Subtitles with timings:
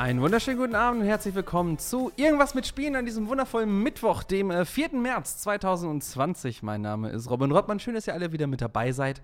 [0.00, 4.22] Einen wunderschönen guten Abend und herzlich willkommen zu Irgendwas mit Spielen an diesem wundervollen Mittwoch,
[4.22, 4.94] dem äh, 4.
[4.94, 6.62] März 2020.
[6.62, 7.80] Mein Name ist Robin Rottmann.
[7.80, 9.20] Schön, dass ihr alle wieder mit dabei seid.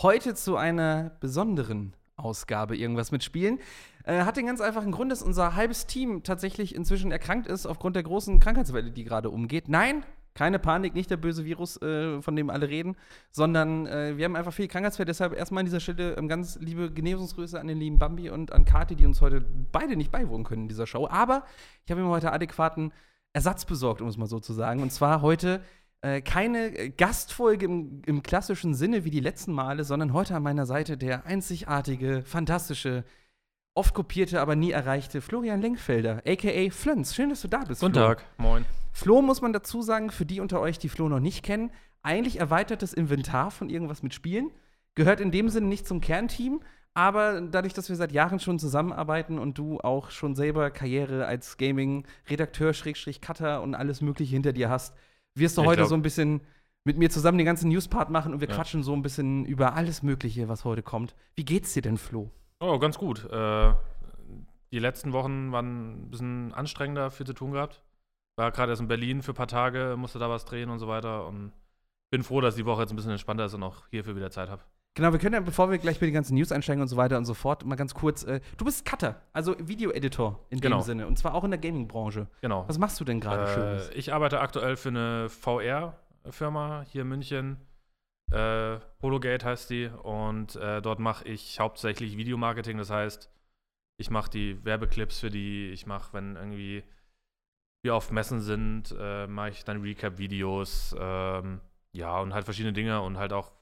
[0.00, 3.58] Heute zu einer besonderen Ausgabe Irgendwas mit Spielen.
[4.04, 7.94] Äh, hat den ganz einfachen Grund, dass unser halbes Team tatsächlich inzwischen erkrankt ist aufgrund
[7.94, 9.68] der großen Krankheitswelle, die gerade umgeht.
[9.68, 12.96] Nein, keine Panik, nicht der böse Virus, äh, von dem alle reden,
[13.30, 15.06] sondern äh, wir haben einfach viel Krankheitsfälle.
[15.06, 18.64] Deshalb erstmal an dieser Stelle ähm, ganz liebe Genesungsgrüße an den lieben Bambi und an
[18.64, 21.06] Kati, die uns heute beide nicht beiwohnen können in dieser Show.
[21.08, 21.44] Aber
[21.84, 22.92] ich habe mir heute adäquaten
[23.32, 24.82] Ersatz besorgt, um es mal so zu sagen.
[24.82, 25.60] Und zwar heute
[26.00, 30.66] äh, keine Gastfolge im, im klassischen Sinne wie die letzten Male, sondern heute an meiner
[30.66, 33.04] Seite der einzigartige, fantastische,
[33.74, 37.14] oft kopierte, aber nie erreichte Florian Lenkfelder, aka Flönz.
[37.14, 37.80] Schön, dass du da bist.
[37.80, 38.02] Guten Flo.
[38.02, 38.64] Tag, moin.
[38.96, 41.70] Flo muss man dazu sagen, für die unter euch, die Flo noch nicht kennen,
[42.04, 44.50] eigentlich erweitertes Inventar von irgendwas mit Spielen.
[44.94, 46.60] Gehört in dem Sinne nicht zum Kernteam,
[46.94, 51.56] aber dadurch, dass wir seit Jahren schon zusammenarbeiten und du auch schon selber Karriere als
[51.56, 54.94] Gaming-Redakteur, Schrägstrich, Cutter und alles Mögliche hinter dir hast,
[55.34, 56.42] wirst du Ich heute glaub- so ein bisschen
[56.84, 58.54] mit mir zusammen den ganzen News-Part machen und wir Ja.
[58.54, 61.16] quatschen so ein bisschen über alles Mögliche, was heute kommt.
[61.34, 62.30] Wie geht's dir denn, Flo?
[62.60, 63.28] Oh, ganz gut.
[63.28, 63.72] Äh,
[64.70, 67.82] die letzten Wochen waren ein bisschen anstrengender, viel zu tun gehabt.
[68.36, 70.88] War gerade erst in Berlin für ein paar Tage, musste da was drehen und so
[70.88, 71.26] weiter.
[71.26, 71.52] Und
[72.10, 74.48] bin froh, dass die Woche jetzt ein bisschen entspannter ist und auch hierfür wieder Zeit
[74.48, 74.62] habe.
[74.96, 77.18] Genau, wir können ja, bevor wir gleich mit den ganzen News einsteigen und so weiter
[77.18, 78.22] und so fort, mal ganz kurz.
[78.22, 80.80] Äh, du bist Cutter, also Video-Editor in dem Genau.
[80.82, 81.08] Sinne.
[81.08, 82.28] Und zwar auch in der Gaming-Branche.
[82.42, 82.64] Genau.
[82.68, 83.88] Was machst du denn gerade Schönes?
[83.90, 87.56] Äh, ich arbeite aktuell für eine VR-Firma hier in München.
[88.30, 89.86] Äh, Hologate heißt die.
[90.02, 92.78] Und äh, dort mache ich hauptsächlich Videomarketing.
[92.78, 93.28] Das heißt,
[93.96, 95.70] ich mache die Werbeclips für die.
[95.70, 96.84] Ich mache, wenn irgendwie
[97.84, 100.96] wir auf Messen sind, äh, mache ich dann Recap-Videos.
[100.98, 101.60] Ähm,
[101.92, 103.02] ja, und halt verschiedene Dinge.
[103.02, 103.52] Und halt auch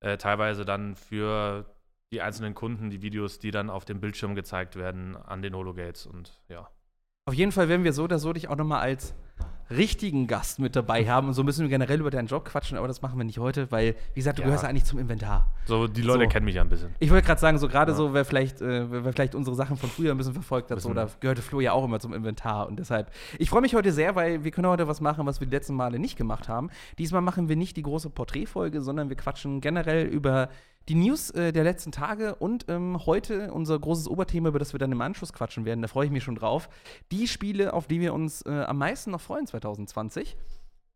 [0.00, 1.66] äh, teilweise dann für
[2.12, 6.06] die einzelnen Kunden die Videos, die dann auf dem Bildschirm gezeigt werden an den Hologates.
[6.06, 6.68] Und ja.
[7.26, 9.14] Auf jeden Fall werden wir so oder so dich auch noch mal als
[9.76, 11.28] richtigen Gast mit dabei haben.
[11.28, 13.70] Und so müssen wir generell über deinen Job quatschen, aber das machen wir nicht heute,
[13.70, 14.46] weil, wie gesagt, du Ja.
[14.46, 15.52] gehörst ja eigentlich zum Inventar.
[15.66, 16.28] So, die Leute So.
[16.30, 16.94] kennen mich ja ein bisschen.
[16.98, 17.96] Ich wollte gerade sagen, so gerade Ja.
[17.96, 20.88] so, wer vielleicht, äh, wer vielleicht unsere Sachen von früher ein bisschen verfolgt hat, so,
[20.90, 21.06] Bisschen.
[21.06, 22.66] da gehörte Flo ja auch immer zum Inventar.
[22.68, 25.46] Und deshalb, ich freue mich heute sehr, weil wir können heute was machen, was wir
[25.46, 26.70] die letzten Male nicht gemacht haben.
[26.98, 30.48] Diesmal machen wir nicht die große Porträtfolge, sondern wir quatschen generell über
[30.88, 34.78] die News äh, der letzten Tage und ähm, heute unser großes Oberthema, über das wir
[34.78, 35.82] dann im Anschluss quatschen werden.
[35.82, 36.68] Da freue ich mich schon drauf.
[37.10, 40.36] Die Spiele, auf die wir uns äh, am meisten noch freuen 2020.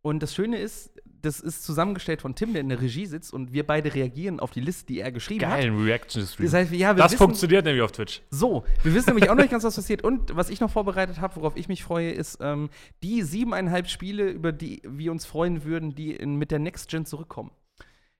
[0.03, 0.93] Und das Schöne ist,
[1.23, 4.53] das ist zusammengestellt von Tim, der in der Regie sitzt und wir beide reagieren auf
[4.53, 5.59] die Liste, die er geschrieben hat.
[5.59, 6.47] Geilen Reaction-Stream.
[6.47, 8.23] Das heißt, ja, das wissen, funktioniert nämlich auf Twitch.
[8.31, 10.05] so, wir wissen nämlich auch noch nicht ganz, was passiert.
[10.05, 12.71] Und was ich noch vorbereitet habe, worauf ich mich freue, ist ähm,
[13.03, 17.05] die siebeneinhalb Spiele, über die wir uns freuen würden, die in, mit der Next Gen
[17.05, 17.51] zurückkommen.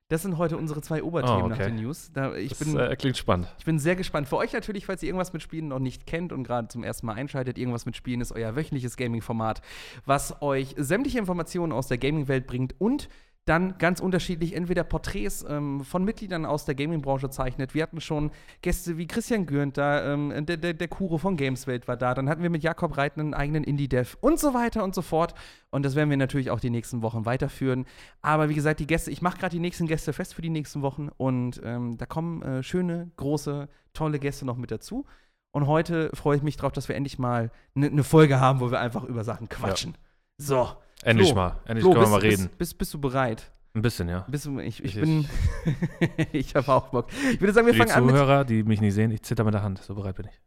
[0.09, 1.65] Das sind heute unsere zwei Oberthemen Oh, nach okay.
[1.65, 2.11] den News.
[2.13, 3.53] Da, ich, das bin, äh, klingt spannend.
[3.59, 4.29] ich bin sehr gespannt.
[4.29, 7.07] Für euch natürlich, falls ihr irgendwas mit Spielen noch nicht kennt und gerade zum ersten
[7.07, 9.61] Mal einschaltet, irgendwas mit Spielen ist euer wöchentliches Gaming-Format,
[10.05, 13.09] was euch sämtliche Informationen aus der Gaming-Welt bringt und
[13.47, 17.73] dann ganz unterschiedlich entweder Porträts ähm, von Mitgliedern aus der Gaming-Branche zeichnet.
[17.73, 18.31] Wir hatten schon
[18.61, 22.13] Gäste wie Christian Gürnt da, ähm, der, der, der Kuro von Gameswelt war da.
[22.13, 25.33] Dann hatten wir mit Jakob Reit einen eigenen Indie-Dev und so weiter und so fort.
[25.69, 27.85] Und das werden wir natürlich auch die nächsten Wochen weiterführen.
[28.21, 30.81] Aber wie gesagt, die Gäste, ich mache gerade die nächsten Gäste fest für die nächsten
[30.81, 35.05] Wochen und ähm, da kommen äh, schöne, große, tolle Gäste noch mit dazu.
[35.51, 38.71] Und heute freue ich mich drauf, dass wir endlich mal eine ne Folge haben, wo
[38.71, 39.95] wir einfach über Sachen quatschen.
[40.37, 40.69] So.
[41.03, 41.59] Endlich Flo, mal.
[41.65, 42.43] Endlich Flo, können wir bist, mal reden.
[42.47, 43.51] Bist, bist, bist du bereit?
[43.73, 44.25] Ein bisschen, ja.
[44.27, 45.27] Bist du, ich, ich, Ich- bin.
[46.31, 47.07] ich habe auch Bock.
[47.31, 48.15] Ich würde sagen, wir die fangen an mit.
[48.15, 49.79] Zuhörer, die mich nicht sehen, ich zitter mit der Hand.
[49.83, 50.41] So bereit bin ich.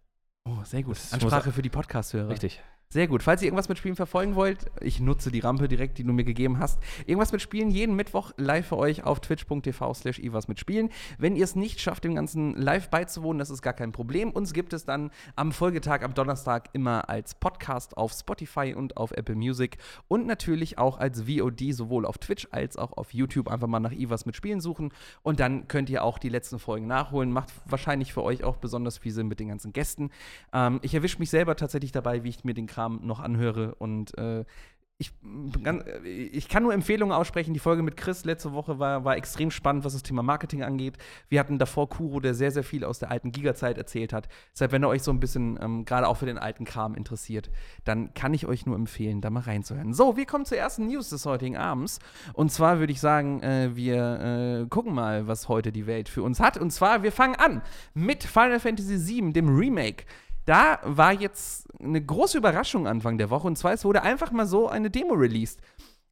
[0.46, 0.96] Oh, sehr gut.
[1.12, 2.30] Ansprache für die Podcast-Hörer.
[2.30, 2.60] Richtig.
[2.92, 3.22] Sehr gut.
[3.22, 6.24] Falls ihr irgendwas mit Spielen verfolgen wollt, ich nutze die Rampe direkt, die du mir
[6.24, 6.80] gegeben hast.
[7.06, 10.90] Irgendwas mit Spielen jeden Mittwoch live für euch auf twitch.tv slash irgendwas mit Spielen.
[11.16, 14.32] Wenn ihr es nicht schafft, dem Ganzen live beizuwohnen, das ist gar kein Problem.
[14.32, 19.12] Uns gibt es dann am Folgetag, am Donnerstag, immer als Podcast auf Spotify und auf
[19.12, 19.78] Apple Music
[20.08, 23.46] und natürlich auch als VOD sowohl auf Twitch als auch auf YouTube.
[23.46, 24.92] Einfach mal nach Ivas mit Spielen suchen
[25.22, 27.30] und dann könnt ihr auch die letzten Folgen nachholen.
[27.30, 30.10] Macht wahrscheinlich für euch auch besonders viel Sinn mit den ganzen Gästen.
[30.52, 34.16] Ähm, ich erwische mich selber tatsächlich dabei, wie ich mir den Kram noch anhöre und
[34.18, 34.44] äh,
[35.00, 37.54] ich, bin ganz- äh, ich kann nur Empfehlungen aussprechen.
[37.54, 40.98] Die Folge mit Chris letzte Woche war, war extrem spannend, was das Thema Marketing angeht.
[41.30, 44.28] Wir hatten davor Kuro, der sehr, sehr viel aus der alten Giga-Zeit erzählt hat.
[44.52, 47.50] Deshalb, wenn ihr euch so ein bisschen ähm, gerade auch für den alten Kram interessiert,
[47.84, 49.94] dann kann ich euch nur empfehlen, da mal reinzuhören.
[49.94, 51.98] So, wir kommen zur ersten News des heutigen Abends.
[52.34, 56.22] Und zwar würde ich sagen, äh, wir äh, gucken mal, was heute die Welt für
[56.22, 56.58] uns hat.
[56.58, 57.62] Und zwar, wir fangen an
[57.94, 60.04] mit Final Fantasy VII, dem Remake.
[60.44, 63.46] Da war jetzt eine große Überraschung Anfang der Woche.
[63.46, 65.60] Und zwar, es wurde einfach mal so eine Demo released.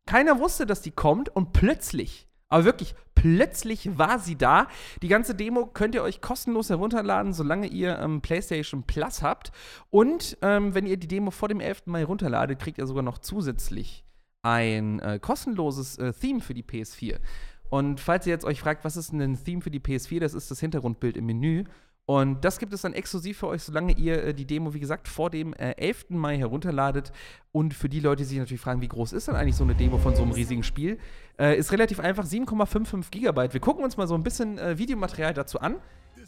[0.06, 4.69] Keiner wusste, dass die kommt und plötzlich, Aber wirklich, plötzlich war sie da.
[5.02, 9.52] Die ganze Demo könnt ihr euch kostenlos herunterladen, solange ihr ähm, PlayStation Plus habt.
[9.90, 11.86] Und ähm, wenn ihr die Demo vor dem 11.
[11.86, 14.04] Mai runterladet, kriegt ihr sogar noch zusätzlich
[14.42, 17.19] ein äh, kostenloses äh, Theme für die PS4.
[17.69, 20.32] Und falls ihr jetzt euch fragt, was ist denn ein Theme für die PS4, das
[20.32, 21.64] ist das Hintergrundbild im Menü.
[22.08, 25.08] Und das gibt es dann exklusiv für euch, solange ihr äh, die Demo, wie gesagt,
[25.08, 26.06] vor dem äh, 11.
[26.08, 27.12] Mai herunterladet.
[27.52, 29.75] Und für die Leute, die sich natürlich fragen, wie groß ist denn eigentlich so eine
[29.75, 30.96] Demo von so einem riesigen Spiel,
[31.38, 33.52] äh, ist relativ einfach 7,55 Gigabyte.
[33.52, 35.75] Wir gucken uns mal so ein bisschen äh, Videomaterial dazu an.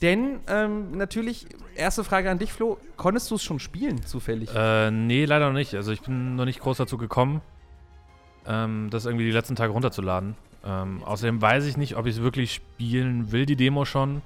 [0.03, 4.50] Denn ähm, natürlich, erste Frage an dich, Flo, konntest du es schon spielen, zufällig?
[4.55, 5.75] Äh, nee, leider noch nicht.
[5.76, 7.41] Also ich bin noch nicht groß dazu gekommen,
[8.47, 10.37] ähm, das irgendwie die letzten Tage runterzuladen.
[10.62, 14.21] Ähm, außerdem weiß ich nicht, ob ich es wirklich spielen will, die Demo schon.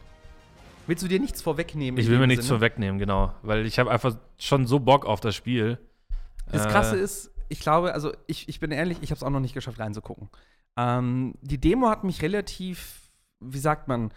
[0.87, 1.99] Willst du dir nichts vorwegnehmen?
[2.01, 2.59] Ich will mir nichts Sinne?
[2.59, 3.33] vorwegnehmen, genau.
[3.43, 5.79] Weil ich habe einfach schon so Bock auf das Spiel.
[6.51, 9.31] Das Äh, Krasse ist, ich glaube, also ich, ich bin ehrlich, ich habe es auch
[9.31, 10.29] noch nicht geschafft reinzugucken.
[10.77, 13.11] Ähm, die Demo hat mich relativ,
[13.41, 14.11] wie sagt man,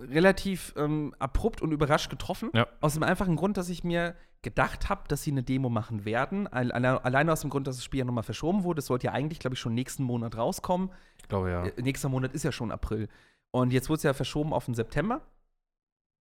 [0.00, 2.50] relativ ähm, abrupt und überrascht getroffen.
[2.54, 2.66] Ja.
[2.80, 6.46] Aus dem einfachen Grund, dass ich mir gedacht habe, dass sie eine Demo machen werden.
[6.46, 8.78] Alle- alle- Alleine aus dem Grund, dass das Spiel ja nochmal verschoben wurde.
[8.78, 10.90] Es sollte ja eigentlich, glaube ich, schon nächsten Monat rauskommen.
[11.18, 11.64] Ich glaube ja.
[11.66, 13.08] Äh, nächster Monat ist ja schon April.
[13.50, 15.20] Und jetzt wurde es ja verschoben auf den September.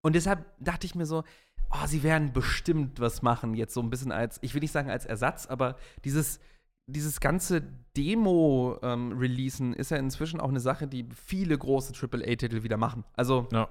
[0.02, 1.24] Und deshalb dachte ich mir so,
[1.70, 4.90] oh, sie werden bestimmt was machen, jetzt so ein bisschen als, ich will nicht sagen
[4.90, 6.40] als Ersatz, aber dieses,
[6.86, 7.62] dieses ganze
[7.98, 13.04] Demo-Releasen ist ja inzwischen auch eine Sache, die viele große AAA-Titel wieder machen.
[13.14, 13.70] Also, Ja.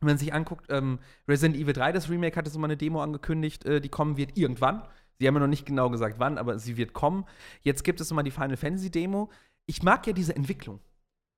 [0.00, 0.98] wenn man sich anguckt, ähm,
[1.28, 4.36] Resident Evil 3, das Remake, hatte so mal eine Demo angekündigt, äh, die kommen wird
[4.36, 4.82] irgendwann.
[5.18, 7.24] Sie haben ja noch nicht genau gesagt, wann, aber sie wird kommen.
[7.62, 9.30] Jetzt gibt es nochmal die Final Fantasy Demo.
[9.66, 10.80] Ich mag ja diese Entwicklung.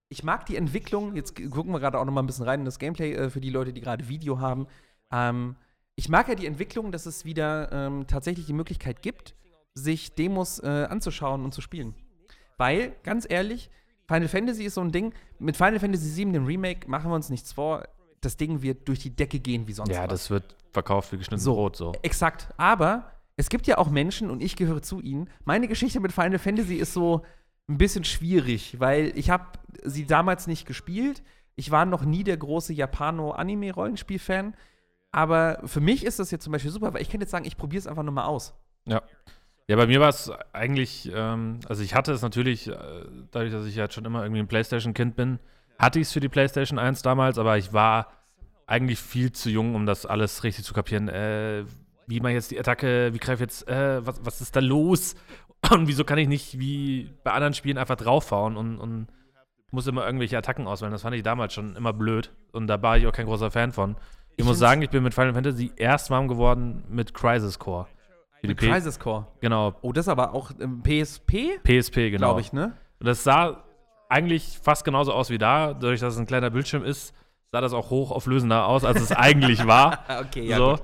[0.09, 1.17] Ich mag die Entwicklung.
[1.17, 3.41] Jetzt gucken wir gerade auch noch mal ein bisschen rein in das Gameplay äh, für
[3.41, 4.67] die Leute, die gerade Video haben.
[5.11, 5.56] Ähm,
[5.97, 9.35] ich mag ja die Entwicklung, dass es wieder ähm, tatsächlich die Möglichkeit gibt,
[9.75, 11.95] sich Demos äh, anzuschauen und zu spielen.
[12.59, 13.71] Weil, ganz ehrlich,
[14.06, 15.12] Final Fantasy ist so ein Ding.
[15.39, 17.85] Mit Final Fantasy VII, dem Remake, machen wir uns nichts vor.
[18.21, 20.09] Das Ding wird durch die Decke gehen wie sonst Ja, was.
[20.11, 21.55] das wird verkauft wie geschnitten So.
[21.55, 21.93] Brot so.
[22.03, 22.49] Exakt.
[22.57, 25.29] Aber es gibt ja auch Menschen, und ich gehöre zu ihnen.
[25.45, 27.23] Meine Geschichte mit Final Fantasy ist so
[27.69, 29.46] ein bisschen schwierig, weil ich habe
[29.82, 31.22] sie damals nicht gespielt.
[31.56, 34.55] Ich war noch nie der große Japano-Anime-Rollenspiel-Fan.
[35.12, 37.56] Aber für mich ist das jetzt zum Beispiel super, weil ich könnte jetzt sagen, ich
[37.56, 38.55] probiere es einfach nur mal aus.
[38.87, 39.02] Ja.
[39.66, 42.75] Ja, bei mir war es eigentlich, ähm, also ich hatte es natürlich, äh,
[43.31, 45.38] dadurch, dass ich halt schon immer irgendwie ein Playstation-Kind bin,
[45.78, 48.12] hatte ich es für die Playstation 1 damals, aber ich war
[48.66, 51.08] eigentlich viel zu jung, um das alles richtig zu kapieren.
[51.08, 51.64] Äh,
[52.06, 55.14] wie man jetzt die Attacke, wie greift jetzt, äh, was, was ist da los?
[55.70, 59.06] Und wieso kann ich nicht wie bei anderen Spielen einfach draufhauen und, und
[59.70, 60.93] muss immer irgendwelche Attacken auswählen?
[60.93, 63.72] Das fand ich damals schon immer blöd und da war ich auch kein großer Fan
[63.72, 63.96] von.
[64.32, 67.87] Ich, Ich muss sagen, ich bin mit Final Fantasy erst warm geworden mit Crisis Core.
[68.43, 69.26] Mit Crisis Core.
[69.40, 72.19] Genau, Oh, das aber auch ähm, PSP, PSP, genau.
[72.28, 72.76] glaube ich, ne?
[73.00, 73.64] Und das sah
[74.11, 75.72] eigentlich fast genauso aus wie da.
[75.72, 77.14] Dadurch, dass es ein kleiner Bildschirm ist,
[77.52, 80.05] sah das auch hochauflösender aus, als es eigentlich war.
[80.26, 80.78] Okay, so.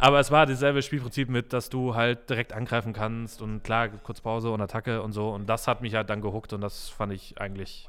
[0.00, 4.22] Aber es war dasselbe Spielprinzip mit, dass du halt direkt angreifen kannst und klar, kurz
[4.22, 5.28] Pause und Attacke und so.
[5.28, 7.86] Und das hat mich halt dann gehuckt und das fand ich eigentlich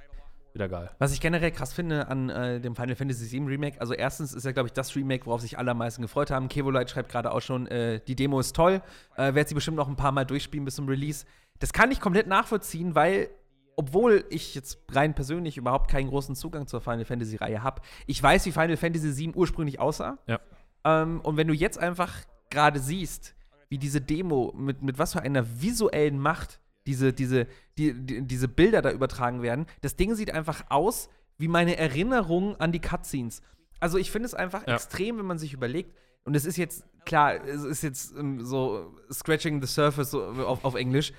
[0.53, 0.91] wieder geil.
[0.99, 4.43] Was ich generell krass finde an äh, dem Final Fantasy VII Remake, also erstens ist
[4.43, 6.49] ja, glaube ich, das Remake, worauf sich alle am meisten gefreut haben.
[6.49, 8.81] Kevolite schreibt gerade auch schon, äh, die Demo ist toll,
[9.15, 11.25] äh, werde sie bestimmt noch ein paar Mal durchspielen bis zum Release.
[11.59, 13.29] Das kann ich komplett nachvollziehen, weil,
[13.77, 18.21] obwohl ich jetzt rein persönlich überhaupt keinen großen Zugang zur Final Fantasy Reihe habe, ich
[18.21, 20.17] weiß, wie Final Fantasy VII ursprünglich aussah.
[20.27, 20.41] Ja.
[20.83, 22.13] Ähm, und wenn du jetzt einfach
[22.50, 23.35] gerade siehst,
[23.69, 27.47] wie diese Demo, mit, mit was für einer visuellen Macht diese, diese,
[27.77, 32.55] die, die, diese Bilder da übertragen werden, das Ding sieht einfach aus wie meine Erinnerung
[32.57, 33.41] an die Cutscenes.
[33.79, 34.75] Also ich finde es einfach Ja.
[34.75, 38.95] extrem, wenn man sich überlegt, und es ist jetzt, klar, es ist jetzt ähm, so
[39.11, 41.13] scratching the surface so auf, auf Englisch.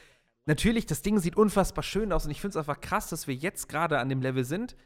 [0.46, 3.34] Natürlich, das Ding sieht unfassbar schön aus und ich finde es einfach krass, dass wir
[3.34, 4.76] jetzt gerade an dem Level sind.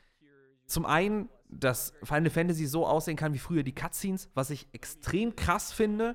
[0.66, 5.37] Zum einen, dass Final Fantasy so aussehen kann wie früher die Cutscenes, was ich extrem
[5.37, 6.15] krass finde.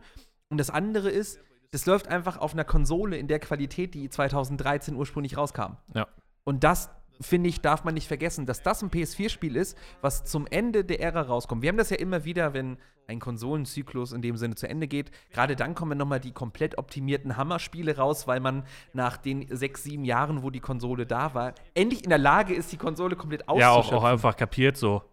[0.50, 1.40] Und das andere ist,
[1.72, 5.78] das läuft einfach auf einer Konsole in der Qualität, die 2013 ursprünglich rauskam.
[5.94, 6.08] Ja.
[6.44, 6.90] Und das,
[7.22, 11.00] finde ich, darf man nicht vergessen, dass das ein PS4-Spiel ist, was zum Ende der
[11.02, 11.62] Ära rauskommt.
[11.62, 15.12] Wir haben das ja immer wieder, wenn ein Konsolenzyklus in dem Sinne zu Ende geht.
[15.32, 20.06] Gerade dann kommen nochmal die komplett optimierten Hammerspiele raus, weil man nach den sechs, sieben
[20.06, 23.48] Jahren, wo die Konsole da war, endlich in der Lage ist, die Konsole komplett Ja,
[23.48, 23.98] auch, auszuschöpfen.
[23.98, 25.04] auch einfach kapiert so,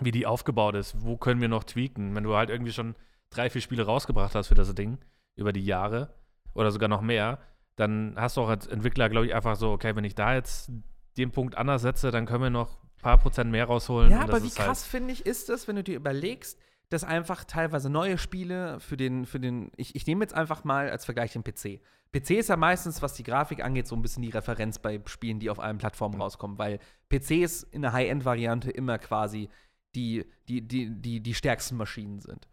[0.00, 1.02] wie die aufgebaut ist.
[1.02, 2.14] Wo können wir noch tweaken?
[2.14, 2.94] Wenn du halt irgendwie schon
[3.30, 4.98] drei, vier Spiele rausgebracht hast für das Ding
[5.36, 6.14] über die Jahre
[6.54, 7.38] oder sogar noch mehr,
[7.76, 10.70] dann hast du auch als Entwickler, glaube ich, einfach so, okay, wenn ich da jetzt
[11.16, 14.10] den Punkt anders setze, dann können wir noch ein paar Prozent mehr rausholen.
[14.10, 16.58] Ja, aber wie ist halt- krass, finde ich, ist es, wenn du dir überlegst,
[16.90, 20.90] dass einfach teilweise neue Spiele für den, für den, ich, ich nehme jetzt einfach mal
[20.90, 21.80] als Vergleich den PC.
[22.12, 25.38] PC ist ja meistens, was die Grafik angeht, so ein bisschen die Referenz bei Spielen,
[25.38, 29.48] die auf allen Plattformen rauskommen, weil PCs in der High-End-Variante immer quasi
[29.94, 32.48] die, die, die, die, die stärksten Maschinen sind.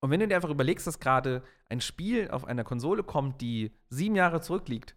[0.00, 3.70] Und wenn du dir einfach überlegst, dass gerade ein Spiel auf einer Konsole kommt, die
[3.88, 4.96] sieben Jahre zurückliegt,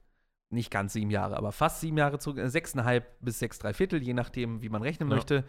[0.50, 4.02] nicht ganz sieben Jahre, aber fast sieben Jahre zurück, äh, sechseinhalb bis sechs, drei Viertel,
[4.02, 5.16] je nachdem, wie man rechnen Ja.
[5.16, 5.44] möchte.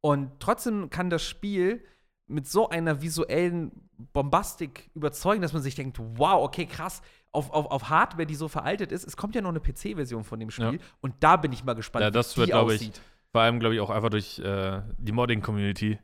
[0.00, 1.84] Und trotzdem kann das Spiel
[2.26, 3.72] mit so einer visuellen
[4.12, 7.00] Bombastik überzeugen, dass man sich denkt, wow, okay, krass,
[7.32, 10.38] auf, auf, auf Hardware, die so veraltet ist, es kommt ja noch eine PC-Version von
[10.40, 10.86] dem Spiel Ja.
[11.00, 13.00] und da bin ich mal gespannt, Ja, das wie wird, die glaub ich, aussieht.
[13.32, 15.98] Vor allem, glaube ich, auch einfach durch äh, die Modding-Community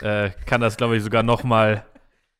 [0.00, 1.84] äh, kann das, glaube ich, sogar noch mal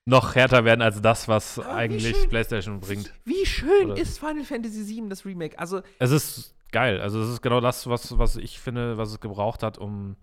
[0.07, 3.13] noch härter werden als das, was Aber wie eigentlich schön- PlayStation bringt.
[3.25, 5.59] Wie schön Oder- ist Final Fantasy VII, das Remake?
[5.59, 7.01] Also, Es ist geil.
[7.01, 10.17] Also es ist genau das, was, was ich finde, was es gebraucht hat, um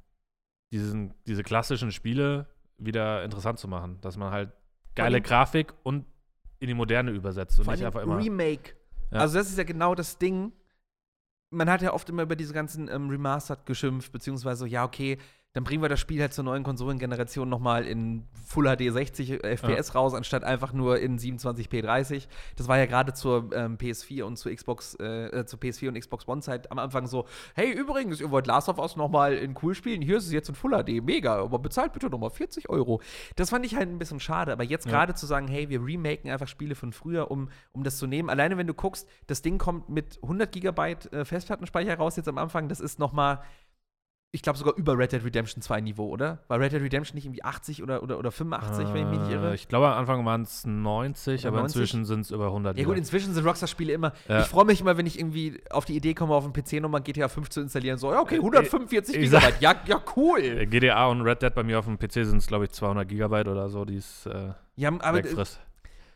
[0.72, 4.00] diesen, diese klassischen Spiele wieder interessant zu machen.
[4.02, 4.52] Dass man halt
[4.96, 6.06] geile allem- Grafik und
[6.60, 8.18] in die Moderne übersetzt und nicht einfach immer.
[8.18, 8.76] Remake.
[9.12, 9.20] Ja.
[9.22, 10.52] Also das ist ja genau das Ding.
[11.52, 15.18] Man hat ja oft immer über diese ganzen ähm, Remastered geschimpft, beziehungsweise ja, okay,
[15.54, 19.96] dann bringen wir das Spiel halt zur neuen Konsolengeneration nochmal in Full HD 60 FPS
[19.96, 22.30] raus, anstatt einfach nur in 27p 30.
[22.56, 26.00] Das war ja gerade zur ähm, PS4 und zur Xbox, äh, äh, zur PS4 und
[26.00, 29.76] Xbox One-Zeit am Anfang so, hey, übrigens, ihr wollt Last of Us nochmal in cool
[29.76, 33.02] spielen, hier ist es jetzt in Full HD, mega, aber bezahlt bitte nochmal 40 Euro.
[33.36, 34.92] Das fand ich halt ein bisschen schade, aber jetzt Ja.
[34.92, 38.30] gerade zu sagen, hey, wir remaken einfach Spiele von früher, um, um das zu nehmen.
[38.30, 42.38] Alleine wenn du guckst, das Ding kommt mit 100 Gigabyte äh, Festplattenspeicher raus jetzt am
[42.38, 43.42] Anfang, das ist noch mal
[44.34, 46.40] ich glaube sogar über Red Dead Redemption 2 Niveau, oder?
[46.48, 49.30] War Red Dead Redemption nicht irgendwie 80 oder, oder, oder 85, wenn ich mich nicht
[49.32, 49.56] Äh, irre?
[49.56, 51.76] Ich glaube, am Anfang waren es 90, Oder aber 90?
[51.82, 52.78] inzwischen sind es über 100.
[52.78, 54.14] Ja gut, inzwischen sind Rockstar-Spiele immer.
[54.30, 54.42] Ja.
[54.42, 57.02] Ich freue mich immer, wenn ich irgendwie auf die Idee komme, auf dem PC nochmal
[57.02, 57.98] GTA 5 zu installieren.
[57.98, 59.62] So, ja, okay, 145 ich sag- Gigabyte.
[59.62, 60.40] Ja, ja, cool.
[60.40, 63.08] Äh, GTA und Red Dead bei mir auf dem PC sind es, glaube ich, 200
[63.08, 65.60] Gigabyte oder so, die es äh, Ja, aber, äh, wegfrisst.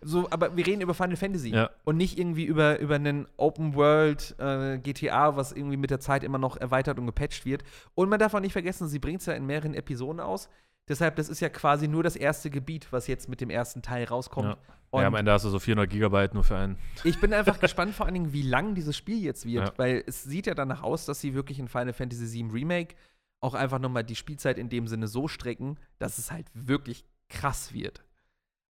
[0.07, 1.69] So, aber wir reden über Final Fantasy Ja.
[1.83, 6.23] und nicht irgendwie über, über einen Open World äh, GTA, was irgendwie mit der Zeit
[6.23, 7.63] immer noch erweitert und gepatcht wird.
[7.95, 10.47] Und man darf auch nicht vergessen, sie bringt es ja in mehreren Episoden aus.
[10.87, 14.03] Deshalb, das ist ja quasi nur das erste Gebiet, was jetzt mit dem ersten Teil
[14.05, 14.49] rauskommt.
[14.49, 14.57] Ja.
[14.91, 16.77] Und ja, am Ende hast du so 400 Gigabyte nur für einen.
[17.03, 19.73] ich bin einfach gespannt, vor allen Dingen, wie lang dieses Spiel jetzt wird, Ja.
[19.77, 22.95] weil es sieht ja danach aus, dass sie wirklich in Final Fantasy VII Remake
[23.41, 27.73] auch einfach nochmal die Spielzeit in dem Sinne so strecken, dass es halt wirklich krass
[27.73, 28.04] wird.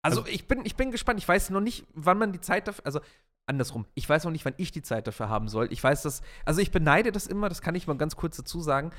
[0.05, 1.19] Also, Also- ich, bin, ich bin gespannt.
[1.19, 3.00] Ich weiß noch nicht, wann man die Zeit dafür, also
[3.47, 5.71] andersrum, ich weiß noch nicht, wann ich die Zeit dafür haben soll.
[5.71, 8.62] Ich weiß das, also ich beneide das immer, das kann ich mal ganz kurz dazu
[8.62, 8.91] sagen.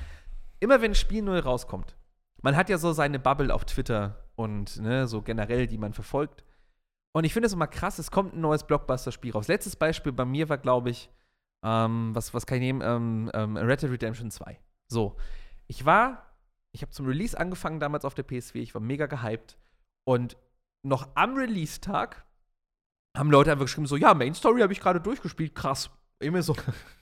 [0.59, 1.95] Immer wenn Spiel neu rauskommt,
[2.41, 6.43] man hat ja so seine Bubble auf Twitter und ne, so generell, die man verfolgt.
[7.13, 9.47] Und ich finde es immer krass, es kommt ein neues Blockbuster-Spiel raus.
[9.47, 11.09] Letztes Beispiel bei mir war, glaube ich,
[11.63, 12.81] ähm, was, was kann ich nehmen?
[12.83, 14.59] Ähm, ähm, Red Dead Redemption 2.
[14.87, 15.17] So.
[15.67, 16.31] Ich war,
[16.71, 19.57] ich habe zum Release angefangen damals auf der PS4, ich war mega gehypt.
[20.03, 20.37] Und
[20.83, 22.25] noch am Release-Tag
[23.15, 25.89] haben Leute einfach geschrieben: so, ja, Main Story habe ich gerade durchgespielt, krass.
[26.19, 26.55] Immer so,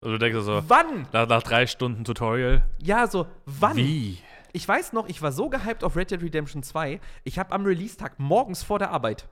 [0.00, 1.08] Also du denkst so, wann?
[1.12, 2.64] nach, nach drei Stunden Tutorial.
[2.82, 3.76] Ja, so, wann?
[3.76, 4.18] Wie?
[4.52, 7.64] Ich weiß noch, ich war so gehypt auf Red Dead Redemption 2, ich habe am
[7.64, 9.28] Release-Tag morgens vor der Arbeit,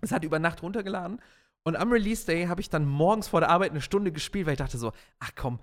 [0.00, 1.20] es hat über Nacht runtergeladen,
[1.62, 4.58] und am Release-Day habe ich dann morgens vor der Arbeit eine Stunde gespielt, weil ich
[4.58, 5.60] dachte so, ach komm,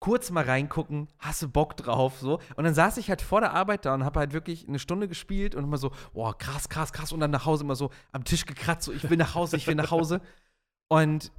[0.00, 2.40] kurz mal reingucken, hast du Bock drauf, so.
[2.56, 5.08] Und dann saß ich halt vor der Arbeit da und habe halt wirklich eine Stunde
[5.08, 8.24] gespielt und immer so, boah, krass, krass, krass, und dann nach Hause immer so am
[8.24, 10.20] Tisch gekratzt, so, ich will nach Hause, ich will nach Hause.
[10.90, 11.32] Und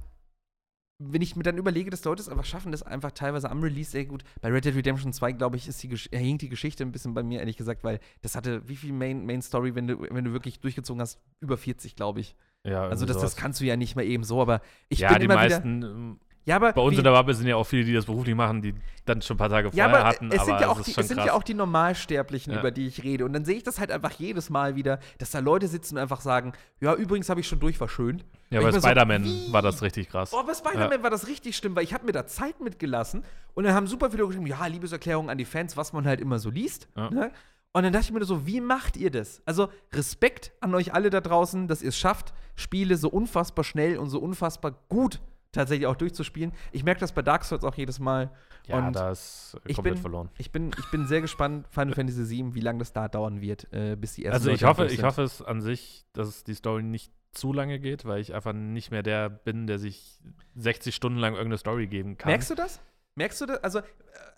[1.02, 3.90] wenn ich mir dann überlege, dass Leute es einfach schaffen, das einfach teilweise am Release,
[3.90, 4.22] sehr gut.
[4.42, 7.14] Bei Red Dead Redemption 2, glaube ich, ist die, Gesch- hinkt die Geschichte ein bisschen
[7.14, 10.24] bei mir, ehrlich gesagt, weil das hatte, wie viel Main, Main Story, wenn du, wenn
[10.24, 11.18] du wirklich durchgezogen hast?
[11.40, 12.36] Über 40, glaube ich.
[12.64, 15.20] Ja, Also das, das kannst du ja nicht mal eben so, aber ich ja, bin
[15.20, 16.16] die immer meisten, wieder.
[16.46, 18.34] Ja, aber bei uns wie, in der Bubble sind ja auch viele, die das beruflich
[18.34, 20.30] machen, die dann schon ein paar Tage ja, vorher aber hatten.
[20.32, 22.60] es sind aber ja auch die, es sind ja auch die Normalsterblichen, Ja.
[22.60, 23.24] über die ich rede.
[23.24, 26.02] Und dann sehe ich das halt einfach jedes Mal wieder, dass da Leute sitzen und
[26.02, 28.22] einfach sagen, ja, übrigens habe ich schon durch, war schön.
[28.50, 29.52] ja, bei so, Spider-Man wie?
[29.52, 30.32] war das richtig krass.
[30.32, 33.22] Oh, bei Spider-Man war das richtig schlimm, weil ich habe mir da Zeit mitgelassen
[33.54, 36.38] und dann haben super viele geschrieben, ja, Liebeserklärung an die Fans, was man halt immer
[36.38, 36.88] so liest.
[36.96, 37.10] Ja.
[37.10, 37.32] Ne?
[37.72, 39.42] Und dann dachte ich mir so, wie macht ihr das?
[39.44, 43.96] Also Respekt an euch alle da draußen, dass ihr es schafft, Spiele so unfassbar schnell
[43.98, 45.20] und so unfassbar gut
[45.52, 46.52] tatsächlich auch durchzuspielen.
[46.72, 48.30] Ich merke das bei Dark Souls auch jedes Mal.
[48.66, 50.28] Ja, und da ist ich komplett bin- verloren.
[50.38, 53.66] Ich bin, ich bin sehr gespannt, Final Fantasy VII, wie lange das da dauern wird,
[53.72, 56.82] äh, bis die ersten Also ich hoffe, ich hoffe es an sich, dass die Story
[56.82, 60.20] nicht zu lange geht, weil ich einfach nicht mehr der bin, der sich
[60.56, 62.28] 60 Stunden lang irgendeine Story geben kann.
[62.30, 62.80] Merkst du das?
[63.16, 63.62] Merkst du das?
[63.64, 63.82] Also äh,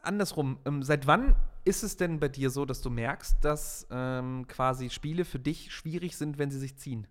[0.02, 4.46] andersrum, ähm, seit wann ist es denn bei dir so, dass du merkst, dass ähm,
[4.48, 7.06] quasi Spiele für dich schwierig sind, wenn sie sich ziehen?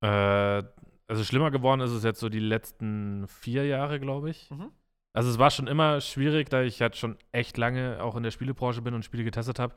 [0.00, 0.62] Äh,
[1.08, 4.50] also schlimmer geworden ist es jetzt so die letzten vier Jahre, glaube ich.
[4.50, 4.70] Mhm.
[5.12, 8.30] Also es war schon immer schwierig, da ich halt schon echt lange auch in der
[8.30, 9.74] Spielebranche bin und Spiele getestet habe,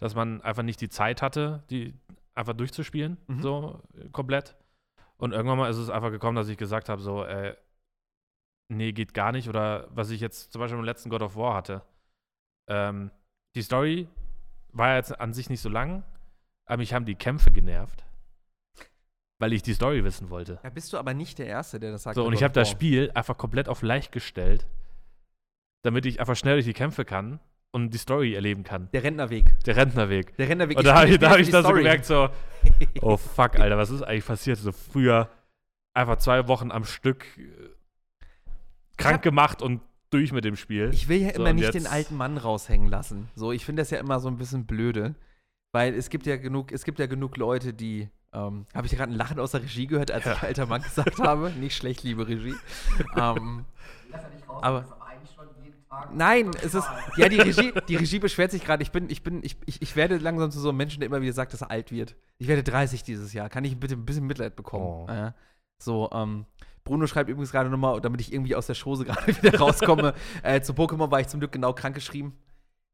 [0.00, 1.94] dass man einfach nicht die Zeit hatte, die
[2.34, 3.40] einfach durchzuspielen, Mhm.
[3.40, 4.56] so äh, komplett.
[5.16, 7.56] Und irgendwann mal ist es einfach gekommen, dass ich gesagt habe, so, äh,
[8.68, 9.48] nee, geht gar nicht.
[9.48, 11.82] Oder was ich jetzt zum Beispiel im letzten God of War hatte.
[12.68, 13.10] Ähm,
[13.54, 14.08] die Story
[14.72, 16.02] war jetzt an sich nicht so lang,
[16.66, 18.04] aber mich haben die Kämpfe genervt.
[19.38, 20.60] Weil ich die Story wissen wollte.
[20.62, 22.14] Ja, bist du aber nicht der Erste, der das sagt.
[22.14, 22.70] So, und ich habe das.
[22.70, 24.66] Spiel einfach komplett auf leicht gestellt,
[25.82, 27.40] damit ich einfach schnell durch die Kämpfe kann
[27.72, 28.88] und die Story erleben kann.
[28.92, 29.58] Der Rentnerweg.
[29.66, 30.36] Der Rentnerweg.
[30.36, 30.78] Der Rentnerweg.
[30.78, 32.28] Und da habe ich, da hab ich dann so gemerkt, so,
[33.02, 34.58] oh fuck, Alter, was ist eigentlich passiert?
[34.58, 35.28] So früher
[35.92, 37.42] einfach zwei Wochen am Stück äh,
[38.96, 40.90] krank gemacht und durch mit dem Spiel.
[40.92, 43.28] Ich will ja So, immer nicht den alten Mann raushängen lassen.
[43.34, 45.16] So, ich finde das ja immer so ein bisschen blöde.
[45.72, 48.08] Weil es gibt ja genug, es gibt ja genug Leute, die.
[48.34, 50.32] Ähm, habe ich gerade ein Lachen aus der Regie gehört, als Ja.
[50.32, 51.50] ich alter Mann gesagt habe?
[51.52, 52.54] Nicht schlecht, liebe Regie.
[53.16, 53.64] ähm,
[54.60, 54.84] aber
[56.12, 56.86] nein, es ist.
[57.16, 58.82] Ja, die Regie, die Regie beschwert sich gerade.
[58.82, 61.20] Ich bin, ich bin, ich, ich, ich werde langsam zu so einem Menschen, der immer
[61.22, 62.16] wieder sagt, dass er alt wird.
[62.38, 63.48] Ich werde 30 dieses Jahr.
[63.48, 64.84] Kann ich bitte ein bisschen Mitleid bekommen?
[64.84, 65.06] Oh.
[65.10, 65.32] Äh,
[65.78, 66.46] so, ähm,
[66.84, 70.14] Bruno schreibt übrigens gerade nochmal, damit ich irgendwie aus der Schose gerade wieder rauskomme.
[70.42, 72.36] äh, zu Pokémon war ich zum Glück genau krank geschrieben.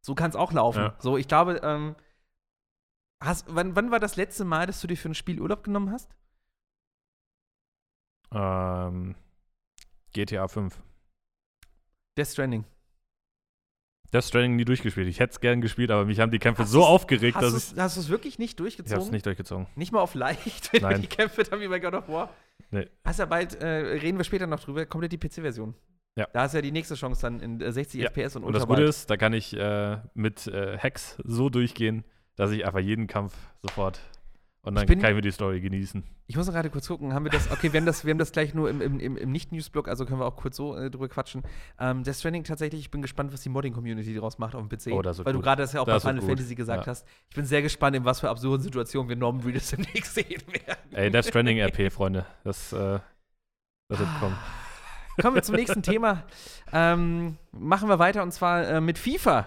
[0.03, 0.81] So kann es auch laufen.
[0.83, 0.95] Ja.
[0.99, 1.95] So, ich glaube, ähm,
[3.21, 5.91] hast, wann, wann war das letzte Mal, dass du dir für ein Spiel Urlaub genommen
[5.91, 6.11] hast?
[8.33, 9.15] Ähm,
[10.13, 10.79] GTA 5.
[12.17, 12.65] Death Stranding.
[14.13, 15.09] Death Stranding nie durchgespielt.
[15.09, 17.79] Ich hätte es gern gespielt, aber mich haben die Kämpfe Hast so aufgeregt, dass ich.
[17.79, 18.97] hast du es wirklich nicht Ich durchgezogen?
[18.97, 19.67] habe es nicht durchgezogen.
[19.77, 21.01] Nicht mal auf leicht, wenn Nein.
[21.03, 22.33] die Kämpfe dann wie bei God of War.
[22.71, 22.89] Nee.
[23.05, 25.75] Hast ja bald, äh, reden wir später noch drüber, kommt ja die PC-Version.
[26.17, 26.27] Ja.
[26.33, 28.11] Da ist ja die nächste Chance dann in äh, 60 Ja.
[28.11, 32.05] FPS und, Und das Gute ist, da kann ich äh, mit äh, Hacks so durchgehen,
[32.41, 34.01] dass ich einfach jeden Kampf sofort.
[34.63, 36.03] Und dann Ich bin- kann ich mir die Story genießen.
[36.27, 38.19] Ich muss noch gerade kurz gucken, haben wir das, okay, wir haben das, wir haben
[38.19, 41.09] das gleich nur im, im, im, Nicht-News-Blog, also können wir auch kurz so äh, drüber
[41.09, 41.43] quatschen.
[41.79, 44.93] Ähm, Death Stranding tatsächlich, ich bin gespannt, was die Modding-Community daraus macht auf dem PC.
[44.93, 45.45] Oh, das Weil du gut.
[45.45, 46.27] gerade das ja auch Das bei Final.
[46.27, 46.91] Fantasy gesagt Ja.
[46.91, 47.07] hast.
[47.29, 50.93] Ich bin sehr gespannt, in was für absurden Situationen wir Norman Reedus demnächst sehen werden.
[50.95, 52.25] Ey, Death Stranding RP, Freunde.
[52.45, 53.01] Das, äh,
[53.89, 54.37] das wird kommen.
[55.21, 56.25] Kommen wir zum nächsten Thema.
[56.73, 59.47] Ähm, machen wir weiter und zwar äh, mit FIFA.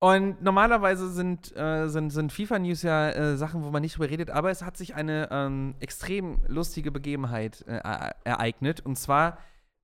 [0.00, 4.30] Und normalerweise sind, äh, sind, sind FIFA-News ja äh, Sachen, wo man nicht drüber redet,
[4.30, 8.80] aber es hat sich eine ähm, extrem lustige Begebenheit äh, e- ereignet.
[8.80, 9.38] Und zwar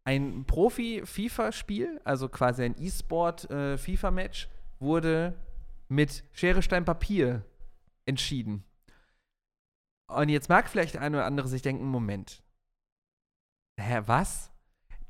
[0.04, 4.48] ein Profi-FIFA-Spiel, also quasi ein E-Sport-FIFA-Match,
[4.78, 5.34] wurde
[5.88, 7.44] mit Schere, Stein, Papier
[8.06, 8.62] entschieden.
[10.06, 12.42] Und jetzt mag vielleicht eine oder andere sich denken: Moment.
[13.80, 14.52] Hä, was?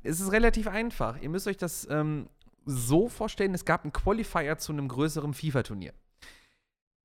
[0.01, 1.19] Es ist relativ einfach.
[1.21, 2.29] Ihr müsst euch das ähm,
[2.65, 5.93] so vorstellen: Es gab einen Qualifier zu einem größeren FIFA-Turnier.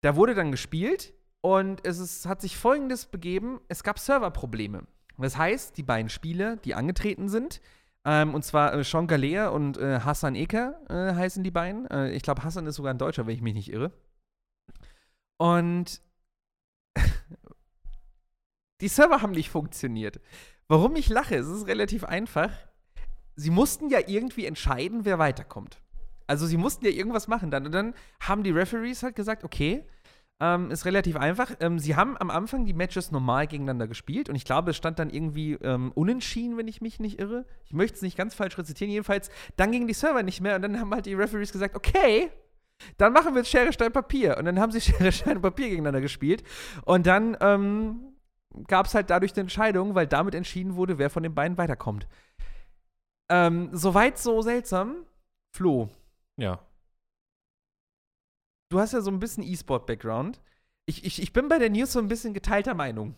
[0.03, 4.87] Da wurde dann gespielt und es ist, hat sich folgendes begeben: Es gab Serverprobleme.
[5.18, 7.61] Das heißt, die beiden Spieler, die angetreten sind,
[8.05, 11.87] ähm, und zwar äh, Sean Galea und äh, Hassan Eker äh, heißen die beiden.
[11.90, 13.92] Äh, ich glaube, Hassan ist sogar ein Deutscher, wenn ich mich nicht irre.
[15.37, 16.01] Und
[18.81, 20.20] die Server haben nicht funktioniert.
[20.68, 22.51] Warum ich lache, es ist relativ einfach.
[23.37, 25.79] Sie mussten ja irgendwie entscheiden, wer weiterkommt.
[26.27, 27.66] Also sie mussten ja irgendwas machen dann.
[27.66, 29.85] Und dann haben die Referees halt gesagt, okay,
[30.40, 31.53] ähm, ist relativ einfach.
[31.61, 34.99] Ähm, sie haben am Anfang die Matches normal gegeneinander gespielt und ich glaube, es stand
[34.99, 37.45] dann irgendwie ähm, unentschieden, wenn ich mich nicht irre.
[37.66, 38.90] Ich möchte es nicht ganz falsch rezitieren.
[38.90, 42.31] Jedenfalls, dann gingen die Server nicht mehr und dann haben halt die Referees gesagt, okay,
[42.97, 44.38] dann machen wir jetzt Schere, Stein, Papier.
[44.38, 46.43] Und dann haben sie Schere, Stein, Papier gegeneinander gespielt.
[46.85, 48.01] Und dann ähm,
[48.66, 52.07] gab es halt dadurch eine Entscheidung, weil damit entschieden wurde, wer von den beiden weiterkommt.
[53.31, 55.07] Ähm, soweit so seltsam.
[55.57, 55.88] Flo,
[56.37, 56.61] Ja.
[58.71, 60.40] du hast ja so ein bisschen E-Sport-Background.
[60.87, 63.14] Ich, ich, ich bin bei der News so ein bisschen geteilter Meinung.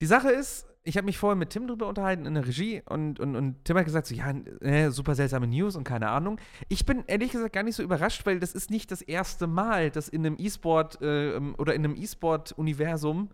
[0.00, 3.20] Die Sache ist, ich habe mich vorher mit Tim drüber unterhalten in der Regie und,
[3.20, 6.40] und, und Tim hat gesagt, so, ja, äh, super seltsame News und keine Ahnung.
[6.68, 9.90] Ich bin ehrlich gesagt gar nicht so überrascht, weil das ist nicht das erste Mal,
[9.90, 13.30] dass in einem E-Sport äh, oder in einem E-Sport-Universum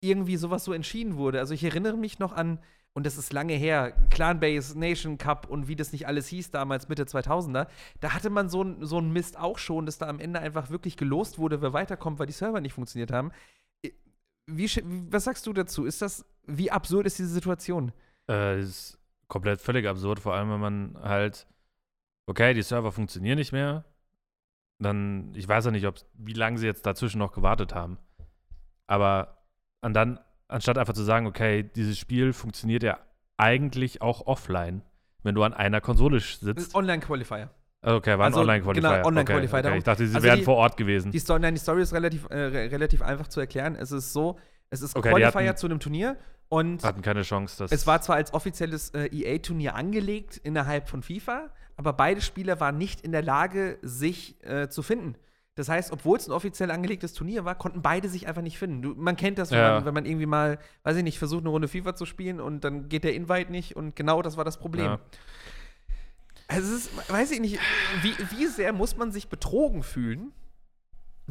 [0.00, 1.38] irgendwie sowas so entschieden wurde.
[1.38, 2.58] Also ich erinnere mich noch an,
[2.94, 6.88] und das ist lange her, Clanbase, Nation Cup und wie das nicht alles hieß damals,
[6.88, 7.66] Mitte 2000er,
[8.00, 10.96] da hatte man so, so einen Mist auch schon, dass da am Ende einfach wirklich
[10.96, 13.32] gelost wurde, wer weiterkommt, weil die Server nicht funktioniert haben.
[14.46, 14.68] Wie,
[15.10, 15.84] was sagst du dazu?
[15.84, 17.92] Ist das, wie absurd ist diese Situation?
[18.28, 21.46] Äh, ist komplett völlig absurd, vor allem wenn man halt,
[22.26, 23.84] okay, die Server funktionieren nicht mehr.
[24.78, 27.98] Dann, ich weiß ja nicht, wie lange sie jetzt dazwischen noch gewartet haben.
[28.86, 29.38] Aber
[29.82, 32.98] und dann, anstatt einfach zu sagen, okay, dieses Spiel funktioniert ja
[33.36, 34.82] eigentlich auch offline,
[35.22, 36.74] wenn du an einer Konsole sitzt.
[36.74, 37.50] Online-Qualifier.
[37.84, 38.90] Okay, war ein Also, Online-Qualifier.
[38.90, 39.78] genau, Online-Qualifier, Okay, okay.
[39.78, 41.10] Ich dachte, sie also wären die- vor Ort gewesen.
[41.10, 43.74] Die Story, nein, die Story ist relativ, äh, re- relativ einfach zu erklären.
[43.74, 44.38] Es ist so,
[44.70, 46.16] es ist Okay, Qualifier hatten- zu einem Turnier
[46.48, 47.72] und hatten keine Chance, dass.
[47.72, 52.78] Es war zwar als offizielles äh, EA-Turnier angelegt innerhalb von FIFA, aber beide Spieler waren
[52.78, 55.16] nicht in der Lage, sich äh, zu finden.
[55.54, 58.80] Das heißt, obwohl es ein offiziell angelegtes Turnier war, konnten beide sich einfach nicht finden.
[58.80, 59.74] Du, man kennt das, wenn, Ja.
[59.74, 62.64] man, wenn man irgendwie mal, weiß ich nicht, versucht, eine Runde FIFA zu spielen und
[62.64, 64.84] dann geht der Invite nicht und genau das war das Problem.
[64.86, 65.00] Ja.
[66.48, 67.58] Also es ist, weiß ich nicht,
[68.02, 70.32] wie, wie sehr muss man sich betrogen fühlen,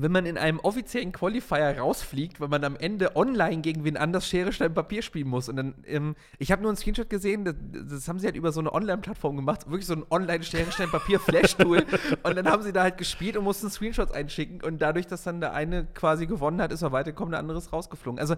[0.02, 4.28] wenn man in einem offiziellen Qualifier rausfliegt, weil man am Ende online gegen wen anders
[4.28, 5.48] Schere, Stein, Papier spielen muss.
[5.48, 7.56] Und dann, ähm, ich habe nur einen Screenshot gesehen, das,
[7.90, 11.86] das haben sie halt über so eine Online-Plattform gemacht, wirklich so ein Online-Schere, Stein, Papier-Flash-Tool.
[12.24, 14.64] und dann haben sie da halt gespielt und mussten Screenshots einschicken.
[14.64, 17.72] Und dadurch, dass dann der eine quasi gewonnen hat, ist er weitergekommen, der andere ist
[17.72, 18.20] rausgeflogen.
[18.20, 18.36] Also,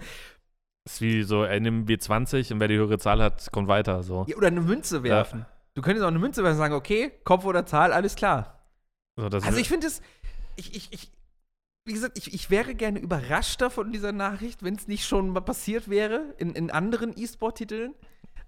[0.86, 4.04] Ist wie so, er nimmt W20 und wer die höhere Zahl hat, kommt weiter.
[4.04, 4.26] So.
[4.28, 5.46] ja, oder eine Münze werfen.
[5.76, 8.60] Du könntest auch eine Münze werfen und sagen, okay, Kopf oder Zahl, alles klar.
[9.16, 10.02] So, Also ich finde es,
[10.56, 11.12] ich, ich, ich,
[11.86, 15.42] wie gesagt, ich, ich wäre gerne überraschter von dieser Nachricht, wenn es nicht schon mal
[15.42, 17.94] passiert wäre in, in anderen E-Sport-Titeln.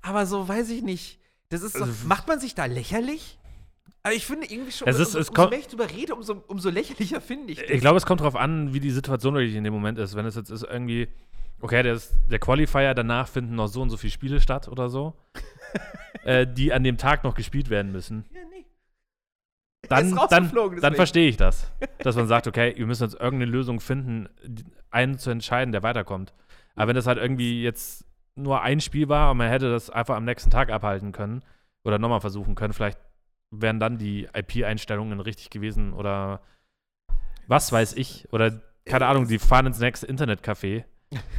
[0.01, 1.19] Aber so weiß ich nicht.
[1.49, 3.37] Das ist so, Also- macht man sich da lächerlich?
[4.03, 6.43] Aber ich finde irgendwie schon, Es ist- umso, es umso mehr ich drüber rede, umso,
[6.47, 7.69] umso lächerlicher finde ich das.
[7.69, 10.15] Ich glaube, es kommt darauf an, wie die Situation wirklich in dem Moment ist.
[10.15, 11.07] Wenn es jetzt ist irgendwie,
[11.59, 14.89] okay, der, ist, der Qualifier, danach finden noch so und so viele Spiele statt oder
[14.89, 15.13] so,
[16.23, 18.25] äh, die an dem Tag noch gespielt werden müssen.
[18.31, 18.54] ja, nee.
[19.89, 21.71] Dann, dann, dann verstehe ich das.
[21.99, 24.29] Dass man sagt, okay, wir müssen jetzt irgendeine Lösung finden,
[24.89, 26.33] einen zu entscheiden, der weiterkommt.
[26.75, 30.15] Aber wenn das halt irgendwie jetzt nur ein Spiel war und man hätte das einfach
[30.15, 31.43] am nächsten Tag abhalten können
[31.83, 32.99] oder nochmal versuchen können, vielleicht
[33.51, 36.41] wären dann die IP-Einstellungen richtig gewesen oder
[37.47, 38.27] was weiß ich.
[38.31, 40.83] Oder keine Ahnung, die fahren ins nächste Internetcafé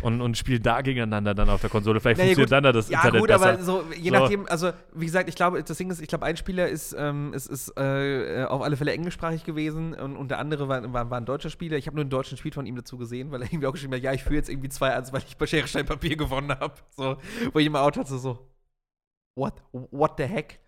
[0.03, 2.01] und, und spielen da gegeneinander dann auf der Konsole.
[2.01, 2.53] Vielleicht Naja, funktioniert gut.
[2.53, 3.53] dann da das Ja, Internet gut, besser.
[3.55, 4.17] aber so, je So.
[4.19, 7.33] nachdem, also wie gesagt, ich glaube, das Ding ist, ich glaube, ein Spieler ist, ähm,
[7.35, 11.19] ist, ist äh, auf alle Fälle englischsprachig gewesen und, und der andere war, war, war
[11.19, 11.77] ein deutscher Spieler.
[11.77, 13.95] Ich habe nur einen deutschen Tweet von ihm dazu gesehen, weil er irgendwie auch geschrieben
[13.95, 16.75] hat, ja, ich führe jetzt irgendwie 2-1, weil ich bei Schere, Stein, Papier gewonnen habe.
[16.97, 17.17] So,
[17.53, 18.39] wo ich immer out hatte, so,
[19.35, 20.61] what, what the heck?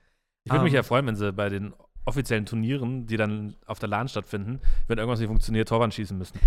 [0.45, 0.77] Ich würde mich Ähm.
[0.77, 1.75] ja freuen, wenn sie bei den
[2.09, 6.39] offiziellen Turnieren, die dann auf der LAN stattfinden, wenn irgendwas nicht funktioniert, Torwand schießen müssen.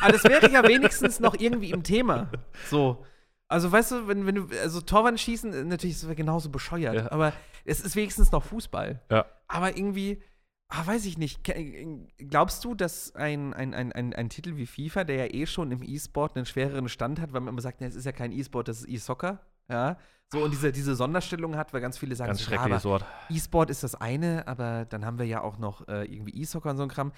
[0.00, 2.30] Aber das wäre ja wenigstens noch irgendwie im Thema.
[2.68, 3.04] So.
[3.48, 6.94] Also, weißt du, wenn, wenn du, also Torwand schießen, äh, natürlich ist es genauso bescheuert,
[6.96, 7.10] Ja.
[7.12, 7.32] aber
[7.64, 9.00] es ist wenigstens noch Fußball.
[9.10, 9.24] Ja.
[9.46, 10.20] Aber irgendwie,
[10.68, 11.44] ah, weiß ich nicht.
[11.44, 15.46] Ke- Glaubst du, dass ein, ein, ein, ein, ein Titel wie FIFA, der ja eh
[15.46, 18.32] schon im E-Sport einen schwereren Stand hat, weil man immer sagt, es ist ja kein
[18.32, 19.40] E-Sport, das ist E-Soccer,
[19.70, 19.96] ja,
[20.30, 22.92] so und diese, diese Sonderstellung hat, weil ganz viele sagen, Ganz so, ja, schreckliches aber
[22.92, 23.04] Wort.
[23.30, 26.76] E-Sport ist das eine, aber dann haben wir ja auch noch äh, irgendwie E-Soccer und
[26.76, 27.12] so ein Kram.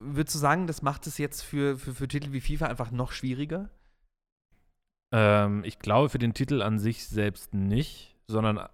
[0.00, 3.12] Würdest du sagen, das macht es jetzt für, für, für Titel wie FIFA einfach noch
[3.12, 3.70] schwieriger?
[5.12, 8.68] Ähm, ich glaube für den Titel an sich selbst nicht, sondern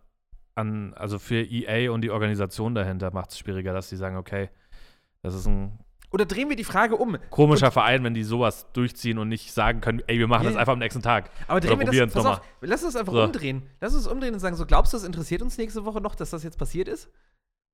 [0.54, 4.50] an, also für EA und die Organisation dahinter macht es schwieriger, dass sie sagen, okay,
[5.22, 5.78] das ist ein
[6.10, 7.18] Oder drehen wir die Frage um?
[7.30, 10.72] komischer Verein, wenn die sowas durchziehen und nicht sagen können, ey, wir machen das einfach
[10.72, 11.30] am nächsten Tag.
[11.46, 13.22] Aber drehen Oder wir das, pass auf, lass uns einfach So.
[13.22, 13.62] umdrehen.
[13.80, 16.30] Lass uns umdrehen und sagen, so glaubst du, das interessiert uns nächste Woche noch, dass
[16.30, 17.10] das jetzt passiert ist?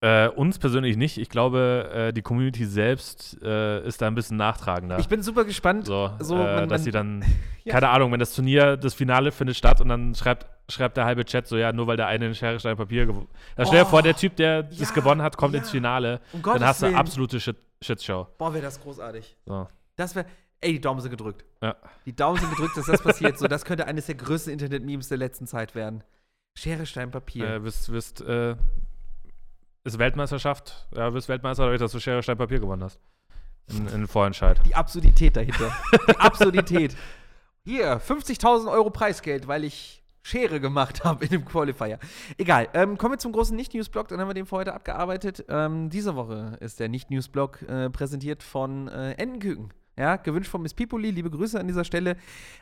[0.00, 1.16] Äh, uns persönlich nicht.
[1.16, 4.98] Ich glaube, äh, die Community selbst äh, ist da ein bisschen nachtragender.
[4.98, 5.86] Ich bin super gespannt.
[5.86, 7.24] so, so, äh, man- dass sie dann,
[7.64, 7.72] Ja.
[7.72, 11.24] keine Ahnung, wenn das Turnier, das Finale findet statt und dann schreibt, schreibt der halbe
[11.24, 13.66] Chat so, ja, nur weil der eine in Schere, Stein, Papier gewonnen hat.
[13.68, 15.60] Stell dir Oh, vor, der Typ, der das ja, gewonnen hat, kommt ja.
[15.60, 16.20] ins Finale.
[16.34, 18.26] Um Gottes dann hast du absolute Shit Shitshow.
[18.38, 19.36] Boah, wäre das großartig.
[19.46, 19.68] So.
[19.96, 20.26] Das wäre.
[20.60, 21.44] Ey, die Daumen sind gedrückt.
[21.62, 21.76] Ja.
[22.06, 23.38] Die Daumen sind gedrückt, dass das passiert.
[23.38, 26.02] So, das könnte eines der größten Internet-Memes der letzten Zeit werden.
[26.56, 27.56] Schere, Stein, Papier.
[27.56, 28.56] Äh, bist, bist, äh,
[29.84, 32.98] ist Weltmeisterschaft, ja, bist Weltmeister, dadurch, dass du Schere, Stein, Papier gewonnen hast.
[33.68, 34.60] In, in Vorentscheid.
[34.64, 35.72] Die Absurdität dahinter.
[36.08, 36.96] Die Absurdität.
[37.64, 41.98] Hier, 50.000 Euro Preisgeld, weil ich Schere gemacht habe in dem Qualifier.
[42.38, 42.68] Egal.
[42.74, 45.44] Ähm, kommen wir zum großen Nicht-News-Blog, dann haben wir den für heute abgearbeitet.
[45.48, 49.72] Ähm, diese Woche ist der Nicht-News-Blog äh, präsentiert von äh, Entenküken.
[49.96, 51.10] Ja, gewünscht von Miss Pipoli.
[51.10, 52.16] Liebe Grüße an dieser Stelle.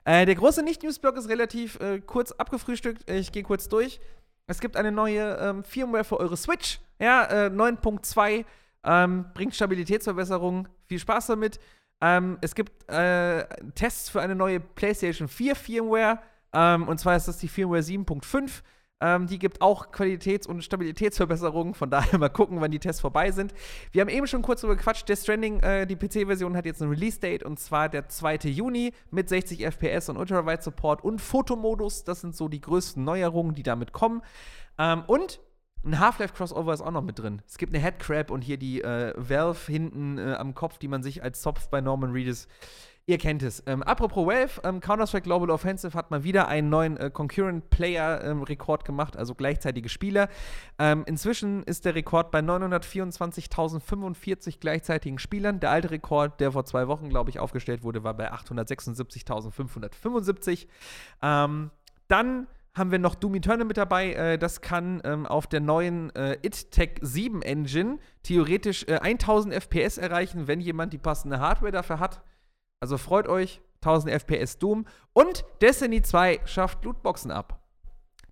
[0.04, 3.08] Äh, der große Nicht-News-Blog ist relativ äh, kurz abgefrühstückt.
[3.08, 4.00] Ich gehe kurz durch.
[4.48, 6.80] Es gibt eine neue ähm, Firmware für eure Switch.
[6.98, 8.44] Ja, äh, 9.2
[8.84, 10.68] ähm, bringt Stabilitätsverbesserungen.
[10.86, 11.58] Viel Spaß damit.
[12.02, 13.46] Ähm, es gibt äh,
[13.76, 16.18] Tests für eine neue PlayStation 4 Firmware.
[16.52, 18.62] Ähm, und zwar ist das die Firmware 7.5.
[19.02, 21.74] Ähm, die gibt auch Qualitäts- und Stabilitätsverbesserungen.
[21.74, 23.52] Von daher mal gucken, wann die Tests vorbei sind.
[23.90, 25.08] Wir haben eben schon kurz darüber gequatscht.
[25.08, 28.36] Death Stranding, äh, die PC-Version, hat jetzt ein Release-Date und zwar der 2.
[28.44, 32.04] Juni mit 60 FPS und Ultrawide-Support und Fotomodus.
[32.04, 34.22] Das sind so die größten Neuerungen, die damit kommen.
[34.78, 35.40] Ähm, und
[35.84, 37.42] ein Half-Life-Crossover ist auch noch mit drin.
[37.48, 41.02] Es gibt eine Headcrab und hier die äh, Valve hinten äh, am Kopf, die man
[41.02, 42.46] sich als Zopf bei Norman Reedus.
[43.06, 43.64] Ihr kennt es.
[43.66, 48.84] Ähm, apropos Valve, ähm, Counter-Strike Global Offensive hat mal wieder einen neuen äh, Concurrent Player-Rekord
[48.84, 50.28] gemacht, also gleichzeitige Spieler.
[50.78, 55.58] Ähm, inzwischen ist der Rekord bei 924.045 gleichzeitigen Spielern.
[55.58, 60.68] Der alte Rekord, der vor zwei Wochen, glaube ich, aufgestellt wurde, war bei 876.575.
[61.22, 61.72] Ähm,
[62.06, 64.12] dann haben wir noch Doom Eternal mit dabei.
[64.12, 69.98] Äh, das kann ähm, auf der neuen äh, IT-Tech 7 Engine theoretisch äh, 1000 FPS
[69.98, 72.22] erreichen, wenn jemand die passende Hardware dafür hat.
[72.82, 74.86] Also freut euch, 1000 FPS Doom.
[75.12, 77.60] Und Destiny 2 schafft Lootboxen ab.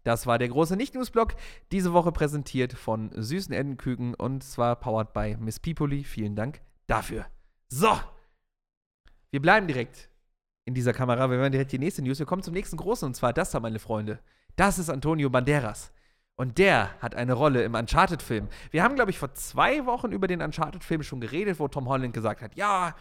[0.03, 1.37] Das war der große Nicht-News-Blog,
[1.71, 6.03] diese Woche präsentiert von Süßen Entenküken und zwar powered by Miss Pipoli.
[6.03, 7.27] Vielen Dank dafür.
[7.69, 7.97] So,
[9.31, 10.11] wir bleiben direkt
[10.65, 11.31] in dieser Kamera.
[11.31, 12.19] Wir werden direkt die nächste News.
[12.19, 14.19] Wir kommen zum nächsten großen und zwar das da, meine Freunde.
[14.57, 15.93] Das ist Antonio Banderas.
[16.41, 18.49] Und der hat eine Rolle im Uncharted-Film.
[18.71, 22.15] Wir haben, glaube ich, vor zwei Wochen über den Uncharted-Film schon geredet, wo Tom Holland
[22.15, 22.97] gesagt hat: Ja,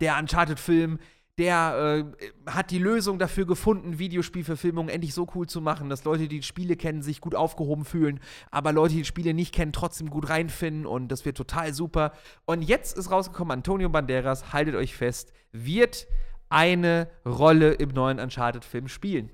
[0.00, 0.98] der Uncharted-Film,
[1.36, 6.26] der äh, hat die Lösung dafür gefunden, Videospielverfilmungen endlich so cool zu machen, dass Leute,
[6.26, 8.18] die Spiele kennen, sich gut aufgehoben fühlen,
[8.50, 12.12] aber Leute, die Spiele nicht kennen, trotzdem gut reinfinden und das wird total super.
[12.46, 16.06] Und jetzt ist rausgekommen, Antonio Banderas, haltet euch fest, wird
[16.48, 19.28] eine Rolle im neuen Uncharted-Film spielen.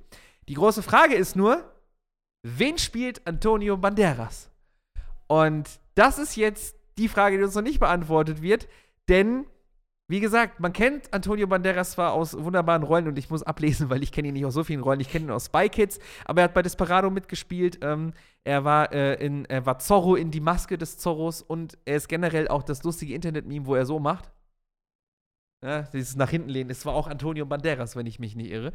[0.48, 1.75] Die große Frage ist nur,
[2.46, 4.50] wen spielt Antonio Banderas?
[5.26, 8.68] Und das ist jetzt die Frage, die uns noch nicht beantwortet wird,
[9.08, 9.46] denn
[10.08, 14.04] wie gesagt, man kennt Antonio Banderas zwar aus wunderbaren Rollen und ich muss ablesen, weil
[14.04, 15.00] ich kenne ihn nicht aus so vielen Rollen.
[15.00, 17.78] Ich kenne ihn aus Spy Kids, aber er hat bei Desperado mitgespielt.
[17.82, 18.12] Ähm,
[18.44, 22.08] er, war, äh, in, er war Zorro in die Maske des Zorros und er ist
[22.08, 24.30] generell auch das lustige Internet-Meme, wo er so macht.
[25.64, 26.70] Ja, dieses nach hinten lehnen.
[26.70, 28.72] Es war auch Antonio Banderas, wenn ich mich nicht irre.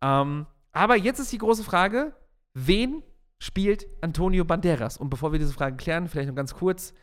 [0.00, 2.14] Ähm, aber jetzt ist die große Frage:
[2.54, 3.02] Wen
[3.38, 4.96] spielt Antonio Banderas?
[4.96, 6.94] Und bevor wir diese Frage klären, vielleicht noch ganz kurz.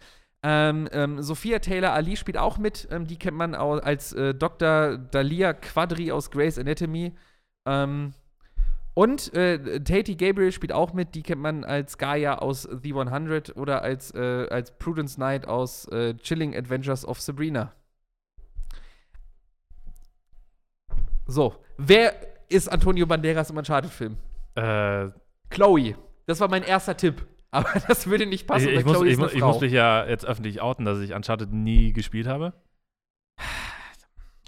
[0.41, 2.88] Ähm, ähm, Sophia Taylor Ali spielt auch mit.
[2.91, 4.97] Ähm, die kennt man als äh, Dr.
[4.97, 7.13] Dalia Quadri aus Grey's Anatomy.
[7.65, 8.13] Ähm,
[8.93, 11.15] und äh, Tate Gabriel spielt auch mit.
[11.15, 15.88] Die kennt man als Gaia aus The 100 oder als, äh, als Prudence Knight aus
[15.89, 17.73] äh, Chilling Adventures of Sabrina.
[21.27, 22.13] So, wer
[22.49, 24.17] ist Antonio Banderas im Uncharted-Film?
[24.55, 25.09] Äh,
[25.49, 25.95] Chloe.
[26.25, 27.25] Das war mein erster Tipp.
[27.51, 28.69] Aber das würde nicht passen.
[28.69, 30.99] ich, ich, muss, ich, ist mu- eine ich muss mich ja jetzt öffentlich outen, dass
[30.99, 32.53] ich Uncharted nie gespielt habe.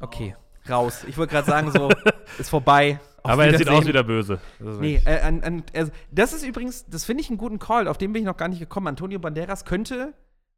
[0.02, 0.36] Okay,
[0.70, 1.04] raus.
[1.08, 1.90] Ich wollte gerade sagen, so,
[2.40, 3.00] ist vorbei.
[3.24, 4.40] Auf Aber er sieht aus wie der Böse.
[4.60, 7.60] Das ist Nee, äh, an, an, also, das ist übrigens, das finde ich einen guten
[7.60, 8.88] Call, auf den bin ich noch gar nicht gekommen.
[8.88, 10.14] Antonio Banderas könnte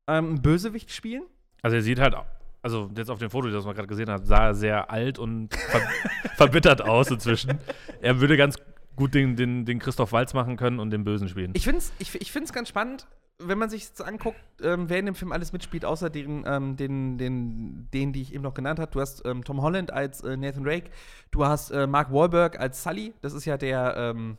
[0.08, 1.24] ähm, einen Bösewicht spielen.
[1.62, 2.16] Also er sieht halt,
[2.62, 5.54] also jetzt auf dem Foto, das man gerade gesehen hat, sah er sehr alt und
[5.56, 5.82] ver
[6.36, 7.60] verbittert aus inzwischen.
[8.02, 8.56] Er würde ganz
[8.96, 11.52] gut den, den, den Christoph Walz machen können und den Bösen spielen.
[11.56, 13.08] Ich finde es ich, ich find's ganz spannend,
[13.40, 16.76] wenn man sich jetzt anguckt, ähm, wer in dem Film alles mitspielt, außer den, ähm,
[16.76, 18.92] den, den, den, die ich eben noch genannt habe.
[18.92, 20.92] Du hast ähm, Tom Holland als äh, Nathan Drake,
[21.32, 24.38] du hast äh, Mark Wahlberg als Sully, das ist ja der, ähm,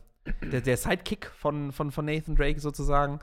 [0.51, 3.19] der, der Sidekick von, von, von Nathan Drake sozusagen.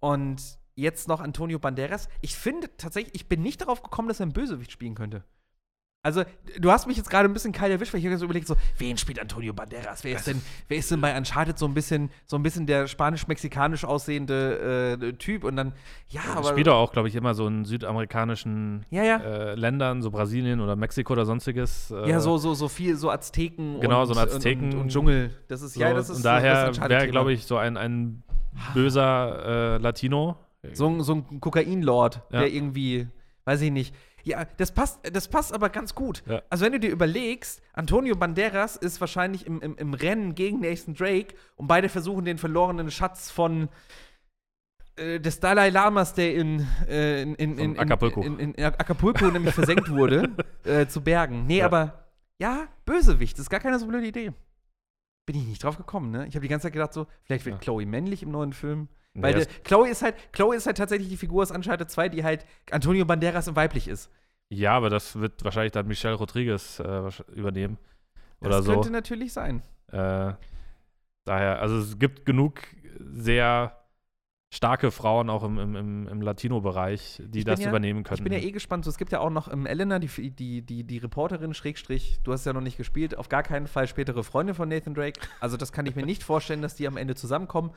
[0.00, 0.40] Und
[0.76, 2.08] jetzt noch Antonio Banderas.
[2.20, 5.24] Ich finde tatsächlich, ich bin nicht darauf gekommen, dass er einen Bösewicht spielen könnte.
[6.04, 6.22] Also,
[6.60, 8.54] du hast mich jetzt gerade ein bisschen kalt erwischt, weil ich habe so überlegt, so,
[8.78, 10.04] wen spielt Antonio Banderas?
[10.04, 12.86] Wer ist denn, wer ist denn bei Uncharted so ein bisschen, so ein bisschen der
[12.86, 15.42] spanisch-mexikanisch aussehende äh, Typ?
[15.42, 15.72] Und dann,
[16.08, 16.48] ja, Er aber.
[16.50, 19.16] spielt doch auch, glaube ich, immer so in südamerikanischen Ja, ja.
[19.18, 21.90] äh, Ländern, so Brasilien oder Mexiko oder sonstiges.
[21.90, 24.80] Äh, ja, so, so, so viel, so Azteken Genau, und, so ein Azteken- und, und,
[24.82, 25.30] und Dschungel.
[25.48, 28.22] Das ist, So, ja, das ist und daher wäre, glaube ich, so ein, ein
[28.72, 30.36] böser äh, Latino.
[30.72, 32.40] So, ein- so ein Kokainlord, Ja.
[32.40, 33.08] der irgendwie,
[33.44, 33.94] weiß ich nicht.
[34.28, 36.22] Ja, das passt, das passt aber ganz gut.
[36.26, 36.42] Ja.
[36.50, 40.94] Also, wenn du dir überlegst, Antonio Banderas ist wahrscheinlich im, im, im Rennen gegen Nathan
[40.94, 43.68] Drake und beide versuchen den verlorenen Schatz von
[44.96, 48.22] äh, des Dalai Lamas, der in, äh, in, in, in, Acapulco.
[48.22, 50.30] in, in, in Acapulco nämlich versenkt wurde,
[50.64, 51.46] äh, zu bergen.
[51.46, 51.66] Nee, Ja.
[51.66, 52.08] aber
[52.40, 54.32] ja, Bösewicht, das ist gar keine so blöde Idee.
[55.26, 56.26] Bin ich nicht drauf gekommen, ne?
[56.26, 57.60] Ich habe die ganze Zeit gedacht, so, vielleicht wird Ja.
[57.60, 58.88] Chloe männlich im neuen Film.
[59.14, 62.08] Nee, Weil der, Chloe ist halt, Chloe ist halt tatsächlich die Figur aus Uncharted 2,
[62.10, 64.10] die halt Antonio Banderas in weiblich ist.
[64.50, 67.78] Ja, aber das wird wahrscheinlich dann Michelle Rodriguez äh, übernehmen.
[68.40, 68.72] Das Oder so.
[68.72, 69.62] könnte natürlich sein.
[69.88, 70.32] Äh,
[71.24, 72.60] daher, also es gibt genug
[73.00, 73.74] sehr
[74.50, 78.24] starke Frauen auch im, im, im, Latino-Bereich, die Ich das ja- übernehmen Ich können.
[78.24, 78.84] bin ja eh gespannt.
[78.84, 82.32] So, es gibt ja auch noch ähm, Elena, die, die, die, die Reporterin, Schrägstrich, du
[82.32, 85.20] hast ja noch nicht gespielt, auf gar keinen Fall spätere Freundin von Nathan Drake.
[85.40, 87.72] Also das kann ich mir nicht vorstellen, dass die am Ende zusammenkommen.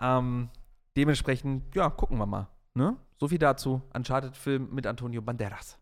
[0.00, 0.48] Ähm,
[0.96, 2.48] dementsprechend, ja, gucken wir mal.
[2.74, 2.96] Ne?
[3.18, 3.82] So viel dazu.
[3.94, 5.78] Uncharted-Film mit Antonio Banderas.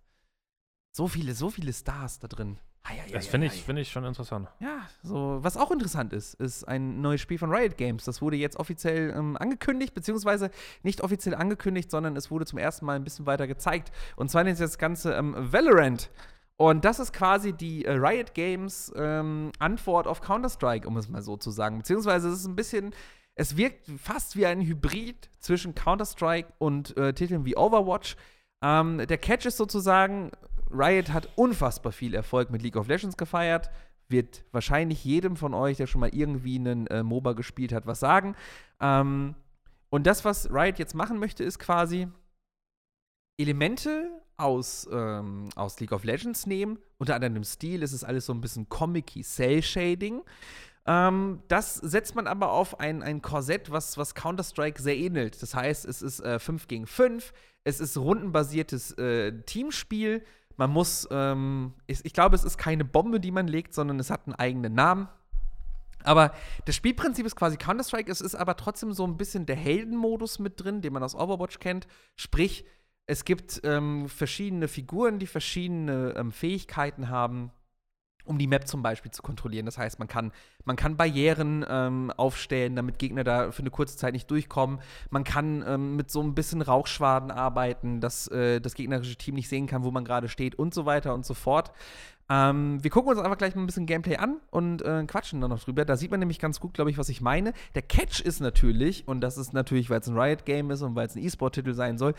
[0.96, 2.56] So viele, so viele Stars da drin.
[2.84, 4.46] Ei, ei, das finde ich, find ich schon interessant.
[4.60, 8.04] Ja, so, was auch interessant ist, ist ein neues Spiel von Riot Games.
[8.04, 10.52] Das wurde jetzt offiziell ähm, angekündigt, beziehungsweise
[10.84, 13.90] nicht offiziell angekündigt, sondern es wurde zum ersten Mal ein bisschen weiter gezeigt.
[14.14, 16.10] Und zwar nennt sich das Ganze ähm, Valorant.
[16.56, 21.22] Und das ist quasi die äh, Riot Games ähm, Antwort auf Counter-Strike, um es mal
[21.22, 21.78] so zu sagen.
[21.78, 22.94] Beziehungsweise es ist ein bisschen,
[23.34, 28.14] es wirkt fast wie ein Hybrid zwischen Counter-Strike und äh, Titeln wie Overwatch.
[28.62, 30.30] Ähm, der Catch ist sozusagen,
[30.70, 33.70] Riot hat unfassbar viel Erfolg mit League of Legends gefeiert.
[34.08, 38.00] wird wahrscheinlich jedem von euch, der schon mal irgendwie einen äh, MOBA gespielt hat, was
[38.00, 38.36] sagen.
[38.80, 39.34] Ähm,
[39.88, 42.08] und das, was Riot jetzt machen möchte, ist quasi
[43.38, 46.78] Elemente aus, ähm, aus League of Legends nehmen.
[46.98, 50.22] Unter anderem im Stil ist es alles so ein bisschen comic Cell-Shading.
[50.86, 55.40] Ähm, das setzt man aber auf ein, ein Korsett, was, was Counter-Strike sehr ähnelt.
[55.42, 57.32] Das heißt, es ist äh, 5 gegen 5,
[57.64, 60.22] es ist rundenbasiertes äh, Teamspiel.
[60.56, 64.10] Man muss, ähm, ich, ich glaube, es ist keine Bombe, die man legt, sondern es
[64.10, 65.08] hat einen eigenen Namen.
[66.04, 66.32] Aber
[66.66, 70.62] das Spielprinzip ist quasi Counter-Strike, es ist aber trotzdem so ein bisschen der Heldenmodus mit
[70.62, 71.86] drin, den man aus Overwatch kennt.
[72.14, 72.64] Sprich,
[73.06, 77.50] es gibt ähm, verschiedene Figuren, die verschiedene ähm, Fähigkeiten haben,
[78.24, 79.66] um die Map zum Beispiel zu kontrollieren.
[79.66, 80.32] Das heißt, man kann,
[80.64, 84.80] man kann Barrieren ähm, aufstellen, damit Gegner da für eine kurze Zeit nicht durchkommen.
[85.10, 89.48] Man kann ähm, mit so ein bisschen Rauchschwaden arbeiten, dass äh, das gegnerische Team nicht
[89.48, 91.72] sehen kann, wo man gerade steht und so weiter und so fort.
[92.30, 95.50] Ähm, wir gucken uns einfach gleich mal ein bisschen Gameplay an und äh, quatschen dann
[95.50, 95.84] noch drüber.
[95.84, 97.52] Da sieht man nämlich ganz gut, glaube ich, was ich meine.
[97.74, 101.06] Der Catch ist natürlich, und das ist natürlich, weil es ein Riot-Game ist und weil
[101.06, 102.14] es ein E-Sport-Titel sein soll,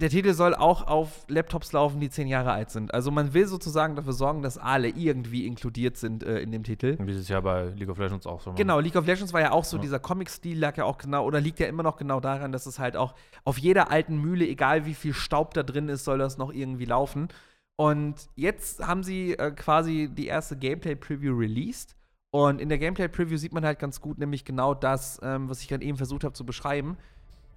[0.00, 2.94] der Titel soll auch auf Laptops laufen, die zehn Jahre alt sind.
[2.94, 6.96] Also man will sozusagen dafür sorgen, dass alle irgendwie inkludiert sind äh, in dem Titel.
[7.00, 8.52] Wie es ja bei League of Legends auch so.
[8.52, 9.82] Genau, League of Legends war ja auch so, ja.
[9.82, 12.78] dieser Comic-Stil lag ja auch genau, oder liegt ja immer noch genau daran, dass es
[12.78, 16.38] halt auch auf jeder alten Mühle, egal wie viel Staub da drin ist, soll das
[16.38, 17.28] noch irgendwie laufen.
[17.74, 21.96] Und jetzt haben sie äh, quasi die erste Gameplay-Preview released.
[22.30, 25.68] Und in der Gameplay-Preview sieht man halt ganz gut, nämlich genau das, ähm, was ich
[25.68, 26.98] gerade eben versucht habe zu beschreiben.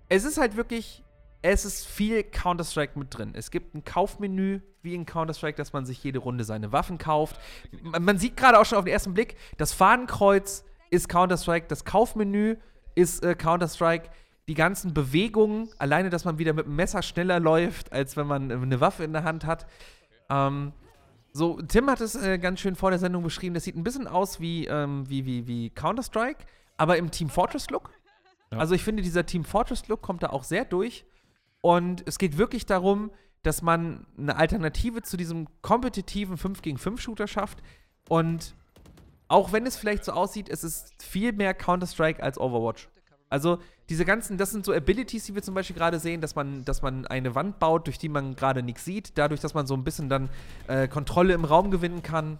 [0.09, 1.03] Es ist halt wirklich
[1.41, 3.31] es ist viel Counter-Strike mit drin.
[3.33, 7.39] Es gibt ein Kaufmenü wie in Counter-Strike, dass man sich jede Runde seine Waffen kauft.
[7.81, 12.57] Man sieht gerade auch schon auf den ersten Blick, das Fahnenkreuz ist Counter-Strike, das Kaufmenü
[12.95, 14.09] ist äh, Counter-Strike.
[14.47, 18.51] Die ganzen Bewegungen, alleine, dass man wieder mit dem Messer schneller läuft, als wenn man
[18.51, 19.65] äh, eine Waffe in der Hand hat.
[20.29, 20.73] Ähm,
[21.31, 23.53] so, Tim hat es äh, ganz schön vor der Sendung beschrieben.
[23.53, 26.45] Das sieht ein bisschen aus wie, ähm, wie, wie, wie Counter-Strike,
[26.77, 27.91] aber im Team Fortress-Look.
[28.51, 28.57] Ja.
[28.57, 31.05] Also ich finde, dieser Team Fortress-Look kommt da auch sehr durch.
[31.61, 33.11] Und es geht wirklich darum,
[33.43, 37.61] dass man eine Alternative zu diesem kompetitiven 5 gegen 5 Shooter schafft.
[38.09, 38.55] Und
[39.27, 42.89] auch wenn es vielleicht so aussieht, es ist viel mehr Counter-Strike als Overwatch.
[43.29, 46.65] Also diese ganzen, das sind so Abilities, die wir zum Beispiel gerade sehen, dass man,
[46.65, 49.73] dass man eine Wand baut, durch die man gerade nichts sieht, dadurch, dass man so
[49.73, 50.29] ein bisschen dann
[50.67, 52.39] äh, Kontrolle im Raum gewinnen kann.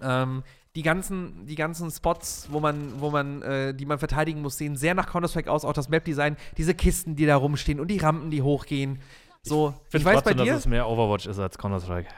[0.00, 0.42] Ähm,
[0.76, 4.76] die ganzen, die ganzen Spots, wo man, wo man, äh, die man verteidigen muss, sehen
[4.76, 5.64] sehr nach Counter-Strike aus.
[5.64, 9.00] Auch das Map-Design, diese Kisten, die da rumstehen und die Rampen, die hochgehen.
[9.42, 12.08] So, ich, ich weiß trotzdem, bei dir, dass es mehr Overwatch ist als Counter-Strike.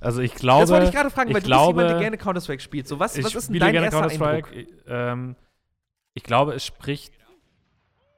[0.00, 0.62] Also ich glaube.
[0.62, 2.88] Das wollte ich gerade fragen, weil du glaube, bist jemand, der gerne Counter-Strike spielt.
[2.88, 4.48] So, was, was ist denn dein erster Eindruck?
[4.88, 5.36] Ähm,
[6.14, 7.14] ich glaube, es spricht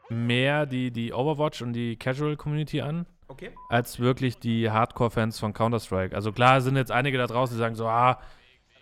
[0.09, 3.07] mehr die, die Overwatch und die Casual-Community an.
[3.29, 3.51] Okay.
[3.69, 6.15] Als wirklich die Hardcore-Fans von Counter-Strike.
[6.15, 8.19] Also klar sind jetzt einige da draußen, die sagen so, ah,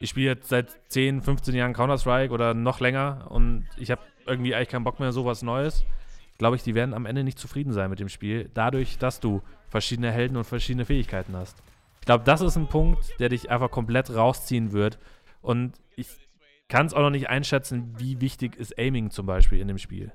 [0.02, 4.54] ich spiele jetzt seit 10, 15 Jahren Counter-Strike oder noch länger und ich habe irgendwie
[4.54, 5.84] eigentlich keinen Bock mehr, sowas Neues.
[6.38, 9.42] Glaube ich, die werden am Ende nicht zufrieden sein mit dem Spiel, dadurch, dass du
[9.68, 11.62] verschiedene Helden und verschiedene Fähigkeiten hast.
[12.00, 14.98] Ich glaube, das ist ein Punkt, der dich einfach komplett rausziehen wird.
[15.40, 16.08] Und ich
[16.68, 20.10] kann es auch noch nicht einschätzen, wie wichtig ist Aiming zum Beispiel in dem Spiel.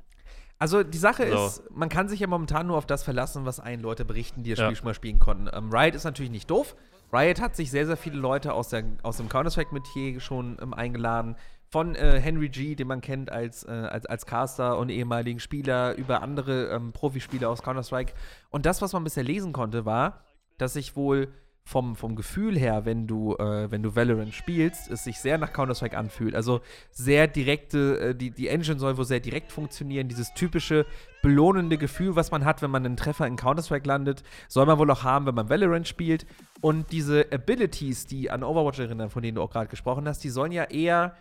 [0.59, 1.45] Also die Sache so.
[1.45, 4.49] ist, man kann sich ja momentan nur auf das verlassen, was einen Leute berichten, die
[4.49, 4.65] das ja.
[4.65, 5.49] Spiel schon mal spielen konnten.
[5.53, 6.75] Ähm, Riot ist natürlich nicht doof.
[7.11, 11.35] Riot hat sich sehr, sehr viele Leute aus, der, aus dem Counter-Strike-Metier schon ähm, eingeladen.
[11.69, 15.95] Von äh, Henry G., den man kennt als, äh, als, als Caster und ehemaligen Spieler,
[15.95, 18.13] über andere ähm, Profispieler aus Counter-Strike.
[18.49, 20.23] Und das, was man bisher lesen konnte, war,
[20.57, 21.27] dass sich wohl
[21.67, 25.51] vom, vom Gefühl her, wenn du, äh, wenn du Valorant spielst, es sich sehr nach
[25.51, 26.33] Counter-Strike anfühlt.
[26.33, 30.07] Also sehr direkte, äh, die, die Engine soll wohl sehr direkt funktionieren.
[30.07, 30.85] Dieses typische
[31.27, 34.89] belohnende Gefühl, was man hat, wenn man einen Treffer in Counter-Strike landet, soll man wohl
[34.89, 36.25] auch haben, wenn man Valorant spielt.
[36.61, 40.29] Und diese Abilities, die an Overwatch erinnern, von denen du auch gerade gesprochen hast, die
[40.29, 41.17] sollen ja eher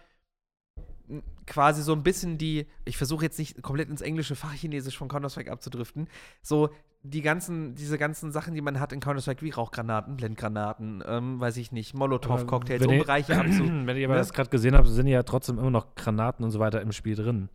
[1.47, 5.51] quasi so ein bisschen die, ich versuche jetzt nicht komplett ins englische Fachchinesisch von Counter-Strike
[5.51, 6.09] abzudriften,
[6.40, 6.71] so
[7.03, 11.57] die ganzen, diese ganzen Sachen, die man hat in Counter-Strike, wie Rauchgranaten, Blendgranaten, ähm, weiß
[11.57, 13.64] ich nicht, Molotow-Cocktails, um Bereiche abzu.
[13.64, 14.21] Wenn ihr aber ne?
[14.21, 17.14] das gerade gesehen habt, sind ja trotzdem immer noch Granaten und so weiter im Spiel
[17.14, 17.49] drin.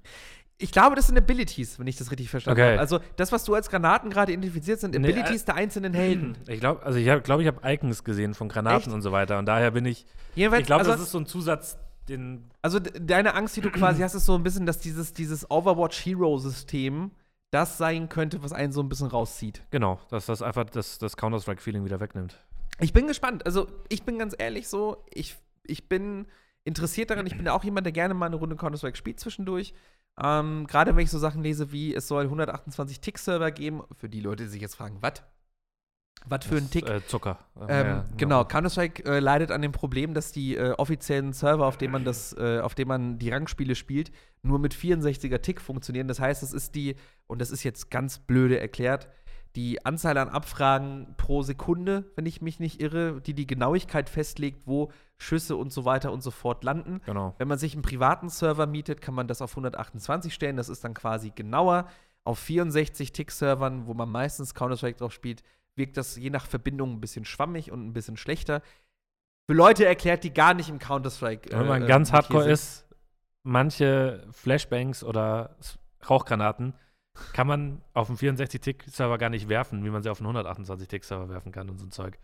[0.62, 2.72] Ich glaube, das sind Abilities, wenn ich das richtig verstanden okay.
[2.72, 2.80] habe.
[2.80, 6.38] Also das, was du als Granaten gerade identifiziert, sind Abilities nee, äh, der einzelnen Helden.
[6.48, 8.94] Ich glaube, also ich glaube, ich habe Icons gesehen von Granaten Echt?
[8.94, 9.40] und so weiter.
[9.40, 10.06] Und daher bin ich.
[10.36, 12.50] Jedenfalls, ich glaube, also, das ist so ein Zusatz, den.
[12.62, 17.12] Also deine Angst, die du quasi hast, ist so ein bisschen, dass dieses, dieses Overwatch-Hero-System
[17.52, 19.64] das sein könnte, was einen so ein bisschen rauszieht.
[19.72, 22.38] Genau, dass das einfach das, das Counter-Strike-Feeling wieder wegnimmt.
[22.80, 23.46] Ich bin gespannt.
[23.46, 26.28] Also, ich bin ganz ehrlich so, ich, ich bin
[26.64, 27.26] interessiert daran.
[27.26, 29.74] Ich bin ja auch jemand, der gerne mal eine Runde Counter-Strike spielt zwischendurch.
[30.24, 33.82] Ähm, Gerade wenn ich so Sachen lese wie, es soll 128 Tick-Server geben.
[33.98, 35.24] Für die Leute, die sich jetzt fragen, was?
[36.26, 36.88] Was für ein Das, Tick.
[36.88, 37.40] Äh, Zucker.
[37.60, 41.78] Ähm, Ja, genau, Counter-Strike äh, leidet an dem Problem, dass die äh, offiziellen Server, auf
[41.78, 44.12] denen man das, äh, auf denen man die Rangspiele spielt,
[44.44, 46.08] nur mit 64er Tick funktionieren.
[46.08, 46.96] Das heißt, es ist die,
[47.26, 49.08] und das ist jetzt ganz blöde erklärt,
[49.56, 54.66] die Anzahl an Abfragen pro Sekunde, wenn ich mich nicht irre, die die Genauigkeit festlegt,
[54.66, 57.02] wo Schüsse und so weiter und so fort landen.
[57.06, 57.36] Genau.
[57.38, 60.56] Wenn man sich einen privaten Server mietet, kann man das auf 128 stellen.
[60.56, 61.88] Das ist dann quasi genauer.
[62.24, 65.44] Auf 64 Tick-Servern, wo man meistens Counter-Strike drauf spielt,
[65.76, 68.62] wirkt das je nach Verbindung ein bisschen schwammig und ein bisschen schlechter.
[69.48, 71.52] Für Leute erklärt, die gar nicht im Counter-Strike.
[71.52, 72.86] Wenn man äh, ganz Metier hardcore ist,
[73.44, 75.58] manche Flashbangs oder
[76.10, 76.74] Rauchgranaten
[77.34, 81.52] kann man auf dem 64-Tick-Server gar nicht werfen, wie man sie auf einen 128-Tick-Server werfen
[81.52, 82.18] kann und so ein Zeug.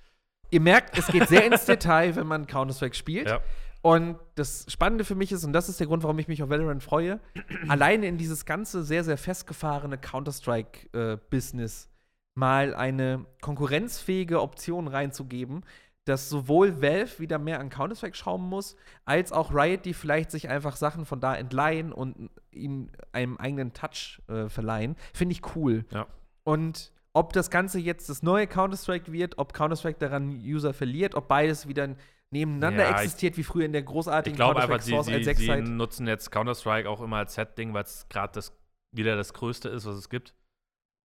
[0.49, 3.27] Ihr merkt, es geht sehr ins Detail, wenn man Counter-Strike spielt.
[3.27, 3.41] Ja.
[3.81, 6.49] Und das Spannende für mich ist, und das ist der Grund, warum ich mich auf
[6.49, 7.19] Valorant freue,
[7.67, 11.89] alleine in dieses ganze sehr, sehr festgefahrene Counter-Strike-Business
[12.35, 15.63] mal eine konkurrenzfähige Option reinzugeben,
[16.07, 20.49] dass sowohl Valve wieder mehr an Counter-Strike schrauben muss, als auch Riot, die vielleicht sich
[20.49, 25.85] einfach Sachen von da entleihen und ihm einem eigenen Touch äh, verleihen, finde ich cool.
[25.91, 26.07] Ja.
[26.43, 31.27] Und ob das Ganze jetzt das neue Counter-Strike wird, ob Counter-Strike daran User verliert, ob
[31.27, 31.95] beides wieder
[32.29, 35.05] nebeneinander Ja, ich- existiert, wie früher in der Ich großartigen glaube einfach, Counter-Strike sie, Source
[35.07, 35.63] sie, als sie 6 Zeit.
[35.67, 38.53] nutzen jetzt Counter-Strike auch immer als Set-Ding, weil es gerade das
[38.91, 40.33] wieder das Größte ist, was es gibt.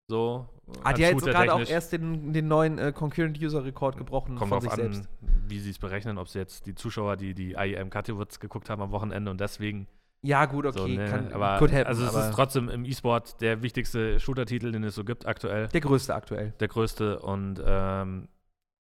[0.08, 0.48] So.
[0.84, 4.50] Hat ja jetzt gerade auch erst den, den neuen äh, Concurrent User Rekord gebrochen Kommt
[4.50, 5.08] von sich an, selbst.
[5.48, 8.82] wie sie es berechnen, ob sie jetzt die Zuschauer, die die IEM Katowice geguckt haben
[8.82, 9.86] am Wochenende und deswegen
[10.22, 13.40] Ja, gut, okay, so, ne, kann, aber could happen, also es ist trotzdem im E-Sport
[13.40, 16.52] der wichtigste Shooter-Titel, den es so gibt aktuell, der größte aktuell.
[16.60, 18.28] der größte und ähm,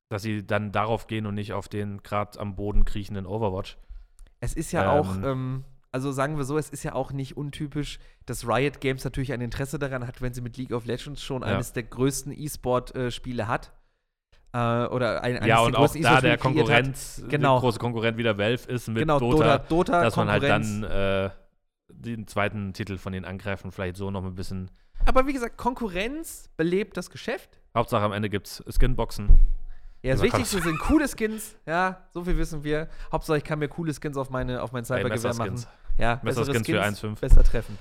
[0.08, 3.78] dass sie dann darauf gehen und nicht auf den gerade am Boden kriechenden Overwatch.
[4.40, 4.88] Es ist ja Ähm.
[5.00, 9.04] auch, ähm, also sagen wir so, es ist ja auch nicht untypisch, dass Riot Games
[9.04, 11.48] natürlich ein Interesse daran hat, wenn sie mit League of Legends schon Ja.
[11.48, 13.72] eines der größten E-Sport-Spiele hat.
[14.54, 16.38] Äh, oder ein, eines ja, der und auch größten da der.
[16.38, 17.54] Konkurrenz, Genau.
[17.56, 20.82] der große Konkurrent wieder Valve ist mit Genau, Dota, Dota, Dota dass man halt dann
[20.82, 21.30] äh,
[21.88, 24.70] den zweiten Titel von denen angreifen, vielleicht so noch ein bisschen.
[25.06, 27.60] Aber wie gesagt, Konkurrenz belebt das Geschäft.
[27.74, 29.38] Hauptsache am Ende gibt's Skinboxen.
[30.02, 31.56] Ja, das Wichtigste sind coole Skins.
[31.64, 32.88] Ja, so viel wissen wir.
[33.12, 35.64] Hauptsache, ich kann mir coole Skins auf, meine, auf mein Cybergewehr machen.
[36.02, 37.20] Ja, Messerskins bessere für 1,5.
[37.20, 37.78] Besser treffen.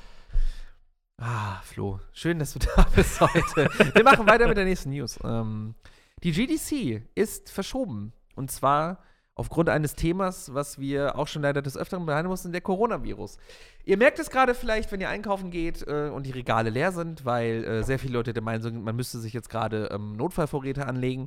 [1.19, 1.99] Ah, Flo.
[2.13, 3.67] Schön, dass du da bist heute.
[3.95, 5.17] Wir machen weiter mit der nächsten News.
[5.23, 5.73] Ähm,
[6.23, 8.13] die GDC ist verschoben.
[8.35, 8.99] Und zwar
[9.33, 13.39] aufgrund eines Themas, was wir auch schon leider des Öfteren behandeln mussten, der Coronavirus.
[13.85, 17.25] Ihr merkt es gerade vielleicht, wenn ihr einkaufen geht äh, und die Regale leer sind,
[17.25, 20.85] weil äh, sehr viele Leute der Meinung sind, man müsste sich jetzt gerade ähm, Notfallvorräte
[20.85, 21.25] anlegen.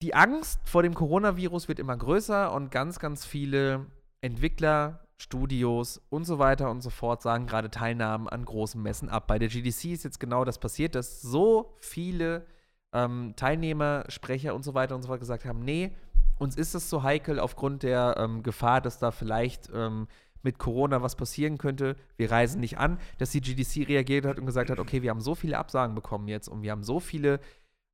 [0.00, 3.84] Die Angst vor dem Coronavirus wird immer größer und ganz, ganz viele
[4.22, 9.28] Entwickler, Studios und so weiter und so fort sagen gerade Teilnahmen an großen Messen ab.
[9.28, 12.44] Bei der GDC ist jetzt genau das passiert, dass so viele
[12.92, 15.92] ähm, Teilnehmer, Sprecher und so weiter und so fort gesagt haben, nee,
[16.38, 20.08] uns ist es so heikel aufgrund der ähm, Gefahr, dass da vielleicht ähm,
[20.42, 21.94] mit Corona was passieren könnte.
[22.16, 25.20] Wir reisen nicht an, dass die GDC reagiert hat und gesagt hat, okay, wir haben
[25.20, 27.38] so viele Absagen bekommen jetzt und wir haben so viele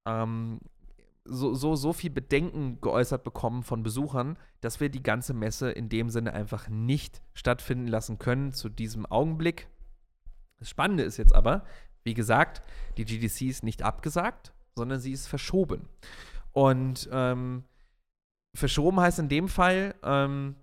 [0.07, 0.61] ähm,
[1.29, 5.89] so, so, so viel Bedenken geäußert bekommen von Besuchern, dass wir die ganze Messe in
[5.89, 9.69] dem Sinne einfach nicht stattfinden lassen können zu diesem Augenblick.
[10.59, 11.65] Das Spannende ist jetzt aber,
[12.05, 12.63] wie gesagt,
[12.97, 15.89] die GDC ist nicht abgesagt, sondern sie ist verschoben.
[16.53, 17.65] Und ähm,
[18.55, 20.57] verschoben heißt in dem Fall, ähm,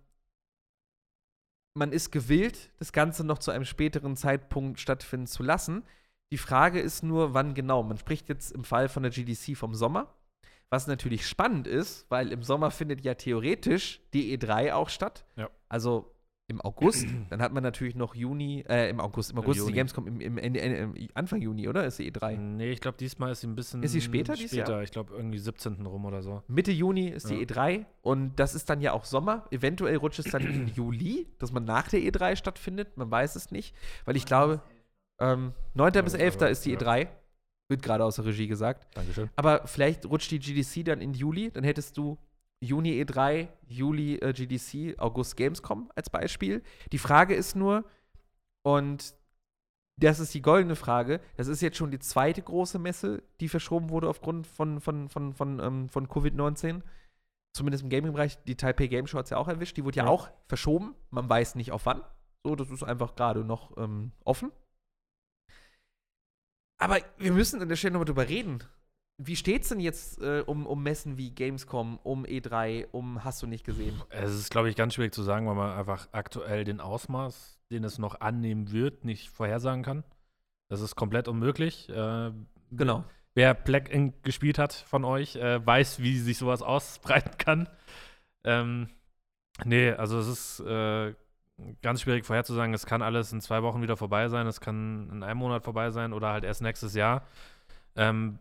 [1.73, 5.83] man ist gewillt, das Ganze noch zu einem späteren Zeitpunkt stattfinden zu lassen.
[6.31, 7.83] Die Frage ist nur, wann genau.
[7.83, 10.13] Man spricht jetzt im Fall von der GDC vom Sommer.
[10.75, 15.25] Was natürlich spannend ist, weil im Sommer findet ja theoretisch die E3 auch statt.
[15.37, 15.49] Ja.
[15.69, 16.11] Also
[16.47, 17.07] im August.
[17.29, 19.73] Dann hat man natürlich noch Juni, äh, im August, im Im August ist die.
[19.73, 21.85] Gamescom im, im, im Anfang Juni, oder?
[21.85, 22.35] Ist die E3?
[22.37, 23.81] Nee, ich glaube, diesmal ist sie ein bisschen.
[23.83, 25.83] Ist sie später Später, ich glaube, irgendwie 17.
[25.85, 26.43] rum oder so.
[26.47, 27.41] Mitte Juni ist die Ja.
[27.47, 29.45] E3 und das ist dann ja auch Sommer.
[29.51, 32.95] Eventuell rutscht es dann in Juli, dass man nach der E3 stattfindet.
[32.97, 33.73] Man weiß es nicht,
[34.05, 34.61] weil ich glaube,
[35.19, 35.93] ähm, 9.
[36.03, 36.35] bis Ja, 11.
[36.35, 36.77] aber- ist die ja.
[36.77, 37.07] E3.
[37.67, 38.87] Wird gerade aus der Regie gesagt.
[38.95, 39.29] Dankeschön.
[39.35, 41.49] Aber vielleicht rutscht die GDC dann in Juli.
[41.51, 42.17] Dann hättest du
[42.61, 46.61] Juni E3, Juli äh, GDC, August Gamescom als Beispiel.
[46.91, 47.83] Die Frage ist nur,
[48.63, 49.15] und
[49.97, 53.89] das ist die goldene Frage, das ist jetzt schon die zweite große Messe, die verschoben
[53.89, 56.81] wurde aufgrund von, von, von, von, ähm, von Covid-19.
[57.53, 58.43] Zumindest im Gaming-Bereich.
[58.43, 59.77] Die Taipei Game Show hat es ja auch erwischt.
[59.77, 60.09] Die wurde ja, Ja.
[60.09, 60.93] auch verschoben.
[61.09, 62.01] Man weiß nicht auf wann.
[62.43, 64.51] So, das ist einfach gerade noch ähm, offen.
[66.77, 68.63] Aber wir müssen an der Stelle nochmal drüber reden.
[69.17, 73.47] Wie steht's denn jetzt äh, um, um Messen wie Gamescom, um E3, um Hast du
[73.47, 74.01] nicht gesehen?
[74.09, 77.85] Es ist, glaube ich, ganz schwierig zu sagen, weil man einfach aktuell den Ausmaß, den
[77.85, 80.03] es noch annehmen wird, nicht vorhersagen kann.
[80.69, 81.87] Das ist komplett unmöglich.
[81.89, 82.31] Äh,
[82.71, 83.05] Genau.
[83.35, 87.69] wer Black Ink gespielt hat von euch, äh, weiß, wie sich sowas ausbreiten kann.
[88.43, 88.89] Ähm,
[89.63, 91.13] nee, also es ist äh,
[91.81, 92.73] ganz schwierig vorherzusagen.
[92.73, 95.91] Es kann alles in zwei Wochen wieder vorbei sein, es kann in einem Monat vorbei
[95.91, 97.23] sein oder halt erst nächstes Jahr.
[97.95, 98.39] Ähm,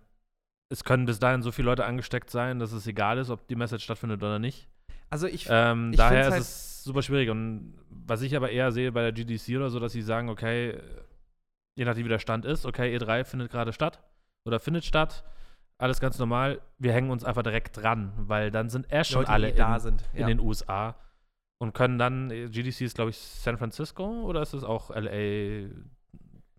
[0.73, 3.55] es können bis dahin so viele Leute angesteckt sein, dass es egal ist, ob die
[3.55, 4.69] Message stattfindet oder nicht.
[5.11, 7.31] Also ich, Ähm, Ich daher ist halt- es super schwierig.
[7.31, 10.81] Und was ich aber eher sehe bei der GDC oder so, dass sie sagen, okay,
[11.79, 14.01] je nachdem wie der Stand ist, okay, E3 findet gerade statt
[14.47, 15.25] oder findet statt,
[15.79, 16.61] alles ganz normal.
[16.79, 19.75] Wir hängen uns einfach direkt dran, weil dann sind erst schon Leute, alle die da
[19.77, 20.05] in, sind.
[20.13, 20.27] in ja.
[20.27, 20.95] den USA
[21.65, 25.69] und können dann, GDC ist glaube ich San Francisco oder ist es auch LA?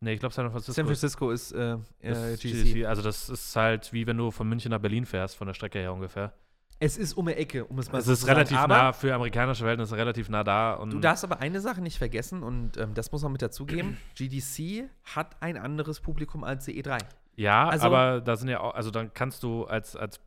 [0.01, 0.73] Nee, ich glaube San Francisco.
[0.73, 2.85] San Francisco ist äh, äh, ist GDC.
[2.85, 5.79] Also das ist halt wie wenn du von München nach Berlin fährst, von der Strecke
[5.79, 6.33] her ungefähr.
[6.77, 8.37] Es ist um die Ecke, um es mal Es so ist zu sagen.
[8.39, 10.73] relativ Aber nah für amerikanische Verhältnisse relativ nah da.
[10.73, 13.97] Und Du darfst aber eine Sache nicht vergessen und ähm, das muss man mit dazugeben.
[14.15, 16.99] GDC hat ein anderes Publikum als die E E3.
[17.37, 20.19] Ja, Also- aber da sind ja auch, also dann kannst du als, als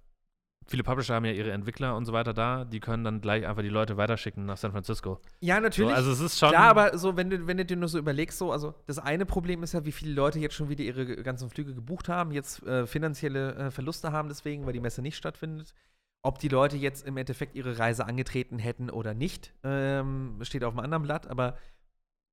[0.68, 3.62] viele Publisher haben ja ihre Entwickler und so weiter da, die können dann gleich einfach
[3.62, 5.20] die Leute weiterschicken nach San Francisco.
[5.40, 5.94] Ja, So, natürlich.
[5.94, 6.50] also es ist schon.
[6.50, 9.26] Klar, aber so, wenn du, wenn du dir nur so überlegst, so, also das eine
[9.26, 12.62] Problem ist ja, wie viele Leute jetzt schon wieder ihre ganzen Flüge gebucht haben, jetzt
[12.64, 15.74] äh, finanzielle äh, Verluste haben deswegen, weil die Messe nicht stattfindet.
[16.22, 20.74] Ob die Leute jetzt im Endeffekt ihre Reise angetreten hätten oder nicht, ähm, steht auf
[20.74, 21.56] einem anderen Blatt, aber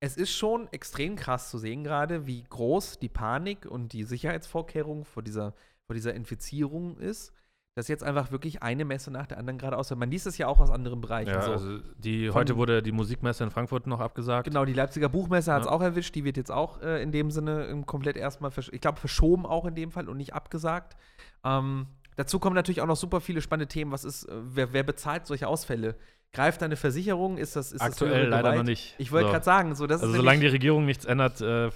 [0.00, 5.04] es ist schon extrem krass zu sehen gerade, wie groß die Panik und die Sicherheitsvorkehrung
[5.04, 5.54] vor dieser,
[5.86, 7.32] vor dieser Infizierung ist,
[7.76, 10.00] dass jetzt einfach wirklich eine Messe nach der anderen gerade ausfällt.
[10.00, 11.28] Man liest es ja auch aus anderen Bereichen.
[11.30, 11.52] ja, so.
[11.52, 14.48] also die, Von- heute wurde die Musikmesse in Frankfurt noch abgesagt.
[14.48, 15.72] Genau, die Leipziger Buchmesse hat es Ja.
[15.72, 16.14] auch erwischt.
[16.14, 19.66] Die wird jetzt auch äh, in dem Sinne ähm, komplett erstmal, ich glaube, verschoben auch
[19.66, 20.96] in dem Fall und nicht abgesagt.
[21.44, 23.92] Ähm, dazu kommen natürlich auch noch super viele spannende Themen.
[23.92, 25.96] Was ist, äh, wer, wer bezahlt solche Ausfälle?
[26.32, 27.36] Greift eine Versicherung?
[27.36, 28.94] Ist das ist das Aktuell höhere leider noch nicht.
[28.96, 29.32] Ich wollte So.
[29.32, 31.68] gerade sagen, so das Also solange die Regierung nichts ändert, äh,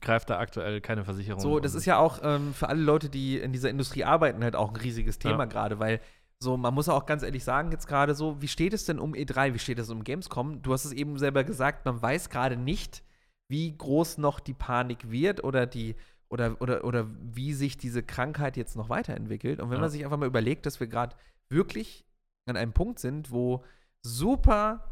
[0.00, 1.40] greift da aktuell keine Versicherung.
[1.40, 4.56] So, das ist ja auch ähm, für alle Leute, die in dieser Industrie arbeiten, halt
[4.56, 5.44] auch ein riesiges Thema Ja.
[5.46, 6.00] gerade, weil
[6.38, 9.14] so, man muss auch ganz ehrlich sagen, jetzt gerade so, wie steht es denn um
[9.14, 10.60] E3, wie steht es um Gamescom?
[10.60, 13.02] Du hast es eben selber gesagt, man weiß gerade nicht,
[13.48, 15.94] wie groß noch die Panik wird oder die
[16.28, 19.60] oder, oder, oder wie sich diese Krankheit jetzt noch weiterentwickelt.
[19.60, 19.82] Und wenn Ja.
[19.82, 21.14] man sich einfach mal überlegt, dass wir gerade
[21.48, 22.04] wirklich
[22.46, 23.64] an einem Punkt sind, wo
[24.02, 24.84] super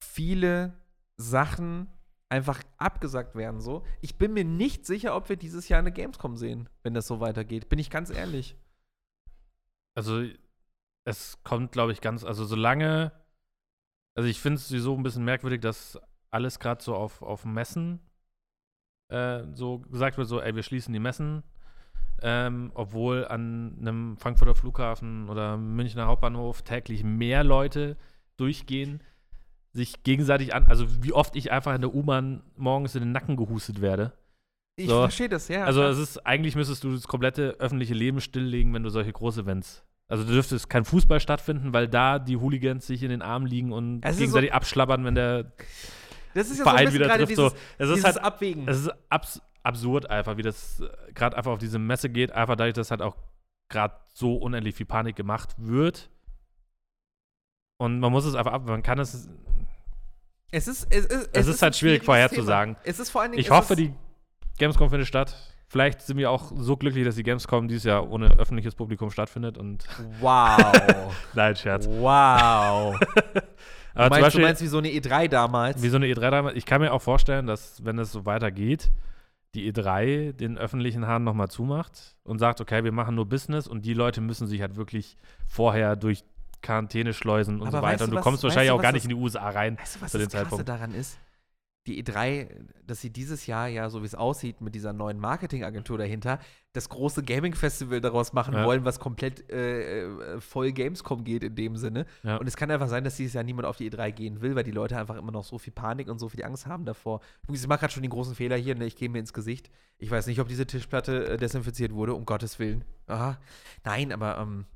[0.00, 0.74] viele
[1.16, 1.86] Sachen
[2.28, 3.84] einfach abgesagt werden so.
[4.00, 7.20] Ich bin mir nicht sicher, ob wir dieses Jahr eine Gamescom sehen, wenn das so
[7.20, 7.68] weitergeht.
[7.68, 8.56] Bin ich ganz ehrlich.
[9.94, 10.24] Also,
[11.04, 13.12] es kommt, glaube ich, ganz, also solange,
[14.14, 15.98] also ich finde es sowieso ein bisschen merkwürdig, dass
[16.30, 18.00] alles gerade so auf, auf Messen
[19.08, 21.44] äh, so gesagt wird, so, ey, wir schließen die Messen,
[22.22, 27.96] ähm, obwohl an einem Frankfurter Flughafen oder Münchner Hauptbahnhof täglich mehr Leute
[28.36, 29.00] durchgehen,
[29.76, 33.36] sich gegenseitig an, also wie oft ich einfach in der U-Bahn morgens in den Nacken
[33.36, 34.12] gehustet werde.
[34.76, 35.00] Ich So.
[35.00, 35.64] verstehe das, ja.
[35.64, 39.84] Also es ist, eigentlich müsstest du das komplette öffentliche Leben stilllegen, wenn du solche Großevents.
[40.08, 43.72] Also du dürftest kein Fußball stattfinden, weil da die Hooligans sich in den Arm liegen
[43.72, 45.52] und Es gegenseitig abschlabbern, wenn der
[46.34, 47.30] das ist ja Verein so wieder trifft.
[47.30, 47.56] dieses, so.
[47.78, 48.68] Es ist halt, Abwägen.
[48.68, 50.80] es ist abs absurd einfach, wie das
[51.12, 53.16] gerade einfach auf diese Messe geht, einfach dadurch, dass halt auch
[53.68, 56.08] gerade so unendlich viel Panik gemacht wird.
[57.78, 59.28] Und man muss es einfach ab, man kann es,
[60.50, 62.76] es ist, es ist, es ist halt ein schwierig vorherzusagen.
[62.84, 63.40] Es ist vor allen Dingen.
[63.40, 63.92] ich hoffe, ist, die
[64.58, 65.36] Gamescom findet statt.
[65.68, 69.58] Vielleicht sind wir auch so glücklich, dass die Gamescom dieses Jahr ohne öffentliches Publikum stattfindet
[69.58, 69.84] und
[70.20, 71.12] Wow.
[71.34, 71.86] Nein, Scherz.
[71.88, 72.98] wow.
[73.96, 75.82] Du Aber meinst, du Beispiel, meinst wie so eine E3 damals?
[75.82, 78.90] wie so eine E3 damals, ich kann mir auch vorstellen, dass, wenn es so weitergeht,
[79.54, 83.86] die E3 den öffentlichen Hahn nochmal zumacht und sagt, okay, wir machen nur Business und
[83.86, 85.16] die Leute müssen sich halt wirklich
[85.46, 86.24] vorher durch
[86.66, 88.04] Quarantäne schleusen und Aber so weiter.
[88.04, 89.78] Und du was- kommst wahrscheinlich du, auch gar nicht in die USA rein.
[89.78, 90.68] Weißt du, was zu das dem Krasse Zeitpunkt.
[90.68, 91.18] daran ist?
[91.86, 92.48] Die E3,
[92.84, 96.40] dass sie dieses Jahr ja, so wie es aussieht, mit dieser neuen Marketingagentur dahinter,
[96.72, 98.64] das große Gaming-Festival daraus machen Ja.
[98.64, 102.06] wollen, was komplett äh, äh, voll Gamescom geht in dem Sinne.
[102.24, 102.38] Ja.
[102.38, 104.64] Und es kann einfach sein, dass dieses Jahr niemand auf die E3 gehen will, weil
[104.64, 107.20] die Leute einfach immer noch so viel Panik und so viel Angst haben davor.
[107.52, 108.84] Ich mache gerade schon den großen Fehler hier, ne?
[108.86, 109.70] ich gehe mir ins Gesicht.
[109.98, 112.84] Ich weiß nicht, ob diese Tischplatte äh, desinfiziert wurde, um Gottes Willen.
[113.06, 113.38] Aha.
[113.84, 114.66] Nein, aber ähm,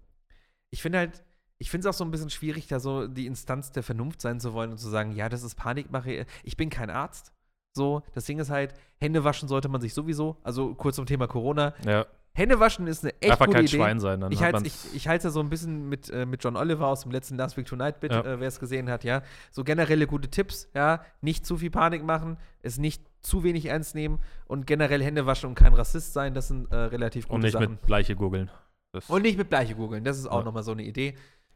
[0.71, 1.25] ich finde halt,
[1.61, 4.41] ich finde es auch so ein bisschen schwierig, da so die Instanz der Vernunft sein
[4.41, 6.27] zu wollen und zu sagen, ja, das ist Panikmache.
[6.43, 7.33] Ich bin kein Arzt.
[7.73, 10.37] So, das Ding ist halt, Hände waschen sollte man sich sowieso.
[10.43, 11.75] Also kurz zum Thema Corona.
[11.87, 13.77] Ja, Hände waschen ist eine echt einfach gute kein Idee.
[13.77, 14.21] Schwein sein.
[14.21, 14.59] Dann Ich halte
[15.09, 17.67] halte ja so ein bisschen mit, äh, mit John Oliver aus dem letzten Last Week
[17.67, 18.21] Tonight Bit, Ja.
[18.25, 19.23] äh, wer es gesehen hat, ja.
[19.51, 21.05] So generelle gute Tipps, ja.
[21.21, 25.49] Nicht zu viel Panik machen, es nicht zu wenig ernst nehmen und generell Hände waschen
[25.51, 27.73] und kein Rassist sein, das sind äh, relativ gute und nicht Sachen.
[27.73, 28.51] mit Bleiche googeln.
[29.09, 30.45] Und nicht mit Bleiche googeln, das ist auch Ja.
[30.45, 31.15] nochmal so eine Idee.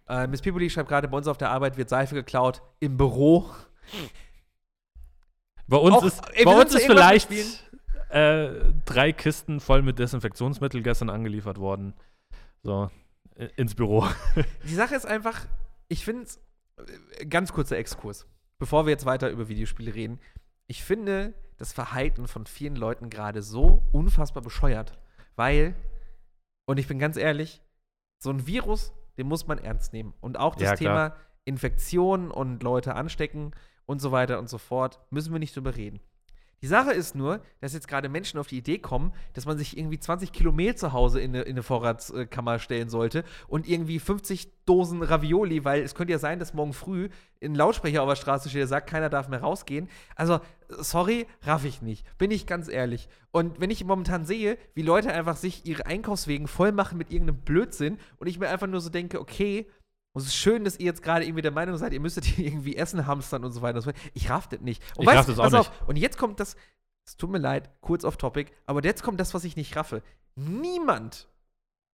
[0.09, 3.51] Äh, Miss Pibuli schreibt gerade, bei uns auf der Arbeit wird Seife geklaut im Büro.
[5.67, 7.31] Bei uns Auch- ist, ey, bei uns ist vielleicht
[8.11, 11.95] äh, drei Kisten voll mit Desinfektionsmittel gestern angeliefert worden.
[12.63, 12.91] So,
[13.57, 14.07] ins Büro.
[14.65, 15.47] Die Sache ist einfach,
[15.89, 16.41] ich finde es,
[17.29, 18.27] ganz kurzer Exkurs,
[18.59, 20.21] bevor wir jetzt weiter über Videospiele reden.
[20.67, 24.99] Ich finde das Verhalten von vielen Leuten gerade so unfassbar bescheuert,
[25.37, 25.75] weil,
[26.67, 27.63] und ich bin ganz ehrlich,
[28.19, 30.15] so ein Virus, den muss man ernst nehmen.
[30.21, 30.77] Und auch das Ja.
[30.77, 33.53] Thema Infektion und Leute anstecken
[33.87, 36.01] und so weiter und so fort, müssen wir nicht drüber reden.
[36.63, 39.77] Die Sache ist nur, dass jetzt gerade Menschen auf die Idee kommen, dass man sich
[39.77, 43.99] irgendwie 20 Kilo Mehl zu Hause in eine, in eine Vorratskammer stellen sollte und irgendwie
[43.99, 47.11] 50 Dosen Ravioli, weil es könnte ja sein, dass morgen früh
[47.43, 49.91] ein Lautsprecher auf der Straße steht, der sagt, keiner darf mehr rausgehen.
[50.17, 50.41] Also,
[50.83, 52.05] sorry, raff ich nicht.
[52.19, 53.09] Bin ich ganz ehrlich.
[53.31, 57.41] Und wenn ich momentan sehe, wie Leute einfach sich ihre Einkaufswegen voll machen mit irgendeinem
[57.41, 59.71] Blödsinn und ich mir einfach nur so denke, okay,
[60.13, 62.47] und es ist schön, dass ihr jetzt gerade irgendwie der Meinung seid, ihr müsstet hier
[62.47, 63.83] irgendwie Essen hamstern und so weiter.
[64.13, 64.83] Ich raff das nicht.
[64.97, 65.89] Und Ich raff das auch pass auf, nicht.
[65.89, 66.57] und jetzt kommt das,
[67.07, 70.03] es tut mir leid, kurz off topic, aber jetzt kommt das, was ich nicht raffe.
[70.37, 71.29] Niemand,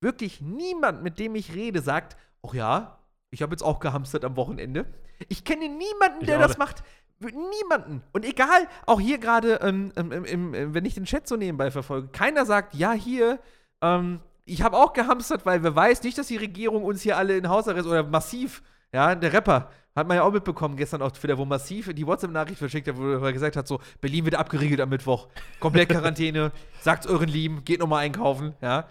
[0.01, 2.99] wirklich niemand, mit dem ich rede, sagt, ach ja,
[3.31, 4.85] ich habe jetzt auch gehamstert am Wochenende.
[5.27, 6.59] Ich kenne niemanden, Ich der auch das nicht.
[6.59, 6.83] macht.
[7.19, 8.01] Niemanden.
[8.13, 11.69] Und egal, auch hier gerade, ähm, ähm, im, äh, wenn ich den Chat so nebenbei
[11.69, 13.39] verfolge, keiner sagt, ja, hier,
[13.81, 17.37] ähm, ich habe auch gehamstert, weil wer weiß nicht, dass die Regierung uns hier alle
[17.37, 18.63] in Hausarrest oder massiv,
[18.93, 22.57] ja, der Rapper, hat man ja auch mitbekommen gestern auf Twitter, wo massiv die WhatsApp-Nachricht
[22.57, 25.27] verschickt hat, wo er gesagt hat, so, Berlin wird abgeriegelt am Mittwoch,
[25.59, 26.51] komplett Quarantäne,
[26.81, 28.87] sagt's euren Lieben, geht nochmal einkaufen, ja.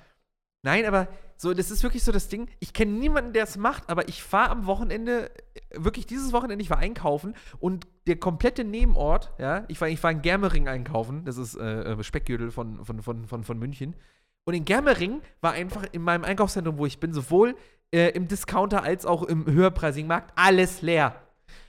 [0.63, 1.09] Nein, aber
[1.41, 2.51] so, das ist wirklich so das Ding.
[2.59, 6.63] Ich kenne niemanden, der es macht, aber ich fahre am Wochenende, äh, wirklich dieses Wochenende,
[6.63, 11.25] ich war einkaufen und der komplette Nebenort, ja, ich war, ich war in Germering einkaufen,
[11.25, 13.95] das ist äh, äh, Speckgürtel von, von, von, von, von München.
[14.43, 17.55] Und in Germering war einfach in meinem Einkaufszentrum, wo ich bin, sowohl
[17.93, 21.23] äh, im Discounter als auch im höherpreisigen Markt alles leer.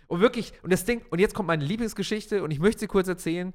[0.07, 3.07] Und wirklich, und das Ding, und jetzt kommt meine Lieblingsgeschichte und ich möchte sie kurz
[3.07, 3.53] erzählen.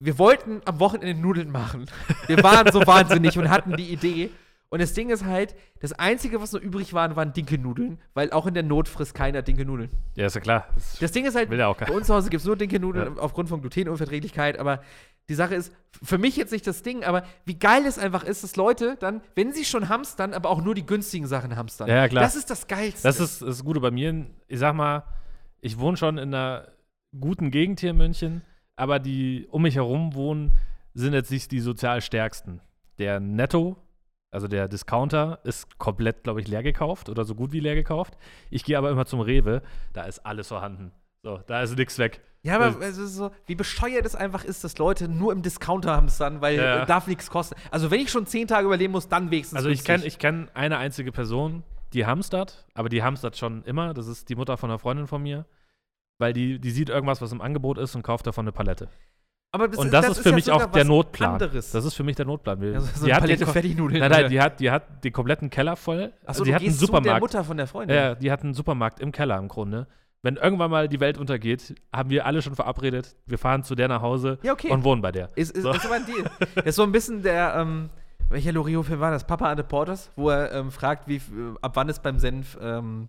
[0.00, 1.84] Wir wollten am Wochenende Nudeln machen.
[2.26, 4.30] Wir waren so wahnsinnig und hatten die Idee.
[4.74, 8.44] Und das Ding ist halt, das Einzige, was noch übrig waren, waren Dinkelnudeln, weil auch
[8.44, 9.88] in der Not frisst keiner Dinkelnudeln.
[10.16, 10.66] Ja, ist ja klar.
[10.74, 13.22] Das Das Ding ist halt, bei uns zu Hause gibt es nur Dinkelnudeln Ja.
[13.22, 14.82] aufgrund von Glutenunverträglichkeit, aber
[15.28, 15.72] die Sache ist,
[16.02, 19.20] für mich jetzt nicht das Ding, aber wie geil es einfach ist, dass Leute dann,
[19.36, 21.86] wenn sie schon hamstern, aber auch nur die günstigen Sachen hamstern.
[21.86, 22.24] Ja, ja, klar.
[22.24, 23.06] Das ist das Geilste.
[23.06, 24.26] Das ist das Gute bei mir.
[24.48, 25.04] Ich sag mal,
[25.60, 26.66] ich wohne schon in einer
[27.20, 28.42] guten Gegend hier in München,
[28.74, 30.50] aber die um mich herum wohnen,
[30.94, 32.60] sind jetzt nicht die sozial stärksten.
[32.98, 33.76] Der Netto,
[34.34, 38.16] also der Discounter, ist komplett, glaube ich, leer gekauft oder so gut wie leer gekauft.
[38.50, 39.62] Ich gehe aber immer zum Rewe,
[39.92, 40.92] da ist alles vorhanden.
[41.22, 42.20] So, da ist nichts weg.
[42.42, 45.96] ja, aber es ist so, wie bescheuert es einfach ist, dass Leute nur im Discounter
[45.96, 46.84] hamstern, weil Ja.
[46.84, 47.54] darf nichts kosten.
[47.70, 49.56] Also, wenn ich schon zehn Tage überleben muss, dann wenigstens.
[49.56, 51.62] Also ich kenne ich kenn eine einzige Person,
[51.94, 53.94] die hamstert, aber die hamstert schon immer.
[53.94, 55.46] Das ist die Mutter von einer Freundin von mir.
[56.18, 58.88] Weil die, die sieht irgendwas, was im Angebot ist und kauft davon eine Palette.
[59.54, 61.34] Aber und das, ist für ja mich auch der Notplan.
[61.34, 61.70] Anderes.
[61.70, 62.60] Das ist für mich der Notplan.
[62.60, 64.00] Ja, so, so die hat Palette den, Fertignudeln.
[64.00, 66.12] nein, nein, die hat, die hat den kompletten Keller voll.
[66.26, 67.20] Achso, die du hat einen zu der Supermarkt.
[67.20, 67.96] Mutter von der Freundin.
[67.96, 69.86] Ja, die hat einen Supermarkt im Keller im Grunde.
[70.22, 73.86] Wenn irgendwann mal die Welt untergeht, haben wir alle schon verabredet, wir fahren zu der
[73.88, 74.70] nach Hause Ja, okay.
[74.72, 75.30] und wohnen bei der.
[75.36, 75.70] Ist, ist, So.
[75.70, 76.24] ist aber ein Deal.
[76.56, 77.90] Das ist so ein bisschen der, ähm,
[78.30, 79.24] welcher Loriot-Film war das?
[79.24, 81.20] Papa and the Porters, wo er ähm, fragt, wie, äh,
[81.62, 83.08] ab wann es beim Senf, ähm,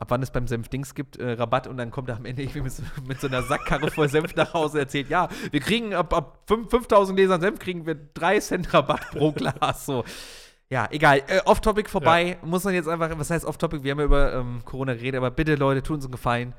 [0.00, 2.42] ab wann es beim Senf Dings gibt, äh, Rabatt und dann kommt er am Ende
[2.42, 5.94] irgendwie mit so, mit so einer Sackkarre voll Senf nach Hause erzählt, ja, wir kriegen
[5.94, 10.04] ab, ab fünf- 5000 Gläsern Senf kriegen wir 3 Cent Rabatt pro Glas, so.
[10.70, 11.22] Ja, egal.
[11.26, 12.38] Äh, Off-Topic vorbei.
[12.42, 13.82] Muss man jetzt einfach, was heißt Off-Topic?
[13.82, 16.54] Wir haben ja über ähm, Corona geredet, aber bitte, Leute, tun uns einen Gefallen.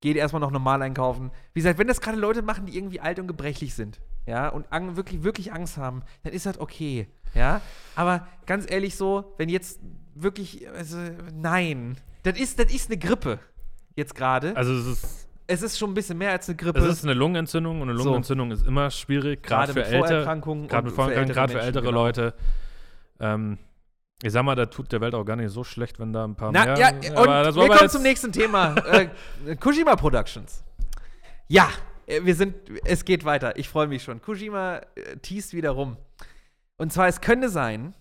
[0.00, 1.32] Geht erstmal noch normal einkaufen.
[1.52, 4.66] Wie gesagt, wenn das gerade Leute machen, die irgendwie alt und gebrechlich sind, ja, und
[4.96, 7.60] wirklich, wirklich Angst haben, dann ist das okay, ja.
[7.96, 9.80] Aber ganz ehrlich so, wenn jetzt
[10.14, 10.98] wirklich, also,
[11.34, 11.96] nein.
[12.30, 13.38] Das ist, das ist eine Grippe.
[13.96, 14.56] Jetzt gerade.
[14.56, 16.78] Also es ist, es ist schon ein bisschen mehr als eine Grippe.
[16.80, 18.04] es ist eine Lungenentzündung und eine So.
[18.04, 21.90] Lungenentzündung ist immer schwierig, gerade für ältere, gerade mit Vorerkrankungen, gerade für Menschen, ältere genau.
[22.02, 22.34] Leute.
[23.20, 23.58] Ähm,
[24.22, 26.34] ich sag mal, da tut der Welt auch gar nicht so schlecht, wenn da ein
[26.34, 26.78] paar Na, mehr.
[26.78, 28.74] ja, und das wir kommen jetzt- zum nächsten Thema.
[29.46, 30.64] äh, Kojima Productions.
[31.46, 31.70] Ja,
[32.06, 32.54] äh, wir sind,
[32.84, 33.56] es geht weiter.
[33.56, 34.20] Ich freue mich schon.
[34.20, 35.96] Kojima äh, teast wieder rum.
[36.76, 37.94] Und zwar, es könnte sein,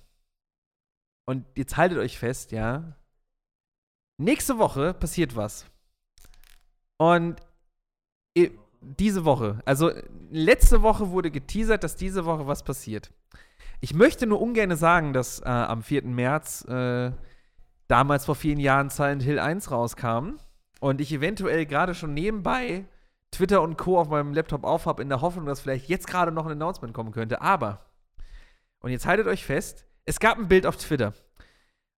[1.26, 2.96] und jetzt haltet euch fest, ja,
[4.18, 5.66] nächste Woche passiert was.
[6.98, 7.42] Und
[8.82, 9.92] diese Woche, also
[10.30, 13.12] letzte Woche wurde geteasert, dass diese Woche was passiert.
[13.80, 16.04] Ich möchte nur ungern sagen, dass äh, am 4.
[16.06, 17.12] März äh,
[17.88, 20.38] damals vor vielen Jahren Silent Hill 1 rauskam
[20.80, 22.86] und ich eventuell gerade schon nebenbei
[23.32, 24.00] Twitter und Co.
[24.00, 27.12] auf meinem Laptop aufhab, in der Hoffnung, dass vielleicht jetzt gerade noch ein Announcement kommen
[27.12, 27.42] könnte.
[27.42, 27.86] Aber,
[28.80, 31.14] und jetzt haltet euch fest, es gab ein Bild auf Twitter.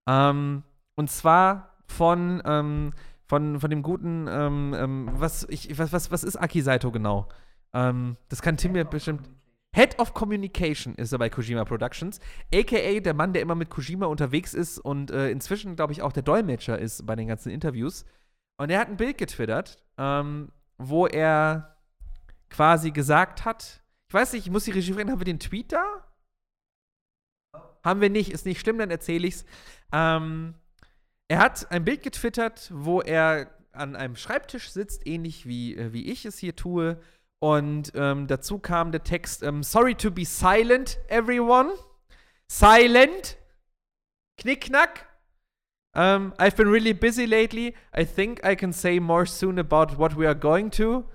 [0.08, 0.64] Ähm,
[0.96, 2.94] und zwar von, ähm,
[3.26, 7.28] von, von dem guten, ähm, ähm, was, ich, was, was, was ist Aki Saito genau?
[7.74, 9.30] Ähm, das kann Tim mir bestimmt.
[9.76, 12.20] Head of Communication ist er bei Kojima Productions,
[12.54, 16.12] aka der Mann, der immer mit Kojima unterwegs ist und äh, inzwischen, glaube ich, auch
[16.12, 18.04] der Dolmetscher ist bei den ganzen Interviews.
[18.58, 21.78] Und er hat ein Bild getwittert, ähm, wo er
[22.50, 25.72] quasi gesagt hat, ich weiß nicht, ich muss die Regie fragen, haben wir den Tweet
[25.72, 26.04] da?
[27.84, 29.46] Haben wir nicht, ist nicht schlimm, dann erzähle ich's.
[29.94, 30.56] Ähm,
[31.30, 36.12] er hat ein Bild getwittert, wo er an einem Schreibtisch sitzt, ähnlich wie, äh, wie
[36.12, 37.00] ich es hier tue.
[37.40, 41.72] Und ähm, dazu kam der Text: ähm, Sorry to be silent, everyone.
[42.52, 43.38] Silent.
[44.38, 45.08] Knickknack.
[45.96, 47.76] Um, I've been really busy lately.
[47.96, 51.06] I think I can say more soon about what we are going to.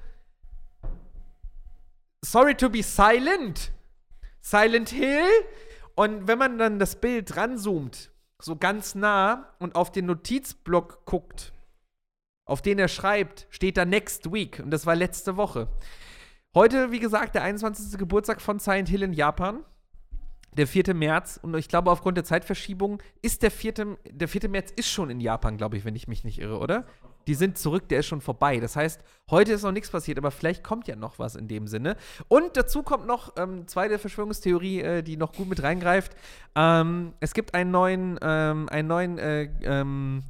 [2.25, 3.73] Sorry to be silent.
[4.41, 5.27] Silent Hill.
[5.97, 8.11] Und wenn man dann das Bild ranzoomt,
[8.45, 11.53] so ganz nah und auf den Notizblock guckt,
[12.45, 14.61] auf den er schreibt, steht da Next Week.
[14.62, 15.68] Und das war letzte Woche.
[16.55, 17.99] Heute, wie gesagt, der 21.
[17.99, 19.64] Geburtstag von Silent Hill in Japan.
[20.53, 20.95] Der 4.
[20.95, 21.40] März.
[21.42, 23.97] Und ich glaube, aufgrund der Zeitverschiebung ist der 4.
[24.11, 24.49] Der 4.
[24.51, 26.86] März ist schon in Japan, glaube ich, wenn ich mich nicht irre, oder?
[27.27, 28.61] Die sind zurück, der ist schon vorbei.
[28.61, 29.01] Das heißt,
[29.31, 31.97] heute ist noch nichts passiert, aber vielleicht kommt ja noch was in dem Sinne.
[32.29, 36.12] Und dazu kommt noch ähm, zweite Verschwörungstheorie, äh, die noch gut mit reingreift.
[36.55, 40.22] Ähm, es gibt einen neuen, ähm, einen neuen, äh, ähm,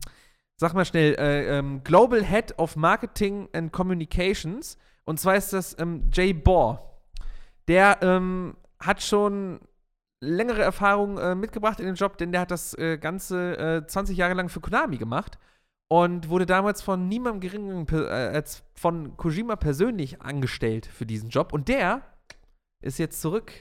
[0.56, 4.78] sag mal schnell, äh, ähm, Global Head of Marketing and Communications.
[5.04, 6.90] Und zwar ist das ähm, Jay Bohr.
[7.66, 7.98] Der
[8.78, 9.58] hat schon
[10.20, 14.16] längere Erfahrung äh, mitgebracht in den Job, denn der hat das äh, Ganze äh, 20
[14.16, 15.38] Jahre lang für Konami gemacht
[15.88, 21.52] und wurde damals von niemandem geringeren äh, als von Kojima persönlich angestellt für diesen Job.
[21.52, 22.02] Und der
[22.80, 23.52] ist jetzt zurück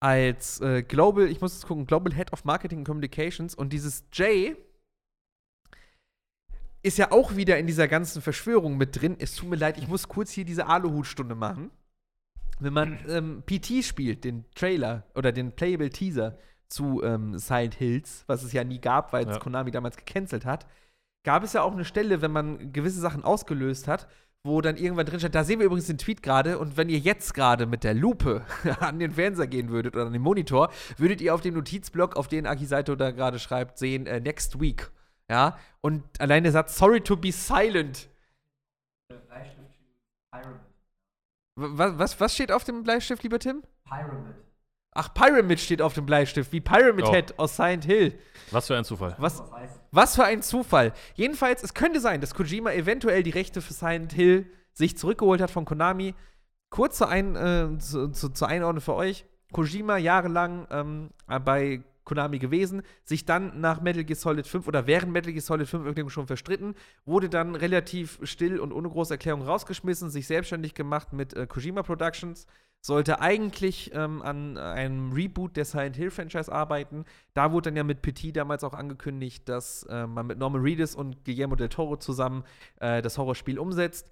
[0.00, 3.54] als äh, Global, ich muss jetzt gucken, Global Head of Marketing and Communications.
[3.54, 4.56] Und dieses Jay
[6.82, 9.16] ist ja auch wieder in dieser ganzen Verschwörung mit drin.
[9.18, 11.70] Es tut mir leid, ich muss kurz hier diese Aluhutstunde machen.
[12.58, 18.24] Wenn man ähm, PT spielt, den Trailer oder den Playable Teaser zu ähm, Silent Hills,
[18.26, 19.38] was es ja nie gab, weil es Ja.
[19.38, 20.66] Konami damals gecancelt hat,
[21.26, 24.06] gab es ja auch eine Stelle, wenn man gewisse Sachen ausgelöst hat,
[24.44, 27.00] wo dann irgendwann drin stand, da sehen wir übrigens den Tweet gerade und wenn ihr
[27.00, 28.46] jetzt gerade mit der Lupe
[28.80, 32.28] an den Fernseher gehen würdet oder an den Monitor, würdet ihr auf dem Notizblock, auf
[32.28, 34.88] den Aki Saito da gerade schreibt, sehen, äh, next week.
[35.28, 38.08] Ja, und allein der Satz, sorry to be silent.
[41.56, 43.64] Was, was, was steht auf dem Bleistift, lieber Tim?
[43.84, 44.45] Pyramid.
[44.96, 47.12] Ach, Pyramid steht auf dem Bleistift, wie Pyramid Oh.
[47.12, 48.18] Head aus Silent Hill.
[48.50, 49.14] Was für ein Zufall.
[49.18, 49.42] Was,
[49.90, 50.92] Was für ein Zufall.
[51.14, 55.50] Jedenfalls, es könnte sein, dass Kojima eventuell die Rechte für Silent Hill sich zurückgeholt hat
[55.50, 56.14] von Konami.
[56.70, 59.24] Kurz zur, Ein, äh, zu, zu, zur Einordnung für euch.
[59.52, 61.10] Kojima jahrelang ähm,
[61.44, 65.68] bei Konami gewesen, sich dann nach Metal Gear Solid 5 oder während Metal Gear Solid
[65.68, 70.72] 5 irgendwie schon verstritten, wurde dann relativ still und ohne große Erklärung rausgeschmissen, sich selbstständig
[70.72, 72.46] gemacht mit äh, Kojima Productions,
[72.80, 77.04] sollte eigentlich ähm, an einem Reboot der Silent Hill Franchise arbeiten.
[77.34, 80.94] Da wurde dann ja mit Petit damals auch angekündigt, dass äh, man mit Norman Reedus
[80.94, 82.44] und Guillermo del Toro zusammen
[82.78, 84.10] äh, das Horrorspiel umsetzt.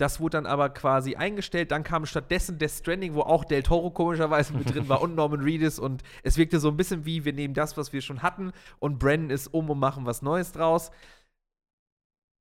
[0.00, 1.72] Das wurde dann aber quasi eingestellt.
[1.72, 5.42] Dann kam stattdessen Death Stranding, wo auch Del Toro komischerweise mit drin war und Norman
[5.42, 5.78] Reedus.
[5.78, 8.98] Und es wirkte so ein bisschen wie, wir nehmen das, was wir schon hatten, und
[8.98, 10.90] brennen es um und machen was Neues draus.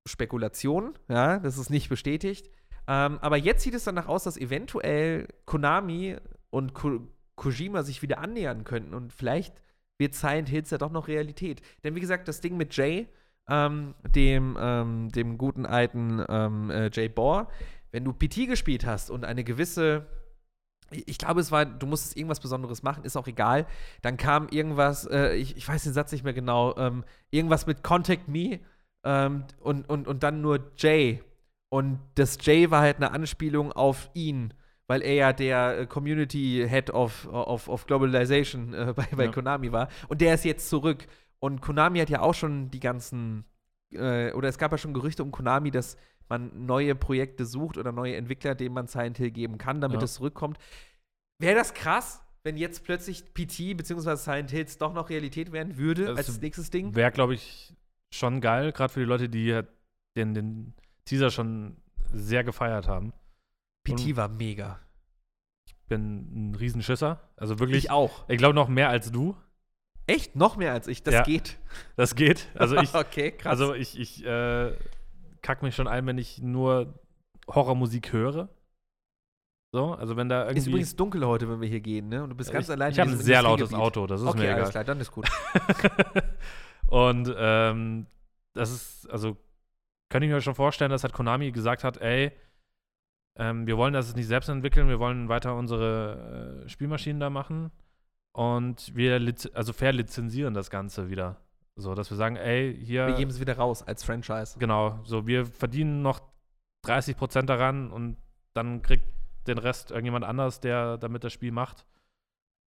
[0.08, 2.50] Spekulation, ja, das ist nicht bestätigt.
[2.88, 6.16] Ähm, aber jetzt sieht es danach aus, dass eventuell Konami
[6.52, 9.62] und Ko Kojima sich wieder annähern könnten und vielleicht
[9.98, 11.62] wird Silent Hills ja doch noch Realität.
[11.84, 13.08] Denn wie gesagt, das Ding mit Jay,
[13.50, 17.50] ähm, dem, ähm, dem guten alten ähm, äh, Jay Bohr,
[17.92, 20.06] wenn du PT gespielt hast und eine gewisse
[20.92, 23.66] ich glaube, es war, du musstest irgendwas Besonderes machen, ist auch egal.
[24.02, 27.84] Dann kam irgendwas, äh, ich, ich weiß den Satz nicht mehr genau, ähm, irgendwas mit
[27.84, 28.60] Contact Me
[29.04, 31.22] ähm, und, und, und dann nur Jay.
[31.70, 34.54] Und das Jay war halt eine Anspielung auf ihn,
[34.88, 39.32] weil er ja der äh, Community Head of, of, of Globalization äh, bei, bei Ja.
[39.32, 39.90] Konami war.
[40.08, 41.06] Und der ist jetzt zurück.
[41.40, 43.46] Und Konami hat ja auch schon die ganzen,
[43.92, 47.92] äh, oder es gab ja schon Gerüchte um Konami, dass man neue Projekte sucht oder
[47.92, 50.06] neue Entwickler, denen man Silent Hill geben kann, damit Ja.
[50.06, 50.58] es zurückkommt.
[51.40, 54.16] Wäre das krass, wenn jetzt plötzlich PT bzw.
[54.16, 56.94] Silent Hills doch noch Realität werden würde Das als nächstes Ding?
[56.94, 57.74] Wäre, glaube ich,
[58.12, 59.70] schon geil, gerade für die Leute, die halt
[60.18, 60.74] den, den
[61.06, 61.78] Teaser schon
[62.12, 63.14] sehr gefeiert haben.
[63.84, 64.80] PT war mega.
[65.88, 67.22] Bin ein Riesenschisser.
[67.36, 68.28] Also wirklich, Ich auch.
[68.30, 69.36] ich glaube noch mehr als du.
[70.10, 70.36] Echt?
[70.36, 71.04] Noch mehr als ich.
[71.04, 71.24] Das Ja.
[71.24, 71.60] geht.
[71.96, 72.48] Das geht.
[72.56, 73.52] Also ich, okay, krass.
[73.52, 74.74] also ich, ich äh,
[75.44, 76.96] kack mich schon ein, wenn ich nur
[77.48, 78.50] Horrormusik höre.
[79.72, 80.58] So, also wenn da irgendwie.
[80.58, 82.24] ist übrigens dunkel heute, wenn wir hier gehen, ne?
[82.24, 82.92] Und du bist ganz ich, allein.
[82.92, 83.72] Ich habe ein sehr lautes.
[83.72, 84.72] Auto, das ist Okay, mir alles egal.
[84.72, 85.30] klar, dann ist gut.
[86.88, 88.08] Und ähm,
[88.56, 89.38] das ist, also,
[90.10, 92.32] könnte ich mir schon vorstellen, dass halt Konami gesagt hat, ey,
[93.36, 97.72] ähm, wir wollen das nicht selbst entwickeln, wir wollen weiter unsere äh, Spielmaschinen da machen
[98.32, 99.20] und wir
[99.54, 101.38] also fair lizenzieren das Ganze wieder.
[101.76, 103.08] So, dass wir sagen, ey, hier.
[103.08, 104.60] Wir geben es wieder raus als Franchise.
[104.60, 106.22] Genau, so wir verdienen noch
[106.84, 108.18] 30 Prozent daran und
[108.54, 109.06] dann kriegt
[109.48, 111.86] den Rest irgendjemand anders, der damit das Spiel macht.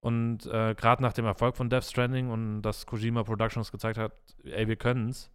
[0.01, 4.13] Und äh, gerade nach dem Erfolg von Death Stranding und dass Kojima Productions gezeigt hat,
[4.45, 5.31] ey, wir können's,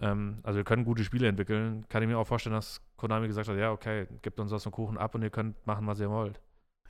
[0.00, 3.48] ähm, also wir können gute Spiele entwickeln, kann ich mir auch vorstellen, dass Konami gesagt
[3.48, 6.10] hat, ja, okay, gebt uns was vom Kuchen ab und ihr könnt machen, was ihr
[6.10, 6.40] wollt.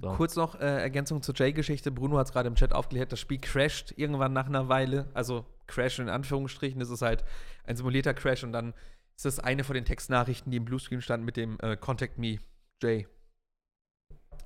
[0.01, 0.12] So.
[0.12, 1.90] Kurz noch äh, Ergänzung zur Jay-Geschichte.
[1.90, 3.12] Bruno hat es gerade im Chat aufgeklärt.
[3.12, 5.09] Das Spiel crasht irgendwann nach einer Weile.
[5.12, 6.80] Also Crash in Anführungsstrichen.
[6.80, 7.22] Das ist halt
[7.64, 8.72] ein simulierter Crash und dann
[9.14, 12.38] ist das eine von den Textnachrichten, die im Bluescreen stand mit dem äh, Contact Me,
[12.82, 13.07] Jay.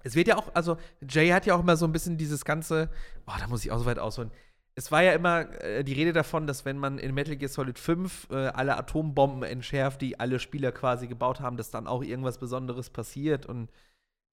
[0.03, 0.77] Es wird ja auch, also
[1.09, 2.91] Jay hat ja auch immer so ein bisschen dieses ganze,
[3.27, 4.33] oh, da muss ich auch so weit ausholen.
[4.75, 7.79] Es war ja immer äh, die Rede davon, dass wenn man in Metal Gear Solid
[7.79, 12.39] 5 äh, alle Atombomben entschärft, die alle Spieler quasi gebaut haben, dass dann auch irgendwas
[12.39, 13.71] Besonderes passiert und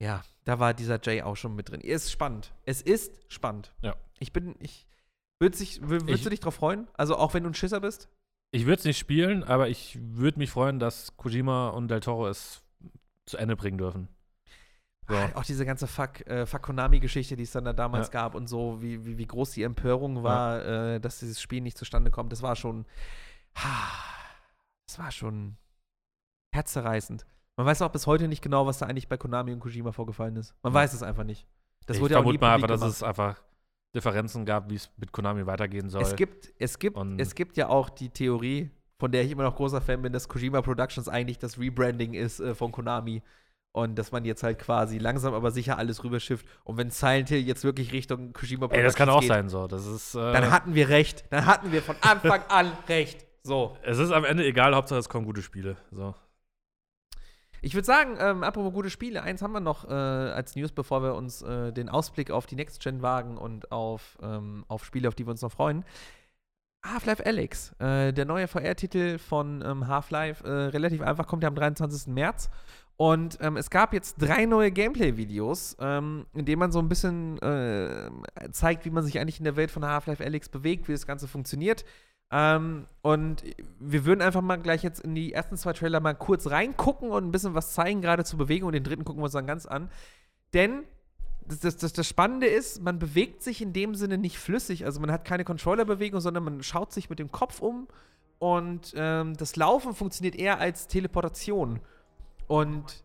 [0.02, 1.82] ja, da war dieser Jay auch schon mit drin.
[1.82, 2.54] Ist spannend.
[2.66, 3.74] Es ist spannend.
[3.82, 3.95] Ja.
[4.20, 4.88] Ich bin, ich,
[5.39, 6.88] würd sich, wür- würdest Ich- du dich drauf freuen?
[6.93, 8.10] Also auch wenn du ein Schisser bist?
[8.54, 12.28] Ich würde es nicht spielen, aber ich würde mich freuen, dass Kojima und Del Toro
[12.28, 12.64] es
[13.26, 14.08] zu Ende bringen dürfen.
[15.08, 15.16] So.
[15.16, 18.14] Ah, Auch diese ganze Fuck, äh, Fuck Konami-Geschichte, die es dann da damals Ja.
[18.14, 21.78] gab und so, wie, wie, wie groß die Empörung war, äh, dass dieses Spiel nicht
[21.78, 22.86] zustande kommt, das war schon,
[24.88, 25.58] das war schon
[26.54, 27.26] herzzerreißend.
[27.58, 30.36] Man weiß auch bis heute nicht genau, was da eigentlich bei Konami und Kojima vorgefallen
[30.38, 30.54] ist.
[30.64, 30.80] Man Ja.
[30.80, 31.45] weiß es einfach nicht.
[31.86, 33.41] Das ich wurde ja auch nie vermute mal einfach, dass es einfach
[33.93, 36.02] Differenzen gab, wie es mit Konami weitergehen soll.
[36.02, 39.43] Es gibt, es, gibt, Und- es gibt ja auch die Theorie, von der ich immer
[39.43, 43.22] noch großer Fan bin, dass Kojima Productions eigentlich das Rebranding ist äh, von Konami.
[43.74, 46.45] Und dass man jetzt halt quasi langsam aber sicher alles rüberschifft.
[46.66, 49.47] Und wenn Silent Hill jetzt wirklich Richtung Kojima Productions Ey, das kann auch geht, sein
[49.49, 49.68] so.
[49.68, 51.24] Das ist, äh, dann hatten wir recht.
[51.30, 53.26] Dann hatten wir von Anfang an recht.
[53.43, 53.78] So.
[53.82, 55.78] es ist am Ende egal, Hauptsache es kommen gute Spiele.
[55.91, 56.14] So.
[57.64, 61.03] Ich würde sagen, ähm, apropos gute Spiele, eins haben wir noch äh, als News, bevor
[61.03, 65.07] wir uns äh, den Ausblick auf die Next Gen wagen und auf, ähm, auf Spiele,
[65.07, 65.86] auf die wir uns noch freuen.
[66.84, 71.55] Half-Life Alyx, äh, der neue VR-Titel von ähm, Half-Life, äh, relativ einfach, kommt ja am
[71.55, 72.07] 23.
[72.07, 72.49] März.
[72.97, 77.39] Und ähm, es gab jetzt drei neue Gameplay-Videos, ähm, in denen man so ein bisschen
[77.41, 78.09] äh,
[78.51, 81.28] zeigt, wie man sich eigentlich in der Welt von Half-Life Alyx bewegt, wie das Ganze
[81.28, 81.86] funktioniert.
[82.32, 83.43] Ähm, und
[83.79, 87.25] wir würden einfach mal gleich jetzt in die ersten zwei Trailer mal kurz reingucken und
[87.25, 88.67] ein bisschen was zeigen, gerade zur Bewegung.
[88.67, 89.89] Und den dritten gucken wir uns dann ganz an.
[90.53, 90.84] Denn
[91.45, 94.86] das, das, das, das Spannende ist, man bewegt sich in dem Sinne nicht flüssig.
[94.86, 97.88] Also man hat keine Controllerbewegung, sondern man schaut sich mit dem Kopf um.
[98.39, 101.79] Und ähm, das Laufen funktioniert eher als Teleportation.
[102.47, 103.03] Und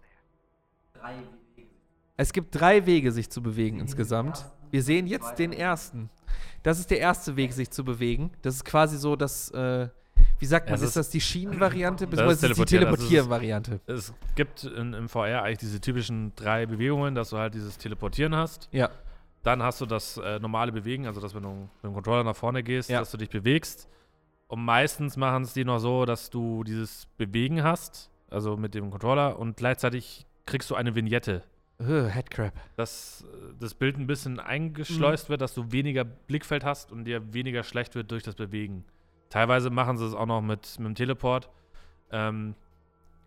[2.17, 4.47] es gibt drei Wege, sich zu bewegen insgesamt.
[4.71, 6.11] Wir sehen jetzt den ersten.
[6.63, 8.31] Das ist der erste Weg, sich zu bewegen.
[8.43, 9.89] Das ist quasi so, dass, äh,
[10.39, 13.81] wie sagt man, Es ist, ist- das die Schienenvariante, ist die das ist- Teleportieren-Variante?
[13.87, 18.35] Es gibt in, im VR eigentlich diese typischen drei Bewegungen, dass du halt dieses Teleportieren
[18.35, 18.69] hast.
[18.73, 18.91] Ja.
[19.43, 22.35] Dann hast du das äh, normale Bewegen, also dass wenn du mit dem Controller nach
[22.37, 22.99] vorne gehst, Ja.
[22.99, 23.89] dass du dich bewegst.
[24.49, 28.91] Und meistens machen es die noch so, dass du dieses Bewegen hast, also mit dem
[28.91, 31.43] Controller, und gleichzeitig kriegst du eine Vignette.
[31.79, 32.53] Uh, Headcrab.
[32.77, 34.41] Dass äh, das Bild ein bisschen Mhm.
[34.41, 38.85] eingeschleust wird, dass du weniger Blickfeld hast und dir weniger schlecht wird durch das Bewegen.
[39.29, 41.51] Teilweise machen sie es auch noch mit, mit dem Teleport.
[42.11, 42.55] Ähm,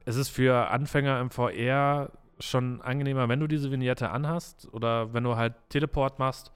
[0.05, 5.23] es ist für Anfänger im VR schon angenehmer, wenn du diese Vignette anhast oder wenn
[5.25, 6.51] du halt Teleport machst.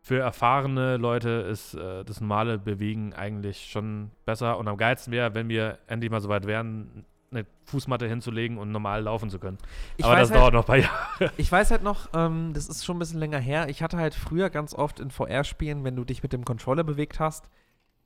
[0.00, 4.56] Für erfahrene Leute ist äh, das normale Bewegen eigentlich schon besser.
[4.58, 8.72] Und am geilsten wäre, wenn wir endlich mal so weit wären, eine Fußmatte hinzulegen und
[8.72, 9.58] normal laufen zu können.
[9.96, 11.32] Ich Aber das halt, dauert noch ein paar Jahre.
[11.36, 13.68] Ich weiß halt noch, ähm, das ist schon ein bisschen länger her.
[13.68, 17.20] Ich hatte halt früher ganz oft in VR-Spielen, wenn du dich mit dem Controller bewegt
[17.20, 17.48] hast,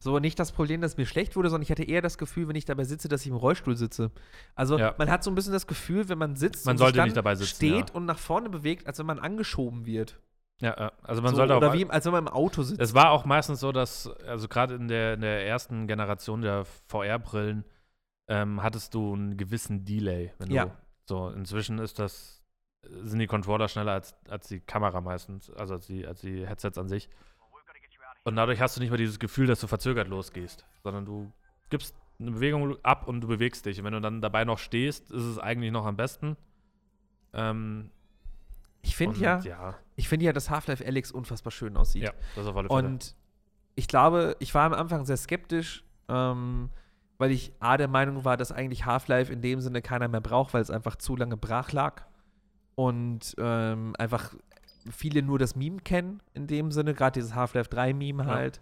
[0.02, 2.56] so nicht das Problem, dass mir schlecht wurde, sondern ich hatte eher das Gefühl, wenn
[2.56, 4.10] ich dabei sitze, dass ich im Rollstuhl sitze.
[4.56, 4.94] Also Ja.
[4.98, 7.04] man hat so ein bisschen das Gefühl, wenn man sitzt Man und sollte sich dann
[7.06, 7.94] nicht dabei sitzen, steht ja.
[7.94, 10.18] und nach vorne bewegt, als wenn man angeschoben wird.
[10.60, 10.92] Ja, ja.
[11.02, 11.58] also man so, sollte auch.
[11.58, 12.80] oder wie, als wenn man im Auto sitzt.
[12.80, 16.64] Es war auch meistens so, dass, also gerade in der, in der ersten Generation der
[16.88, 17.64] VR-Brillen,
[18.28, 20.32] ähm, hattest du einen gewissen Delay.
[20.38, 20.66] Wenn Ja.
[20.66, 20.72] Du,
[21.04, 22.42] so, inzwischen ist das,
[22.82, 26.78] sind die Controller schneller als, als die Kamera meistens, also als die, als die Headsets
[26.78, 27.08] an sich.
[28.24, 31.32] Und dadurch hast du nicht mehr dieses Gefühl, dass du verzögert losgehst, sondern du
[31.70, 33.78] gibst eine Bewegung ab und du bewegst dich.
[33.78, 36.36] Und wenn du dann dabei noch stehst, ist es eigentlich noch am besten.
[37.32, 37.90] Ähm,
[38.82, 42.04] ich finde ja, ja, ich finde ja, dass Half-Life Alyx unfassbar schön aussieht.
[42.04, 42.88] ja, das auf alle Fälle.
[42.88, 43.16] Und
[43.74, 46.70] ich glaube, ich war am Anfang sehr skeptisch, ähm,
[47.22, 50.54] weil ich A der Meinung war, dass eigentlich Half-Life in dem Sinne keiner mehr braucht,
[50.54, 52.02] weil es einfach zu lange brach lag.
[52.74, 54.34] Und ähm, einfach
[54.90, 58.28] viele nur das Meme kennen in dem Sinne, gerade dieses Half-Life 3-Meme Ja.
[58.28, 58.60] halt.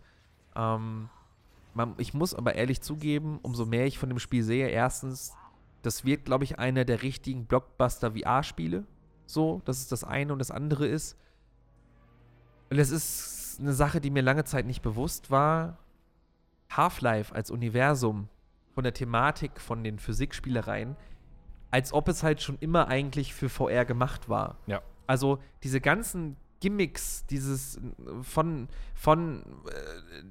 [0.55, 1.09] Ähm,
[1.73, 5.35] man, ich muss aber ehrlich zugeben, umso mehr ich von dem Spiel sehe, erstens,
[5.81, 8.85] das wird, glaube ich, einer der richtigen Blockbuster-VR-Spiele.
[9.25, 11.17] So, das ist das eine und das andere ist.
[12.69, 15.79] Und es ist eine Sache, die mir lange Zeit nicht bewusst war.
[16.69, 18.29] Half-Life als Universum
[18.75, 20.97] von der Thematik, von den Physikspielereien,
[21.71, 24.59] als ob es halt schon immer eigentlich für VR gemacht war.
[24.67, 24.83] Ja.
[25.07, 27.81] Also diese ganzen Gimmicks, dieses
[28.23, 30.23] von, von äh,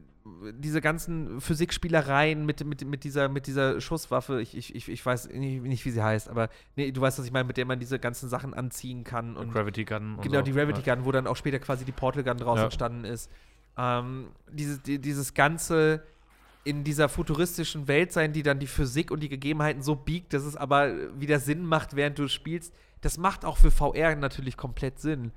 [0.53, 5.29] diese ganzen Physikspielereien mit, mit, mit, dieser, mit dieser Schusswaffe, ich, ich, ich, ich weiß
[5.29, 7.79] nicht, nicht, wie sie heißt, aber nee, du weißt, was ich meine, mit der man
[7.79, 9.35] diese ganzen Sachen anziehen kann.
[9.37, 10.15] Und Gravity Gun.
[10.15, 10.43] Und genau, so.
[10.43, 10.95] die Gravity ja.
[10.95, 12.65] Gun, wo dann auch später quasi die Portal Gun draus Ja.
[12.65, 13.31] entstanden ist.
[13.77, 16.03] Ähm, dieses, die, dieses ganze
[16.63, 20.43] in dieser futuristischen Welt sein, die dann die Physik und die Gegebenheiten so biegt, dass
[20.43, 22.73] es aber wieder Sinn macht, während du spielst.
[23.01, 25.31] Das macht auch für VR natürlich komplett Sinn.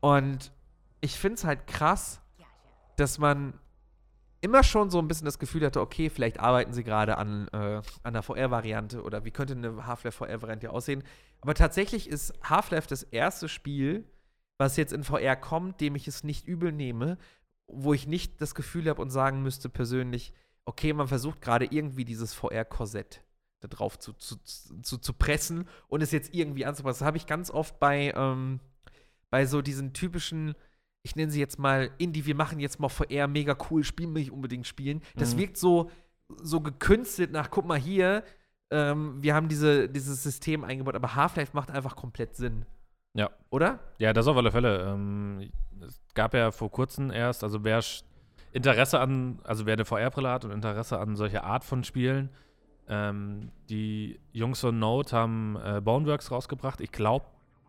[0.00, 0.52] Und
[1.00, 2.20] ich finde es halt krass,
[2.96, 3.54] dass man
[4.40, 7.56] immer schon so ein bisschen das Gefühl hatte, okay, vielleicht arbeiten sie gerade an, äh,
[7.56, 11.02] an einer VR-Variante oder wie könnte eine Half-Life VR-Variante aussehen.
[11.40, 14.04] Aber tatsächlich ist Half-Life das erste Spiel,
[14.58, 17.18] was jetzt in VR kommt, dem ich es nicht übel nehme,
[17.66, 20.32] wo ich nicht das Gefühl habe und sagen müsste persönlich,
[20.66, 23.22] okay, man versucht gerade irgendwie dieses VR-Korsett
[23.60, 26.98] da drauf zu, zu, zu, zu pressen und es jetzt irgendwie anzupassen.
[27.00, 28.60] Das habe ich ganz oft bei, ähm,
[29.30, 30.54] bei so diesen typischen,
[31.02, 34.20] ich nenne sie jetzt mal Indie, wir machen jetzt mal VR mega cool, spielen wir
[34.20, 35.00] nicht unbedingt spielen.
[35.14, 35.38] Das Mhm.
[35.38, 35.90] wirkt so,
[36.42, 38.24] so gekünstelt nach, guck mal hier,
[38.70, 42.66] ähm, wir haben diese, dieses System eingebaut, aber Half-Life macht einfach komplett Sinn.
[43.14, 43.30] Ja.
[43.48, 43.78] Oder?
[43.98, 44.82] Ja, das auf alle Fälle.
[44.92, 45.50] Ähm,
[45.80, 47.80] es gab ja vor kurzem erst, also wer
[48.56, 52.30] Interesse an, also wer eine VR-Brille hat und Interesse an solcher Art von Spielen,
[52.88, 56.80] ähm, die Jungs von Note haben äh, Boneworks rausgebracht.
[56.80, 57.26] Ich glaube,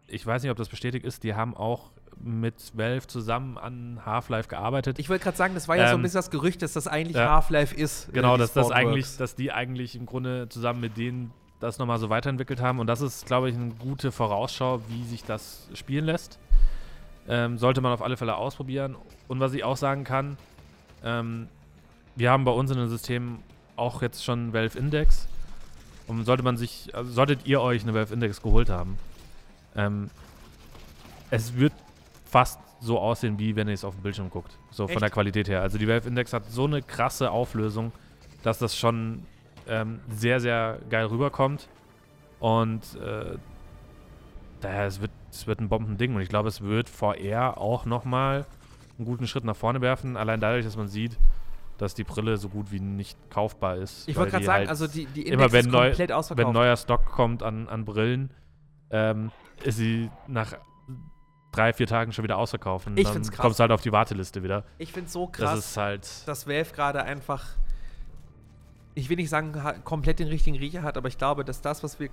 [0.08, 4.48] ich weiß nicht, ob das bestätigt ist, die haben auch mit Valve zusammen an Half-Life
[4.48, 4.98] gearbeitet.
[4.98, 6.88] Ich wollte gerade sagen, das war ja so ein Ähm, bisschen das Gerücht, dass das
[6.88, 7.30] eigentlich ja.
[7.36, 8.10] Half-Life ist.
[8.10, 11.98] äh, Genau, dass das eigentlich, dass die eigentlich im Grunde zusammen mit denen das nochmal
[12.00, 12.80] so weiterentwickelt haben.
[12.80, 16.40] Und das ist, glaube ich, eine gute Vorausschau, wie sich das spielen lässt.
[17.28, 18.96] Ähm, sollte man auf alle Fälle ausprobieren.
[19.28, 20.38] Und was ich auch sagen kann,
[21.04, 21.48] ähm,
[22.16, 23.39] wir haben bei uns in dem System
[23.76, 25.28] auch jetzt schon Valve Index.
[26.08, 28.98] Und sollte man sich, also solltet ihr euch eine Valve Index geholt haben,
[29.76, 30.10] ähm,
[31.30, 31.74] es wird
[32.26, 34.58] fast so aussehen, wie wenn ihr es auf dem Bildschirm guckt.
[34.72, 34.93] So Echt?
[34.93, 35.62] von der Qualität her.
[35.62, 37.91] Also die Valve Index hat so eine krasse Auflösung,
[38.43, 39.26] dass das schon
[39.68, 41.68] ähm, sehr, sehr geil rüberkommt.
[42.39, 43.38] Und äh,
[44.62, 46.16] daher, es wird, es wird ein Bombending.
[46.16, 48.45] Und ich glaube, es wird VR auch nochmal
[48.98, 50.18] einen guten Schritt nach vorne werfen.
[50.18, 51.18] Allein dadurch, dass man sieht,
[51.78, 54.08] dass die Brille so gut wie nicht kaufbar ist.
[54.10, 56.16] Ich wollte gerade sagen, halt also die, die immer Index wenn ist neu- komplett wenn
[56.16, 56.54] ausverkauft.
[56.54, 58.32] neuer Stock kommt an, an Brillen,
[58.89, 59.32] ähm,
[59.64, 60.54] ist sie nach
[61.52, 62.88] drei, vier Tagen schon wieder ausverkauft.
[62.88, 63.38] Und Ich dann krass.
[63.38, 64.64] kommst du halt auf die Warteliste wieder.
[64.80, 66.28] ich finde es so Das krass, ist halt.
[66.28, 67.45] dass Valve gerade einfach,
[68.95, 72.00] ich will nicht sagen, komplett den richtigen Riecher hat, aber ich glaube, dass das, was
[72.00, 72.10] wir,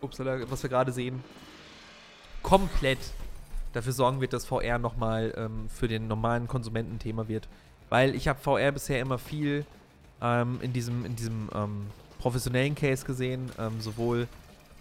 [0.00, 1.22] upsala, was wir gerade sehen,
[2.42, 2.98] komplett
[3.72, 7.48] dafür sorgen wird, dass VR nochmal ähm, für den normalen Konsumenten Thema wird.
[7.88, 9.64] Weil ich habe VR bisher immer viel
[10.20, 11.86] ähm, in diesem, in diesem ähm,
[12.18, 14.28] professionellen Case gesehen, ähm, sowohl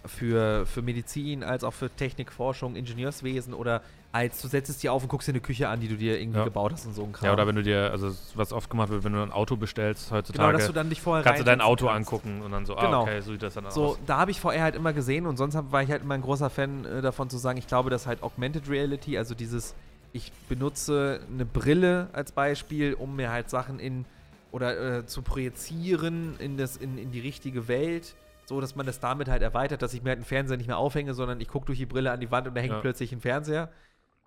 [0.08, 3.82] für, für Medizin als auch für Technik, Forschung, Ingenieurswesen oder
[4.12, 6.20] als du setzt es dir auf und guckst dir eine Küche an, die du dir
[6.20, 6.46] irgendwie Ja.
[6.46, 7.28] gebaut hast und so ein Kram.
[7.28, 10.08] Ja, oder wenn du dir, also was oft gemacht wird, wenn du ein Auto bestellst
[10.08, 12.12] Genau, heutzutage, dass du dann dich vorher kannst du dein Auto kannst.
[12.14, 13.00] angucken und dann so, Genau.
[13.00, 14.00] ah, okay, so sieht das dann So, aus.
[14.08, 16.22] da habe ich VR halt immer gesehen und sonst hab, war ich halt immer ein
[16.22, 19.76] großer Fan äh, davon zu sagen, ich glaube, dass halt Augmented Reality, also dieses,
[20.14, 24.06] ich benutze eine Brille als Beispiel, um mir halt Sachen in
[24.52, 28.16] oder äh, zu projizieren in, das, in, in die richtige Welt,
[28.48, 30.78] so dass man das damit halt erweitert, dass ich mir halt einen Fernseher nicht mehr
[30.78, 32.80] aufhänge, sondern ich gucke durch die Brille an die Wand und da hängt Ja.
[32.80, 33.70] plötzlich ein Fernseher.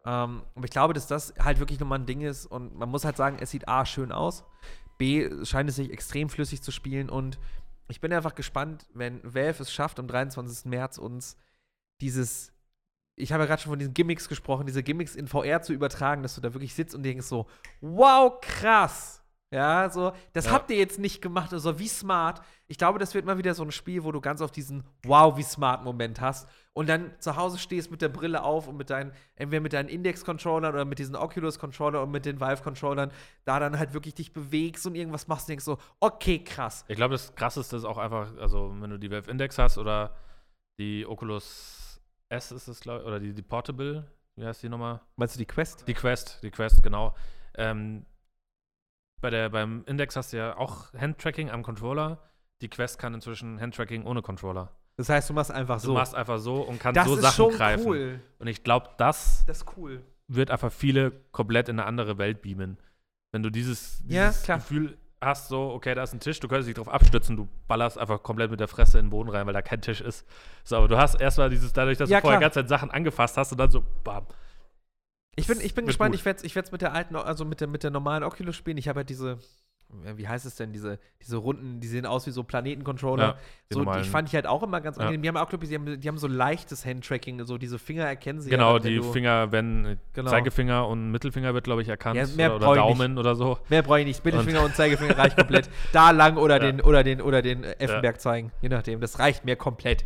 [0.04, 3.04] Ähm, aber ich glaube, dass das halt wirklich nochmal ein Ding ist und man muss
[3.04, 4.44] halt sagen, es sieht A schön aus,
[4.98, 7.38] B scheint es sich extrem flüssig zu spielen und
[7.88, 10.66] ich bin einfach gespannt, wenn Valve es schafft, am 23.
[10.66, 11.36] März uns
[12.00, 12.52] dieses,
[13.16, 16.22] ich habe ja gerade schon von diesen Gimmicks gesprochen, diese Gimmicks in VR zu übertragen,
[16.22, 17.46] dass du da wirklich sitzt und denkst so,
[17.80, 19.19] wow, krass.
[19.52, 20.52] Ja, so, das Ja.
[20.52, 22.40] habt ihr jetzt nicht gemacht, also wie smart.
[22.68, 25.36] Ich glaube, das wird mal wieder so ein Spiel, wo du ganz auf diesen Wow,
[25.36, 28.90] wie smart Moment hast und dann zu Hause stehst mit der Brille auf und mit
[28.90, 33.10] deinen, entweder mit deinen Index-Controllern oder mit diesen Oculus-Controllern und mit den Vive-Controllern,
[33.44, 36.84] da dann halt wirklich dich bewegst und irgendwas machst und denkst so, okay, krass.
[36.86, 40.14] Ich glaube, das krasseste ist auch einfach, also wenn du die Valve Index hast oder
[40.78, 45.00] die Oculus S ist es, glaube ich, oder die, die Portable, wie heißt die nochmal?
[45.16, 45.88] Meinst du die Quest?
[45.88, 47.16] Die Quest, die Quest, genau.
[47.56, 48.06] Ähm,
[49.20, 52.18] bei der, beim Index hast du ja auch Handtracking am Controller.
[52.62, 54.70] Die Quest kann inzwischen Handtracking ohne Controller.
[54.96, 55.94] Das heißt, du machst einfach Du so.
[55.94, 57.86] machst einfach so und kannst das so ist Sachen schon greifen.
[57.86, 58.20] cool.
[58.38, 60.02] Und ich glaube, das Das ist cool.
[60.28, 62.76] wird einfach viele komplett in eine andere Welt beamen.
[63.32, 64.58] Wenn du dieses, Ja, dieses klar.
[64.58, 67.98] Gefühl hast, so, okay, da ist ein Tisch, du könntest dich drauf abstützen, du ballerst
[67.98, 70.26] einfach komplett mit der Fresse in den Boden rein, weil da kein Tisch ist.
[70.64, 72.48] So, aber du hast erstmal dieses, dadurch, dass Ja, du vorher klar.
[72.50, 74.26] ganz Zeit Sachen angefasst hast und dann so, bam.
[75.36, 76.20] Ich bin, ich bin gespannt, gut.
[76.20, 78.56] ich werde es ich werd's mit der alten, also mit der, mit der normalen Oculus
[78.56, 78.76] spielen.
[78.78, 79.38] Ich habe halt diese,
[80.16, 83.24] wie heißt es denn, diese, diese Runden, die sehen aus wie so Planetencontroller.
[83.24, 83.36] Ja,
[83.70, 85.04] die so, die fand ich halt auch immer ganz Ja.
[85.04, 85.22] angenehm.
[85.22, 88.04] Die haben auch, glaube ich, die haben, die haben so leichtes Handtracking, so diese Finger
[88.04, 88.50] erkennen sie.
[88.50, 90.30] Genau, ja, die Finger, wenn Genau.
[90.30, 92.16] Zeigefinger und Mittelfinger wird, glaube ich, erkannt.
[92.16, 93.00] Ja, mehr oder oder ich nicht.
[93.00, 93.58] Daumen oder so.
[93.68, 94.24] Mehr brauche ich nicht.
[94.24, 95.70] Mittelfinger und, Zeigefinger reicht komplett.
[95.92, 98.52] Da lang oder den, oder den, oder den äh, Effenberg zeigen.
[98.60, 99.00] Je nachdem.
[99.00, 100.04] Das reicht mir komplett.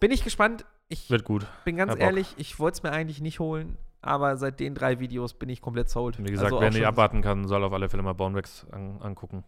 [0.00, 0.64] Bin ich gespannt.
[0.88, 1.46] Ich Wird gut.
[1.64, 2.06] bin ganz hab Bock.
[2.06, 5.60] ehrlich, ich wollte es mir eigentlich nicht holen, aber seit den drei Videos bin ich
[5.60, 6.18] komplett sold.
[6.18, 9.44] Wie gesagt, Also wer nicht abwarten kann, soll auf alle Fälle mal Bonewax an, angucken.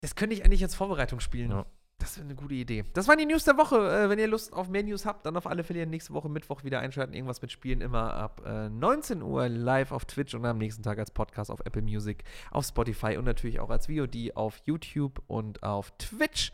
[0.00, 1.50] Das könnte ich eigentlich als Vorbereitung spielen.
[1.50, 1.66] Ja.
[2.00, 2.84] Das wäre eine gute Idee.
[2.92, 3.76] Das waren die News der Woche.
[3.76, 6.62] Äh, wenn ihr Lust auf mehr News habt, dann auf alle Fälle nächste Woche Mittwoch
[6.62, 7.12] wieder einschalten.
[7.12, 10.98] Irgendwas mit Spielen immer ab äh, 19 Uhr live auf Twitch und am nächsten Tag
[11.00, 12.22] als Podcast auf Apple Music,
[12.52, 16.52] auf Spotify und natürlich auch als VOD auf YouTube und auf Twitch.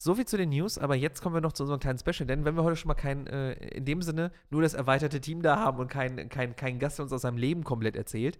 [0.00, 2.44] So viel zu den News, aber jetzt kommen wir noch zu unserem kleinen Special, denn
[2.44, 5.56] wenn wir heute schon mal kein, äh, in dem Sinne, nur das erweiterte Team da
[5.56, 8.38] haben und kein, kein, kein Gast, der uns aus seinem Leben komplett erzählt,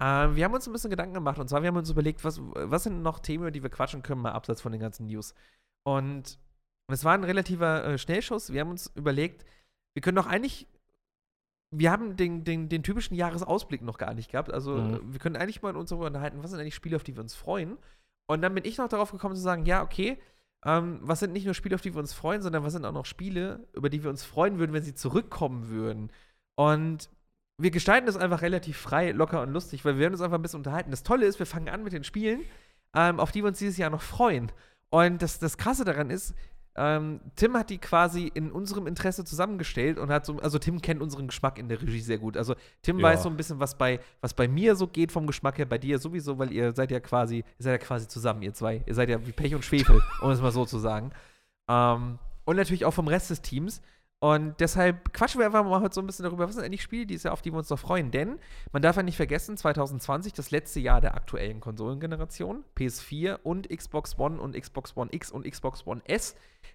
[0.00, 2.40] ähm, wir haben uns ein bisschen Gedanken gemacht und zwar, wir haben uns überlegt, was,
[2.42, 5.34] was sind noch Themen, über die wir quatschen können, mal abseits von den ganzen News.
[5.84, 6.38] Und
[6.92, 8.52] es war ein relativer äh, Schnellschuss.
[8.52, 9.44] Wir haben uns überlegt,
[9.94, 10.66] wir können doch eigentlich,
[11.74, 14.52] wir haben den, den, den typischen Jahresausblick noch gar nicht gehabt.
[14.52, 14.94] Also Mhm.
[14.94, 17.22] äh, wir können eigentlich mal uns darüber unterhalten, was sind eigentlich Spiele, auf die wir
[17.22, 17.78] uns freuen.
[18.26, 20.18] Und dann bin ich noch darauf gekommen zu sagen, ja, okay,
[20.64, 22.92] ähm, was sind nicht nur Spiele, auf die wir uns freuen, sondern was sind auch
[22.92, 26.10] noch Spiele, über die wir uns freuen würden, wenn sie zurückkommen würden.
[26.56, 27.08] Und
[27.58, 30.42] wir gestalten das einfach relativ frei, locker und lustig, weil wir werden uns einfach ein
[30.42, 30.90] bisschen unterhalten.
[30.90, 32.42] Das Tolle ist, wir fangen an mit den Spielen,
[32.94, 34.50] ähm, auf die wir uns dieses Jahr noch freuen.
[34.90, 36.34] Und das, das Krasse daran ist,
[36.78, 41.02] ähm, Tim hat die quasi in unserem Interesse zusammengestellt und hat so, also Tim kennt
[41.02, 42.36] unseren Geschmack in der Regie sehr gut.
[42.36, 43.04] Also Tim Ja.
[43.04, 45.78] weiß so ein bisschen, was bei, was bei mir so geht vom Geschmack her, bei
[45.78, 48.82] dir sowieso, weil ihr seid ja quasi, ihr seid ja quasi zusammen, ihr zwei.
[48.86, 51.10] Ihr seid ja wie Pech und Schwefel, um es mal so zu sagen.
[51.68, 53.82] Ähm, und natürlich auch vom Rest des Teams.
[54.20, 57.06] Und deshalb quatschen wir einfach mal heute so ein bisschen darüber, was sind eigentlich Spiele,
[57.06, 58.10] die ist ja, auf die wir uns noch freuen.
[58.10, 58.40] Denn
[58.72, 64.18] man darf ja nicht vergessen, 2020, das letzte Jahr der aktuellen Konsolengeneration, PS4 und Xbox
[64.18, 66.34] One und Xbox One X und Xbox One S,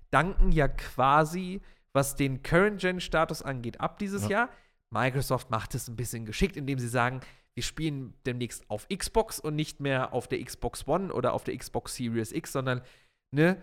[0.09, 4.29] danken ja quasi, was den Current-Gen-Status angeht, ab dieses Ja.
[4.29, 4.49] Jahr.
[4.89, 7.19] Microsoft macht es ein bisschen geschickt, indem sie sagen,
[7.55, 11.57] wir spielen demnächst auf Xbox und nicht mehr auf der Xbox One oder auf der
[11.57, 12.81] Xbox Series X, sondern
[13.31, 13.57] ne,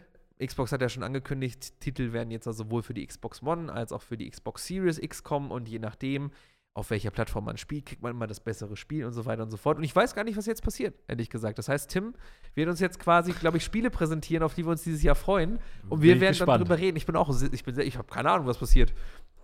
[0.45, 3.93] Xbox hat ja schon angekündigt, Titel werden jetzt also sowohl für die Xbox One als
[3.93, 6.31] auch für die Xbox Series X kommen und je nachdem,
[6.73, 9.51] auf welcher Plattform man spielt, kriegt man immer das bessere Spiel und so weiter und
[9.51, 9.77] so fort.
[9.77, 11.59] Und ich weiß gar nicht, was jetzt passiert, ehrlich gesagt.
[11.59, 12.15] Das heißt, Tim
[12.55, 15.59] wird uns jetzt quasi, glaube ich, Spiele präsentieren, auf die wir uns dieses Jahr freuen.
[15.89, 16.63] Und wir werden dann gespannt.
[16.63, 16.97] drüber reden.
[16.97, 18.95] Ich bin auch, ich bin, sehr- ich habe keine Ahnung, was passiert.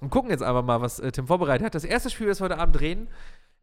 [0.01, 1.75] Und gucken jetzt einfach mal, was äh, Tim vorbereitet hat.
[1.75, 3.09] Das erste Spiel, das wir heute Abend reden,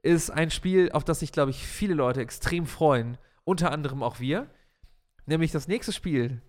[0.01, 3.17] ist ein Spiel, auf das sich, glaube ich, viele Leute extrem freuen.
[3.45, 4.47] Unter anderem auch wir.
[5.25, 6.41] Nämlich das nächste Spiel,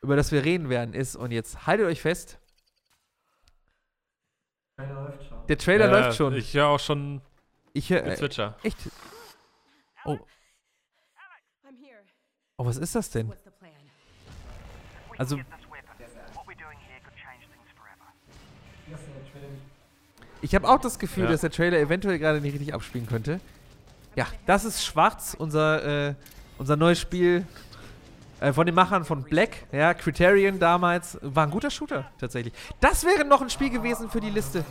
[0.00, 2.38] über das wir reden werden, ist, und jetzt haltet euch fest,
[5.48, 6.34] der Trailer Ja, läuft schon.
[6.34, 7.20] Ich höre auch schon
[7.72, 8.06] Ich höre.
[8.06, 8.56] Äh, Zwitscher.
[8.62, 8.76] echt?
[10.04, 10.12] Oh.
[10.12, 11.98] I'm here.
[12.56, 13.32] Oh, was ist das denn?
[15.16, 15.40] Also,
[20.40, 21.30] ich habe auch das Gefühl, Ja.
[21.30, 23.40] dass der Trailer eventuell gerade nicht richtig abspielen könnte.
[24.14, 26.14] Ja, das ist Schwarz, unser, äh,
[26.58, 27.44] unser neues Spiel
[28.40, 29.66] äh, von den Machern von Black.
[29.72, 31.18] Ja, Criterion damals.
[31.22, 32.54] War ein guter Shooter, tatsächlich.
[32.80, 34.64] Das wäre noch ein Spiel gewesen für die Liste.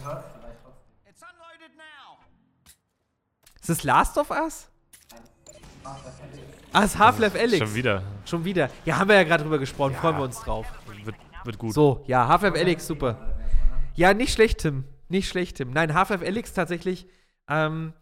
[3.60, 4.70] Ist das Last of Us?
[6.72, 7.58] Ah, es ist Half-Life Alyx.
[7.58, 8.04] Schon wieder.
[8.26, 8.70] Schon wieder.
[8.86, 9.96] Ja, haben wir ja gerade drüber gesprochen.
[9.96, 10.66] Freuen wir uns drauf.
[11.04, 11.74] Wird, wird gut.
[11.74, 13.36] So, ja, Half-Life Alyx, super.
[13.96, 14.86] Ja, nicht schlecht, Tim.
[15.10, 15.72] Nicht schlecht, Tim.
[15.72, 17.08] Nein, Half-Life Alyx tatsächlich.
[17.50, 17.94] Ähm,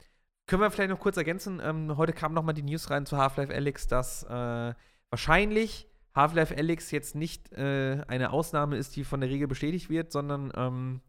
[0.45, 1.61] können wir vielleicht noch kurz ergänzen.
[1.63, 4.73] Ähm, heute kam noch mal die News rein zu Half-Life Alyx, dass äh,
[5.15, 10.11] wahrscheinlich Half-Life Alyx jetzt nicht äh, eine Ausnahme ist, die von der Regel bestätigt wird,
[10.11, 11.01] sondern ähm,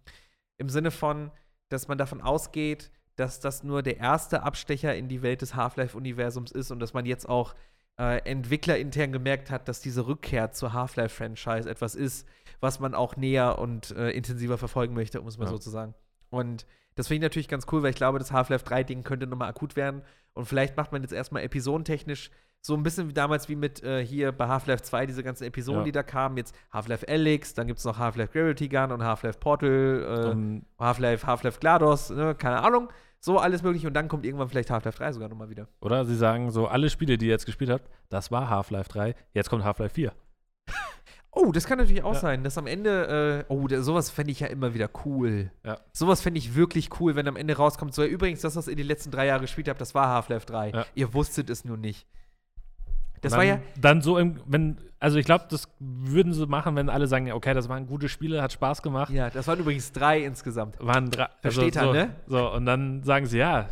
[0.59, 1.33] im Sinne von,
[1.71, 6.53] dass man davon ausgeht, dass das nur der erste Abstecher in die Welt des Half-Life-Universums
[6.53, 7.57] ist und dass man jetzt auch
[7.99, 12.29] äh, entwicklerintern gemerkt hat, dass diese Rückkehr zur Half-Life-Franchise etwas ist,
[12.61, 15.51] was man auch näher und äh, intensiver verfolgen möchte, um es mal Ja.
[15.51, 15.95] so zu sagen.
[16.31, 16.65] Und
[16.95, 19.75] das finde ich natürlich ganz cool, weil ich glaube, das Half-Life 3-Ding könnte nochmal akut
[19.75, 20.03] werden.
[20.33, 22.31] Und vielleicht macht man jetzt erstmal episodentechnisch
[22.67, 25.81] so ein bisschen wie damals wie mit äh, hier bei Half-Life 2, diese ganzen Episoden,
[25.81, 25.85] Ja.
[25.85, 26.37] die da kamen.
[26.37, 31.27] Jetzt Half-Life Alyx, dann gibt es noch Half-Life Gravity Gun und Half-Life Portal, äh, Half-Life,
[31.27, 32.89] Half-Life GLaDOS, ne, keine Ahnung.
[33.21, 35.69] So alles mögliche und dann kommt irgendwann vielleicht Half-Life 3 sogar nochmal wieder.
[35.81, 39.15] oder sie sagen so, alle Spiele, die ihr jetzt gespielt habt, das war Half-Life 3,
[39.33, 40.13] jetzt kommt Half-Life 4.
[41.39, 42.21] Oh, das kann natürlich auch Ja.
[42.21, 45.51] sein, dass am Ende, äh, oh, da, sowas fände ich ja immer wieder cool.
[45.65, 45.79] Ja.
[45.93, 48.77] Sowas fände ich wirklich cool, wenn am Ende rauskommt, so, ja, übrigens, das, was ihr
[48.77, 50.71] die letzten drei Jahre gespielt habt, das war Half-Life 3.
[50.71, 50.87] Ja.
[50.95, 52.07] Ihr wusstet es nur nicht.
[53.27, 56.47] Das Und war dann, ja, Dann so, im, wenn, also ich glaube, das würden sie
[56.47, 59.13] machen, wenn alle sagen, okay, das waren gute Spiele, hat Spaß gemacht.
[59.13, 60.77] ja, das waren übrigens drei insgesamt.
[60.81, 62.11] Waren drei, also Versteht er, so, ne?
[62.27, 63.69] So, und dann sagen sie, ja,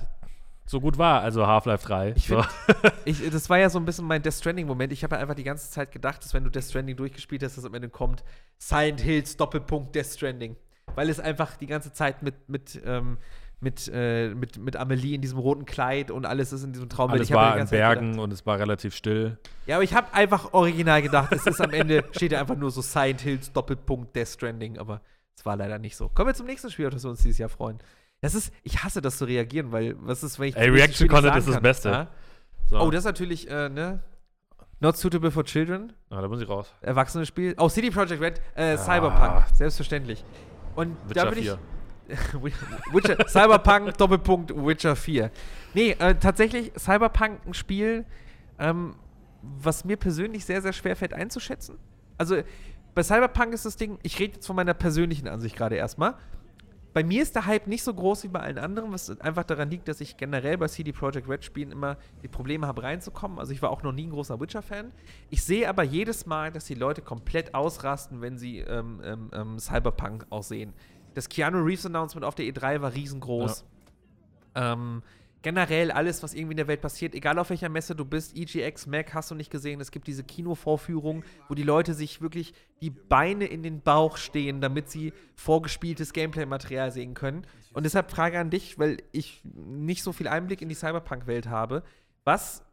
[0.66, 2.12] so gut war, also Half-Life 3.
[2.16, 2.40] Ich so.
[2.42, 4.92] find- Ich, das war ja so ein bisschen mein Death Stranding-Moment.
[4.92, 7.58] Ich habe ja einfach die ganze Zeit gedacht, dass wenn du Death Stranding durchgespielt hast,
[7.58, 8.24] dass am Ende kommt
[8.58, 10.56] Silent Hills Doppelpunkt Death Stranding.
[10.94, 13.18] Weil es einfach die ganze Zeit mit, mit, ähm,
[13.64, 17.18] mit, äh, mit, mit Amelie in diesem roten Kleid und alles ist in diesem Traumwelt.
[17.18, 19.38] Alles Ich war in Bergen gedacht- und es war relativ still.
[19.66, 22.70] Ja, aber ich habe einfach original gedacht, es ist am Ende, steht ja einfach nur
[22.70, 25.00] so Silent Hills Doppelpunkt Death Stranding, aber
[25.36, 26.08] es war leider nicht so.
[26.10, 27.78] Kommen wir zum nächsten Spiel, auf das wir uns dieses Jahr freuen.
[28.20, 31.36] Das ist, ich hasse das zu reagieren, weil was ist, wenn ich Ey, Reaction Content
[31.36, 31.60] ist das?
[31.60, 31.88] Beste.
[31.88, 32.08] Ja?
[32.70, 32.78] So.
[32.78, 34.00] Oh, das ist natürlich, äh, ne?
[34.80, 35.92] Not suitable for children.
[36.10, 36.72] Ah, da muss ich raus.
[36.80, 37.54] Erwachsene Spiel.
[37.58, 38.76] Oh, City Project Red, äh, Ah.
[38.78, 40.24] Cyberpunk, selbstverständlich.
[40.74, 41.58] Und da Witcher bin 4.
[42.92, 45.30] Witcher, Cyberpunk, Doppelpunkt, Witcher 4.
[45.74, 48.04] Nee, äh, tatsächlich Cyberpunk ein Spiel,
[48.58, 48.94] ähm,
[49.42, 51.78] was mir persönlich sehr, sehr schwer fällt einzuschätzen.
[52.18, 52.36] Also
[52.94, 56.14] bei Cyberpunk ist das Ding, ich rede jetzt von meiner persönlichen Ansicht gerade erstmal.
[56.94, 59.68] Bei mir ist der Hype nicht so groß wie bei allen anderen, was einfach daran
[59.68, 63.40] liegt, dass ich generell bei CD Projekt Red Spielen immer die Probleme habe reinzukommen.
[63.40, 64.92] Also ich war auch noch nie ein großer Witcher-Fan.
[65.28, 69.58] Ich sehe aber jedes Mal, dass die Leute komplett ausrasten, wenn sie ähm, ähm, ähm,
[69.58, 70.72] Cyberpunk auch sehen.
[71.14, 73.64] Das Keanu Reeves Announcement auf der E3 war riesengroß.
[74.54, 75.02] Ähm,
[75.44, 78.86] generell alles, was irgendwie in der Welt passiert, egal auf welcher Messe du bist, EGX,
[78.86, 82.90] Mac hast du nicht gesehen, es gibt diese Kinovorführungen, wo die Leute sich wirklich die
[82.90, 87.46] Beine in den Bauch stehen, damit sie vorgespieltes Gameplay-Material sehen können.
[87.74, 91.82] Und deshalb Frage an dich, weil ich nicht so viel Einblick in die Cyberpunk-Welt habe.
[92.24, 92.64] Was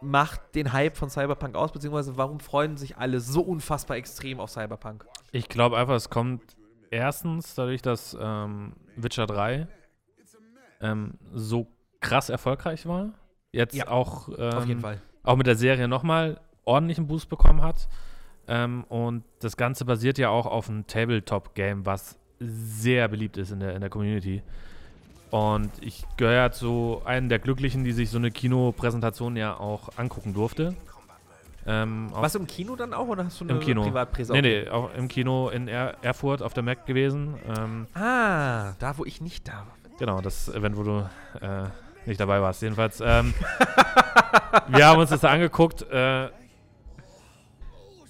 [0.00, 4.50] macht den Hype von Cyberpunk aus, beziehungsweise warum freuen sich alle so unfassbar extrem auf
[4.50, 5.06] Cyberpunk?
[5.32, 6.42] Ich glaube einfach, es kommt
[6.92, 9.66] erstens dadurch, dass ähm, Witcher 3
[10.80, 11.66] ähm, so
[12.00, 13.14] krass erfolgreich war.
[13.50, 14.84] Jetzt Ja, auch, ähm,
[15.22, 17.88] auch mit der Serie nochmal ordentlichen Boost bekommen hat.
[18.46, 23.60] Ähm, und das Ganze basiert ja auch auf einem Tabletop-Game, was sehr beliebt ist in
[23.60, 24.42] der, in der Community.
[25.30, 30.34] Und ich gehöre zu einem der Glücklichen, die sich so eine Kinopräsentation ja auch angucken
[30.34, 30.74] durfte.
[31.66, 33.82] Ähm, auf- Was im Kino dann auch oder hast du eine Im Kino.
[33.82, 34.32] Privatpräse?
[34.32, 37.36] Nee, nee, auch im Kino in er Erfurt auf der Mac gewesen.
[37.56, 39.76] Ähm, Ah, da wo ich nicht da war.
[39.98, 41.08] genau, das Event, wo du
[41.40, 41.64] äh,
[42.06, 42.62] nicht dabei warst.
[42.62, 43.32] Jedenfalls, ähm,
[44.68, 45.82] wir haben uns das da angeguckt.
[45.90, 46.28] Äh,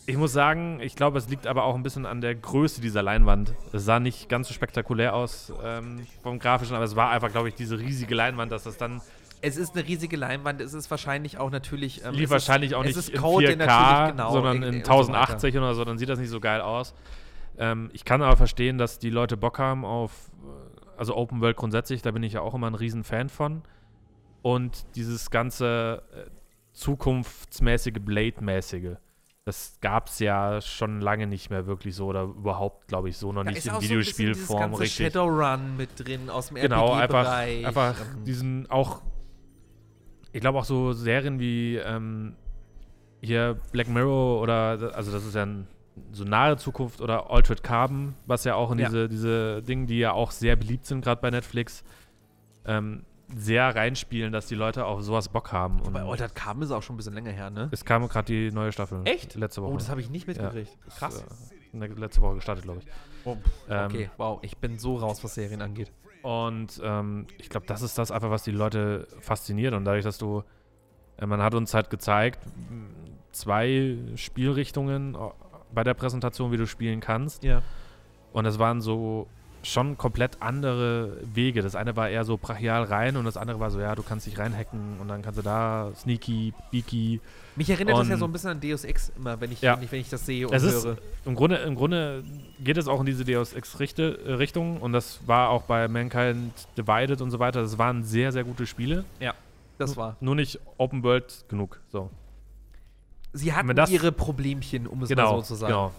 [0.04, 3.02] ich muss sagen, ich glaube, es liegt aber auch ein bisschen an der Größe dieser
[3.02, 3.54] Leinwand.
[3.72, 7.48] Es sah nicht ganz so spektakulär aus ähm, vom Grafischen, aber es war einfach, glaube
[7.48, 9.00] ich, diese riesige Leinwand, dass das dann
[9.42, 12.04] Es ist eine riesige Leinwand, es ist wahrscheinlich auch natürlich.
[12.04, 14.68] ähm, lief wahrscheinlich ist, auch nicht in Code, der 4K, natürlich genau sondern in- in
[14.68, 14.98] und so weiter.
[15.18, 16.94] 1080 oder so, dann sieht das nicht so geil aus.
[17.58, 21.56] Ähm, ich kann aber verstehen, dass die Leute Bock haben auf, äh, also Open World
[21.56, 23.62] grundsätzlich, da bin ich ja auch immer ein riesen Fan von.
[24.42, 26.30] Und dieses ganze äh,
[26.72, 28.96] zukunftsmäßige, Blade-mäßige,
[29.44, 33.32] das gab es ja schon lange nicht mehr wirklich so oder überhaupt, glaube ich, so
[33.32, 35.06] noch Da nicht in so Videospielform ganze richtig.
[35.12, 37.66] Shadowrun mit drin aus dem Genau, einfach, RPG-Bereich.
[37.66, 39.02] einfach Ähm, diesen auch,
[40.32, 42.34] ich glaube auch so Serien wie ähm,
[43.20, 45.66] hier Black Mirror oder, also das ist ja ein,
[46.12, 48.86] so nahe Zukunft oder Altered Carbon, was ja auch in Ja.
[48.88, 51.84] diese, diese Dinge, die ja auch sehr beliebt sind, gerade bei Netflix,
[52.64, 53.04] ähm,
[53.34, 55.80] sehr reinspielen, dass die Leute auf sowas Bock haben.
[55.80, 57.68] Und Bei Altered Carbon ist auch schon ein bisschen länger her, ne?
[57.70, 59.00] es kam gerade die neue Staffel.
[59.04, 59.34] Echt?
[59.36, 59.72] Letzte Woche.
[59.72, 60.76] Oh, das habe ich nicht mitgekriegt.
[60.86, 61.24] Ist, Krass.
[61.72, 62.86] Äh, ne- letzte Woche gestartet, glaube ich.
[63.24, 63.36] Oh,
[63.70, 65.90] Ähm, okay, wow, ich bin so raus, was Serien angeht.
[66.22, 69.74] Und ähm, ich glaube, das ist das einfach, was die Leute fasziniert.
[69.74, 70.42] Und dadurch, dass du,
[71.18, 72.94] äh, man hat uns halt gezeigt, m,
[73.32, 75.18] zwei Spielrichtungen äh,
[75.72, 77.42] bei der Präsentation, wie du spielen kannst.
[77.44, 77.62] Ja.
[78.32, 79.26] Und es waren so
[79.64, 81.62] schon komplett andere Wege.
[81.62, 84.26] Das eine war eher so brachial rein und das andere war so, ja, du kannst
[84.26, 87.20] dich reinhacken und dann kannst du da sneaky, beaky.
[87.54, 89.76] Mich erinnert das ja so ein bisschen an Deus Ex immer, wenn ich, Ja.
[89.76, 90.96] wenn ich, wenn ich das sehe und Es ist- höre.
[91.24, 92.24] Im Grunde, Im Grunde
[92.58, 97.30] geht es auch in diese Deus Ex-Richtung und das war auch bei Mankind Divided und
[97.30, 97.60] so weiter.
[97.62, 99.04] Das waren sehr, sehr gute Spiele.
[99.78, 100.16] Das war.
[100.20, 101.80] Nur nicht Open World genug.
[101.90, 102.10] So.
[103.32, 105.72] Sie hatten Wenn das- ihre Problemchen, um es Genau, mal so zu sagen.
[105.72, 105.92] genau.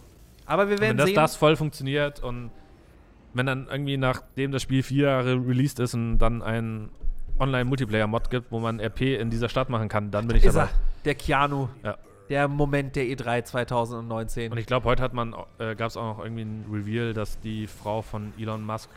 [0.45, 1.15] Aber wir Und werden wenn das, sehen.
[1.15, 2.51] das voll funktioniert und
[3.33, 6.89] wenn dann irgendwie nachdem das Spiel vier Jahre released ist und dann ein
[7.39, 10.69] Online-Multiplayer-Mod gibt, wo man RP in dieser Stadt machen kann, dann bin ich ist dabei.
[10.71, 11.69] er, der Keanu.
[11.83, 11.97] Ja.
[12.29, 14.51] Der Moment der E3 2019.
[14.51, 17.39] Und ich glaube, heute hat man, äh, gab es auch noch irgendwie ein Reveal, dass
[17.39, 18.89] die Frau von Elon Musk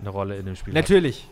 [0.00, 0.82] eine Rolle in dem Spiel hat.
[0.82, 1.28] Natürlich.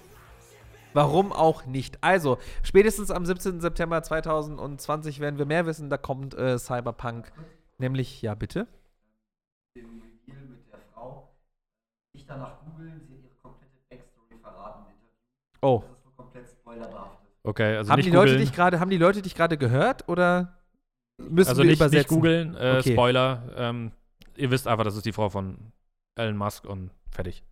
[0.95, 2.03] Warum auch nicht?
[2.03, 3.61] Also, spätestens am 17.
[3.61, 5.91] September 2020 werden wir mehr wissen.
[5.91, 7.33] Da kommt äh, Cyberpunk.
[7.79, 8.67] Nämlich, ja, bitte.
[9.77, 11.29] dem Reveal mit der Frau.
[12.29, 15.09] Nicht danach googeln, sie hat ihre komplette Backstory verraten im Interview.
[15.63, 15.83] Oh.
[15.83, 17.29] Das ist nur komplett spoilerbehaftet.
[17.43, 18.47] Okay, also haben, nicht die Leute googeln.
[18.47, 20.59] dich gerade, haben die Leute dich gerade gehört oder?
[21.19, 22.15] Müssen Also wir nicht, nicht übersetzen.
[22.17, 22.93] googeln, äh, Okay.
[22.93, 23.43] Spoiler.
[23.57, 23.93] Ähm,
[24.37, 25.73] ihr wisst einfach, das ist die Frau von
[26.17, 27.45] Elon Musk und fertig.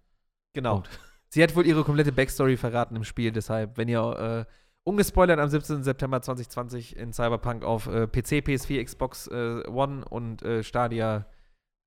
[0.52, 0.74] Genau.
[0.74, 1.00] Punkt.
[1.28, 4.52] Sie hat wohl ihre komplette Backstory verraten im Spiel, deshalb, wenn ihr äh,
[4.84, 5.82] ungespoilert am 17.
[5.82, 11.26] September 2020 in Cyberpunk auf äh, PC, PS4, Xbox äh, One und äh, Stadia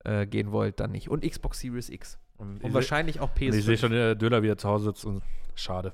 [0.03, 1.09] äh, gehen wollt, dann nicht.
[1.09, 2.19] Und Xbox Series X.
[2.39, 3.57] Und Und ich wahrscheinlich auch seh- und PS5.
[3.59, 5.21] ich sehe schon, der Döler wieder zu Hause sitzt und
[5.55, 5.93] schade.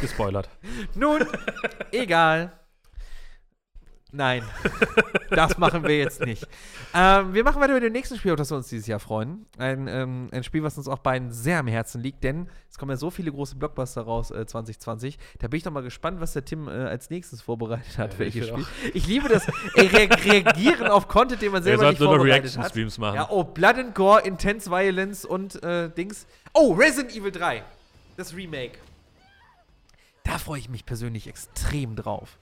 [0.00, 0.48] Gespoilert.
[0.94, 1.20] Nun,
[1.92, 2.52] egal.
[4.14, 4.42] Nein,
[5.30, 6.46] das machen wir jetzt nicht.
[6.94, 9.46] Ähm, wir machen weiter mit dem nächsten Spiel, auf das wir uns dieses Jahr freuen.
[9.56, 12.90] Ein, ähm, ein Spiel, was uns auch beiden sehr am Herzen liegt, denn es kommen
[12.90, 15.18] ja so viele große Blockbuster raus äh, 2020.
[15.38, 18.12] Da bin ich doch mal gespannt, was der Tim äh, als nächstes vorbereitet hat.
[18.12, 18.66] Ja, welches ich Spiel.
[18.82, 22.50] will Ich liebe das ey, re reagieren auf Content, den man selber sollt nicht vorbereitet
[22.50, 22.76] hat.
[22.76, 23.16] Reaction-Streams machen.
[23.16, 26.26] Ja, oh, Blood and Gore, Intense Violence und äh, Dings.
[26.52, 27.62] Oh, Resident Evil 3.
[28.18, 28.78] Das Remake.
[30.24, 32.38] Da freue ich mich persönlich extrem drauf.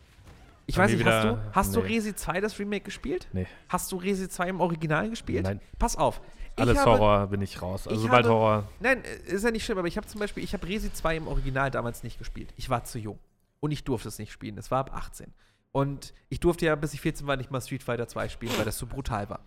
[0.70, 1.86] Ich weiß nicht, hast du, hast du nee.
[1.88, 3.28] Resi 2 das Remake gespielt?
[3.32, 3.46] Nee.
[3.68, 5.44] Hast du Resi 2 im Original gespielt?
[5.44, 5.60] Nein.
[5.78, 6.20] Pass auf.
[6.56, 7.86] Alles habe- Horror bin ich raus.
[7.86, 8.68] Also ich sobald habe- Horror.
[8.80, 11.16] Nein, äh, ist ja nicht schlimm, aber ich habe zum Beispiel, ich habe Resi 2
[11.16, 12.52] im Original damals nicht gespielt.
[12.56, 13.18] Ich war zu jung.
[13.60, 14.56] Und ich durfte es nicht spielen.
[14.58, 15.32] Es war ab 18.
[15.72, 18.64] Und ich durfte ja, bis ich 14 war, nicht mal Street Fighter 2 spielen, weil
[18.64, 19.40] das zu brutal war.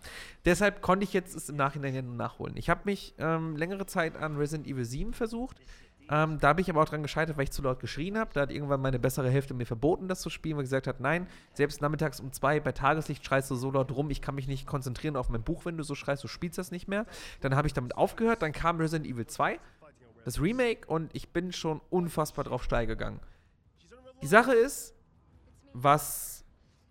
[0.46, 2.56] Deshalb konnte ich jetzt es im Nachhinein ja nur nachholen.
[2.56, 5.58] Ich habe mich ähm, längere Zeit an Resident Evil 7 versucht.
[6.10, 8.30] Ähm, da bin ich aber auch dran gescheitert, weil ich zu laut geschrien habe.
[8.34, 11.26] Da hat irgendwann meine bessere Hälfte mir verboten, das zu spielen, weil gesagt hat, nein,
[11.54, 14.66] selbst nachmittags um zwei bei Tageslicht schreist du so laut rum, ich kann mich nicht
[14.66, 17.06] konzentrieren auf mein Buch, wenn du so schreist, du spielst das nicht mehr.
[17.40, 19.58] Dann habe ich damit aufgehört, dann kam Resident Evil 2,
[20.24, 23.20] das Remake, und ich bin schon unfassbar drauf steil gegangen.
[24.20, 24.94] Die Sache ist,
[25.72, 26.44] was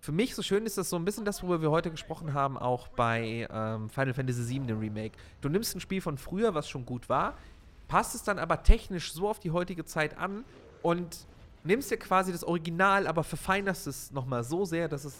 [0.03, 2.57] für mich so schön ist, das so ein bisschen das, worüber wir heute gesprochen haben,
[2.57, 5.17] auch bei ähm, Final Fantasy VII, dem Remake.
[5.39, 7.37] Du nimmst ein Spiel von früher, was schon gut war,
[7.93, 10.43] passt es dann aber technisch so auf die heutige Zeit an
[10.81, 11.15] und
[11.63, 15.13] nimmst dir quasi das Original, aber verfeinerst es nochmal so sehr, dass es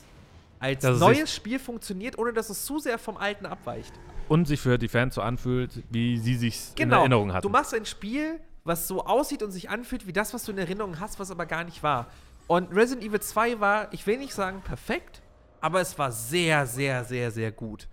[0.60, 3.94] als Dass es neues sich- Spiel funktioniert, ohne dass es zu sehr vom alten abweicht.
[4.28, 7.02] Und sich für die Fans so anfühlt, wie sie sich in Genau.
[7.02, 7.44] Erinnerung hatten.
[7.44, 10.58] Du machst ein Spiel, was so aussieht und sich anfühlt wie das, was du in
[10.58, 12.08] Erinnerung hast, was aber gar nicht war.
[12.48, 15.22] Und Resident Evil 2 war, ich will nicht sagen perfekt,
[15.62, 17.88] aber es war sehr, sehr, sehr, sehr gut.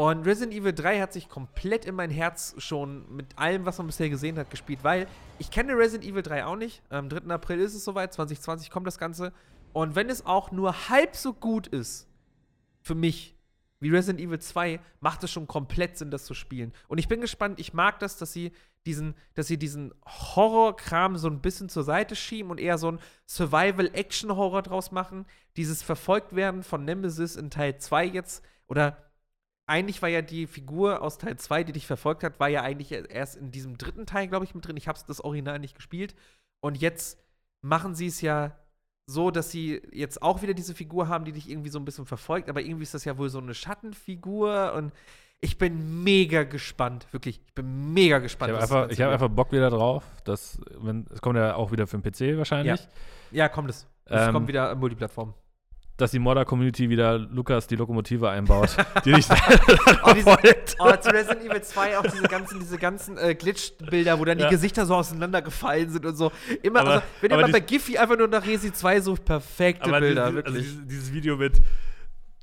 [0.00, 3.86] Und Resident Evil 3 hat sich komplett in mein Herz schon mit allem, was man
[3.86, 5.06] bisher gesehen hat, gespielt, weil
[5.38, 6.80] ich kenne Resident Evil 3 auch nicht.
[6.88, 7.30] Am 3.
[7.30, 9.30] April ist es soweit, 2020 kommt das Ganze.
[9.74, 12.08] Und wenn es auch nur halb so gut ist,
[12.80, 13.36] für mich,
[13.78, 16.72] wie Resident Evil 2, macht es schon komplett Sinn, das zu spielen.
[16.88, 18.52] Und ich bin gespannt, ich mag das, dass sie
[18.86, 23.00] diesen, dass sie diesen Horrorkram so ein bisschen zur Seite schieben und eher so ein
[23.26, 25.26] Survival-Action-Horror draus machen.
[25.58, 29.09] Dieses Verfolgtwerden von Nemesis in Teil 2 jetzt, oder
[29.70, 32.90] eigentlich war ja die Figur aus Teil 2, die dich verfolgt hat, war ja eigentlich
[32.92, 34.76] erst in diesem dritten Teil, glaube ich, mit drin.
[34.76, 36.14] Ich habe das Original nicht gespielt.
[36.60, 37.18] Und jetzt
[37.62, 38.56] machen sie es ja
[39.06, 42.06] so, dass sie jetzt auch wieder diese Figur haben, die dich irgendwie so ein bisschen
[42.06, 44.92] verfolgt, aber irgendwie ist das ja wohl so eine Schattenfigur und
[45.40, 47.40] ich bin mega gespannt, wirklich.
[47.46, 48.52] Ich bin mega ich gespannt.
[48.52, 50.04] habe was das einfach, ich hab einfach Bock wieder drauf.
[50.80, 52.86] Wenn, es kommt ja auch wieder für den PC wahrscheinlich.
[53.30, 53.86] Ja, kommt es.
[54.04, 55.32] Es Ähm, kommt wieder Multiplattform.
[56.00, 59.26] Dass die Modder-Community wieder Lukas die Lokomotive einbaut, die dich
[60.02, 60.30] Oh, diese,
[60.78, 64.46] oh, zu Resident Evil 2 auch diese ganzen, diese ganzen äh, Glitch-Bilder, wo dann Ja.
[64.48, 66.32] die Gesichter so auseinandergefallen sind und so.
[66.62, 69.90] Immer, Aber- also, wenn ihr mal bei Giphy einfach nur nach Resi 2 sucht, perfekte
[69.90, 70.64] Bilder, dieses, also wirklich.
[70.64, 71.60] dieses, dieses Video mit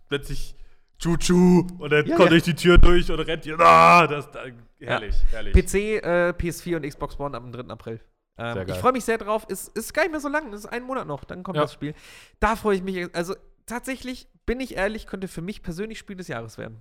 [0.07, 0.55] plötzlich
[0.99, 2.29] Chuchu und dann Ja, kommt ja.
[2.31, 3.59] durch die Tür durch und rennt hier.
[3.59, 4.39] Ah, das da,
[4.79, 5.53] herrlich, herrlich.
[5.53, 5.73] PC,
[6.03, 7.69] äh, PS4 und Xbox One am 3.
[7.71, 7.99] April.
[8.39, 9.45] Ähm, ich freue mich sehr drauf.
[9.47, 10.53] Ist, ist gar nicht mehr so lang.
[10.53, 11.23] Ist ein Monat noch.
[11.23, 11.63] Dann kommt Ja.
[11.63, 11.93] das Spiel.
[12.39, 13.13] Da freue ich mich.
[13.15, 13.35] Also
[13.67, 16.79] tatsächlich, bin ich ehrlich, könnte für mich persönlich Spiel des Jahres werden.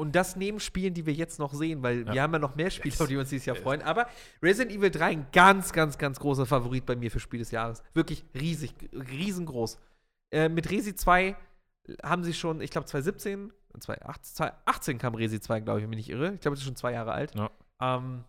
[0.00, 2.12] Und das neben Spielen, die wir jetzt noch sehen, weil Ja.
[2.14, 3.08] wir haben ja noch mehr Spiele, Yes.
[3.08, 3.64] die uns dieses Jahr Yes.
[3.64, 3.82] freuen.
[3.82, 4.08] Aber
[4.40, 7.82] Resident Evil 3 ein ganz, ganz, ganz großer Favorit bei mir für Spiel des Jahres.
[7.94, 9.78] Wirklich riesig, riesengroß.
[10.32, 11.36] Äh, mit Resi 2
[12.04, 15.96] haben sie schon, ich glaube 2017, 2018, 2018 kam Resi 2, glaube ich, wenn ich
[15.96, 16.34] mich nicht irre.
[16.34, 17.34] Ich glaube, das ist schon zwei Jahre alt.
[17.34, 17.50] Ja.
[17.80, 18.24] Ähm,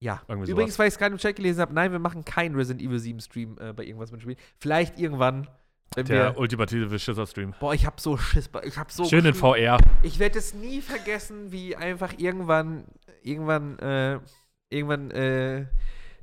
[0.00, 0.20] ja.
[0.28, 2.98] Übrigens, weil ich es gerade im Chat gelesen habe, nein, wir machen keinen Resident Evil
[2.98, 4.36] 7 Stream äh, bei irgendwas mit Spielen.
[4.58, 5.48] Vielleicht irgendwann,
[5.94, 6.38] wenn Der wir.
[6.38, 7.54] ultimative Schisser-Stream.
[7.60, 8.50] Boah, ich hab so Schiss.
[8.64, 9.04] Ich hab so.
[9.04, 9.34] Schön in.
[9.34, 9.78] VR.
[10.02, 12.84] Ich werde es nie vergessen, wie einfach irgendwann,
[13.22, 14.18] irgendwann, äh,
[14.70, 15.66] irgendwann, äh,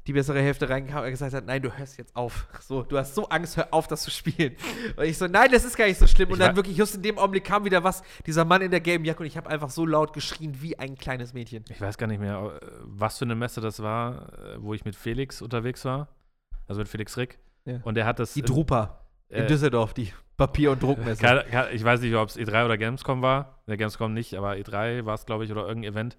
[0.08, 2.48] die bessere Hälfte reinkam und gesagt hat, nein, du hörst jetzt auf.
[2.60, 4.56] So, du hast so Angst, hör auf, das zu spielen.
[4.96, 6.30] Und ich so, nein, das ist gar nicht so schlimm.
[6.30, 8.80] Und Ich dann wirklich, just in dem Augenblick kam wieder was, dieser Mann in der
[8.80, 11.64] gelben Jacke und ich habe einfach so laut geschrien wie ein kleines Mädchen.
[11.70, 14.86] Ich weiß gar nicht mehr, äh, was für eine Messe das war, äh, wo ich
[14.86, 16.08] mit Felix unterwegs war.
[16.68, 17.38] Also mit Felix Rick.
[17.66, 17.80] Ja.
[17.84, 18.34] Und der hat das.
[18.34, 19.01] Die Drupa
[19.32, 21.22] in äh, Düsseldorf, die Papier- und Druckmesse.
[21.22, 23.64] Keine, keine, ich weiß nicht, ob es E3 oder Gamescom war.
[23.68, 26.18] Der Gamescom nicht, aber E3 war es, glaube ich, oder irgendein Event.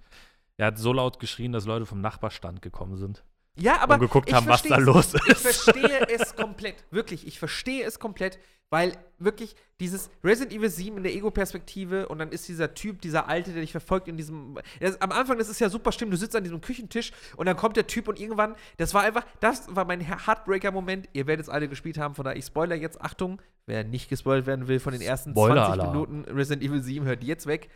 [0.56, 3.24] Er hat so laut geschrien, dass Leute vom Nachbarstand gekommen sind.
[3.56, 5.40] Ja, aber und geguckt ich haben, was da los Ich ist.
[5.42, 6.76] verstehe es komplett.
[6.90, 8.38] Wirklich, ich verstehe es komplett,
[8.70, 13.28] weil wirklich dieses Resident Evil 7 in der Ego-Perspektive und dann ist dieser Typ, dieser
[13.28, 14.58] Alte, der dich verfolgt in diesem.
[14.80, 16.10] Das, am Anfang, das ist ja super schlimm.
[16.10, 19.26] Du sitzt an diesem Küchentisch und dann kommt der Typ und irgendwann, das war einfach,
[19.40, 21.10] das war mein Heartbreaker-Moment.
[21.12, 23.00] Ihr werdet es alle gespielt haben, von daher, ich spoiler jetzt.
[23.02, 25.92] Achtung, wer nicht gespoilt werden will von den ersten Spoiler 20 Alarm.
[25.92, 27.68] Minuten Resident Evil 7, hört jetzt weg.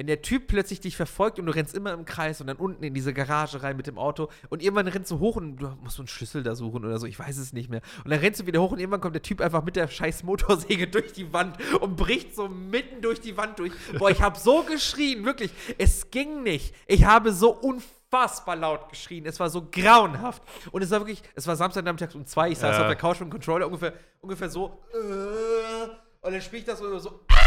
[0.00, 2.82] Wenn der Typ plötzlich dich verfolgt und du rennst immer im Kreis und dann unten
[2.82, 5.96] in diese Garage rein mit dem Auto und irgendwann rennst du hoch und du musst
[5.96, 7.82] so einen Schlüssel da suchen oder so, ich weiß es nicht mehr.
[8.02, 10.22] Und dann rennst du wieder hoch und irgendwann kommt der Typ einfach mit der scheiß
[10.22, 13.74] Motorsäge durch die Wand und bricht so mitten durch die Wand durch.
[13.98, 15.50] Boah, ich habe so geschrien, wirklich.
[15.76, 16.74] Es ging nicht.
[16.86, 19.26] Ich habe so unfassbar laut geschrien.
[19.26, 20.42] Es war so grauenhaft.
[20.72, 22.48] Und es war wirklich, es war Samstagnachmittags um zwei.
[22.48, 22.80] Ich saß Ja.
[22.84, 24.82] auf der Couch mit dem Controller ungefähr, ungefähr so.
[24.94, 25.90] Äh,
[26.22, 27.39] und dann spiele ich das so, so, ah,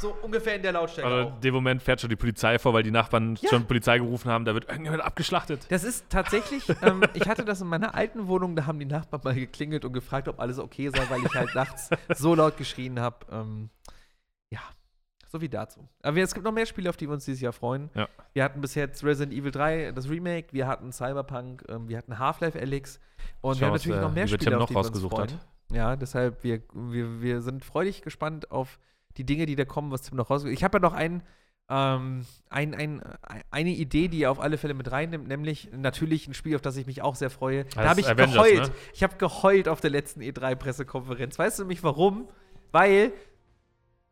[0.00, 1.08] so ungefähr in der Lautstärke.
[1.10, 3.50] Also in dem Moment fährt schon die Polizei vor, weil die Nachbarn Ja.
[3.50, 5.66] schon Polizei gerufen haben, da wird irgendjemand abgeschlachtet.
[5.68, 9.20] Das ist tatsächlich, ähm, ich hatte das in meiner alten Wohnung, da haben die Nachbarn
[9.24, 12.98] mal geklingelt und gefragt, ob alles okay sei, weil ich halt nachts so laut geschrien
[13.00, 13.26] habe.
[13.30, 13.70] Ähm,
[14.50, 14.60] ja,
[15.28, 15.88] so wie dazu.
[16.02, 17.90] Aber es gibt noch mehr Spiele, auf die wir uns dieses Jahr freuen.
[17.94, 18.08] Ja.
[18.32, 22.18] Wir hatten bis jetzt Resident Evil 3, das Remake, wir hatten Cyberpunk, ähm, wir hatten
[22.18, 22.98] Half-Life Alyx
[23.40, 24.74] und Schau, wir haben was natürlich der noch mehr liebe Spiele, Tim auf noch die
[24.74, 25.30] wir uns rausgesucht freuen.
[25.30, 25.46] hat.
[25.72, 28.80] Ja, deshalb, wir, wir, wir sind freudig gespannt auf
[29.16, 31.22] die Dinge, die da kommen, was Tim noch rausgesucht Ich habe ja noch einen,
[31.68, 33.02] ähm, ein, ein,
[33.50, 36.76] eine Idee, die er auf alle Fälle mit reinnimmt, nämlich natürlich ein Spiel, auf das
[36.76, 37.64] ich mich auch sehr freue.
[37.74, 38.68] Da habe ich Avengers, geheult.
[38.68, 38.72] ne?
[38.94, 41.38] Ich habe geheult auf der letzten E3-Pressekonferenz.
[41.38, 42.28] Weißt du nämlich warum?
[42.72, 43.12] Weil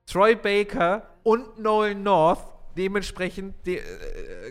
[0.06, 2.40] Troy Baker und Nolan North
[2.76, 3.82] dementsprechend de, äh,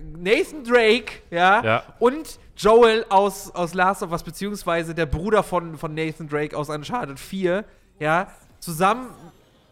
[0.02, 1.84] Nathan Drake, ja, Ja.
[2.00, 6.68] und Joel aus, aus Last of Us, beziehungsweise der Bruder von, von Nathan Drake aus
[6.70, 7.64] Uncharted 4,
[8.00, 8.28] ja,
[8.60, 9.10] zusammen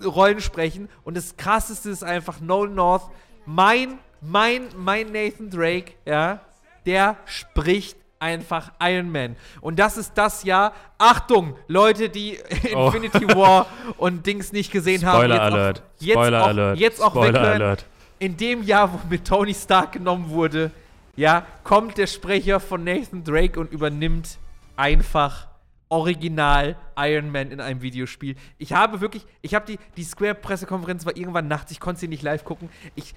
[0.03, 0.89] Rollen sprechen.
[1.03, 3.09] Und das krasseste ist einfach Nolan North,
[3.45, 6.39] mein, mein, mein Nathan Drake, ja,
[6.85, 9.35] der spricht einfach Iron Man.
[9.61, 10.73] Und das ist das Jahr.
[10.97, 12.39] Achtung, Leute, die
[12.73, 12.87] Oh.
[12.87, 13.67] Infinity War
[13.97, 15.17] und Dings nicht gesehen haben.
[15.17, 15.79] Spoiler jetzt Alert.
[15.79, 16.79] Auch, jetzt Spoiler auch, Alert.
[16.79, 17.85] Jetzt auch Spoiler weghören Alert.
[18.19, 20.71] in dem Jahr, wo mit Tony Stark genommen wurde,
[21.15, 24.37] ja, kommt der Sprecher von Nathan Drake und übernimmt
[24.75, 25.47] einfach
[25.89, 28.35] original Iron Man in einem Videospiel.
[28.57, 32.23] Ich habe wirklich, ich habe die, die Square-Pressekonferenz war irgendwann nachts, ich konnte sie nicht
[32.23, 32.69] live gucken.
[32.95, 33.13] Ich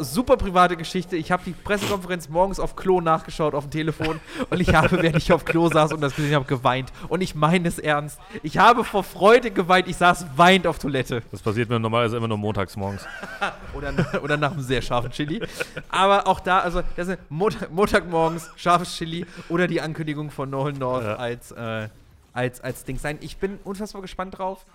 [0.00, 1.16] super private Geschichte.
[1.16, 5.16] Ich habe die Pressekonferenz morgens auf Klo nachgeschaut auf dem Telefon und ich habe, während
[5.16, 6.92] ich auf Klo saß und das gesehen habe, geweint.
[7.08, 8.18] Und ich meine es ernst.
[8.42, 9.88] Ich habe vor Freude geweint.
[9.88, 11.22] Ich saß weint auf Toilette.
[11.30, 13.06] Das passiert mir normalerweise immer nur montags morgens.
[13.74, 13.92] Oder,
[14.22, 15.40] oder nach einem sehr scharfen Chili.
[15.88, 20.74] Aber auch da, also das ist Montag, Montagmorgens scharfes Chili oder die Ankündigung von Nolan
[20.74, 21.14] North Ja.
[21.16, 21.88] als, äh,
[22.34, 23.16] als, als Ding sein.
[23.22, 24.66] Ich bin unfassbar gespannt drauf.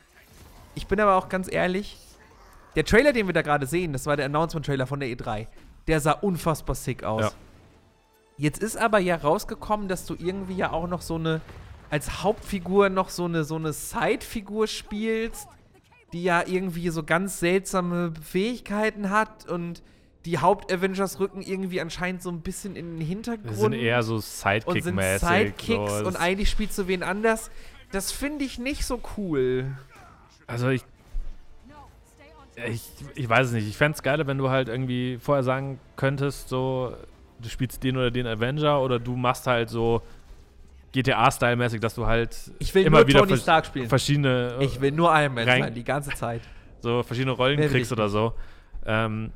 [0.74, 1.98] Ich bin aber auch ganz ehrlich,
[2.76, 5.48] der Trailer, den wir da gerade sehen, das war der Announcement-Trailer von der E3,
[5.88, 7.22] der sah unfassbar sick aus.
[7.22, 7.32] Ja.
[8.38, 11.42] Jetzt ist aber ja rausgekommen, dass du irgendwie ja auch noch so eine,
[11.90, 15.48] als Hauptfigur noch so eine, so eine Side-Figur spielst,
[16.14, 19.82] die ja irgendwie so ganz seltsame Fähigkeiten hat und
[20.26, 24.16] die Haupt-Avengers rücken irgendwie anscheinend so ein bisschen in den Hintergrund Wir sind eher so
[24.16, 25.20] und sind Sidekick-mäßig.
[25.20, 26.06] Sidekicks so.
[26.06, 27.50] und eigentlich spielst du wen anders.
[27.92, 29.78] Das finde ich nicht so cool.
[30.46, 30.84] Also ich,
[32.70, 32.82] ich,
[33.16, 33.68] ich weiß es nicht.
[33.68, 36.96] Ich fände es geiler, wenn du halt irgendwie vorher sagen könntest, so,
[37.40, 40.02] du spielst den oder den Avenger oder du machst halt so
[40.94, 43.88] GTA-Style-mäßig, dass du halt Ich will immer nur wieder Tony Stark spielen.
[43.90, 46.42] verschiedene, Ich will nur Iron Man sein, die ganze Zeit.
[46.80, 48.34] so verschiedene Rollen Mehr kriegst oder so.
[48.86, 49.32] Ähm,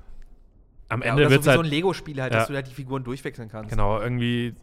[0.89, 2.39] am Ja, Ende wird so es halt, so ein Lego-Spiel halt, Ja.
[2.39, 3.69] dass du halt die Figuren durchwechseln kannst.
[3.69, 4.56] genau, irgendwie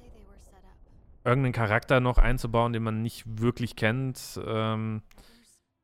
[1.24, 5.02] irgendeinen Charakter noch einzubauen, den man nicht wirklich kennt, ähm,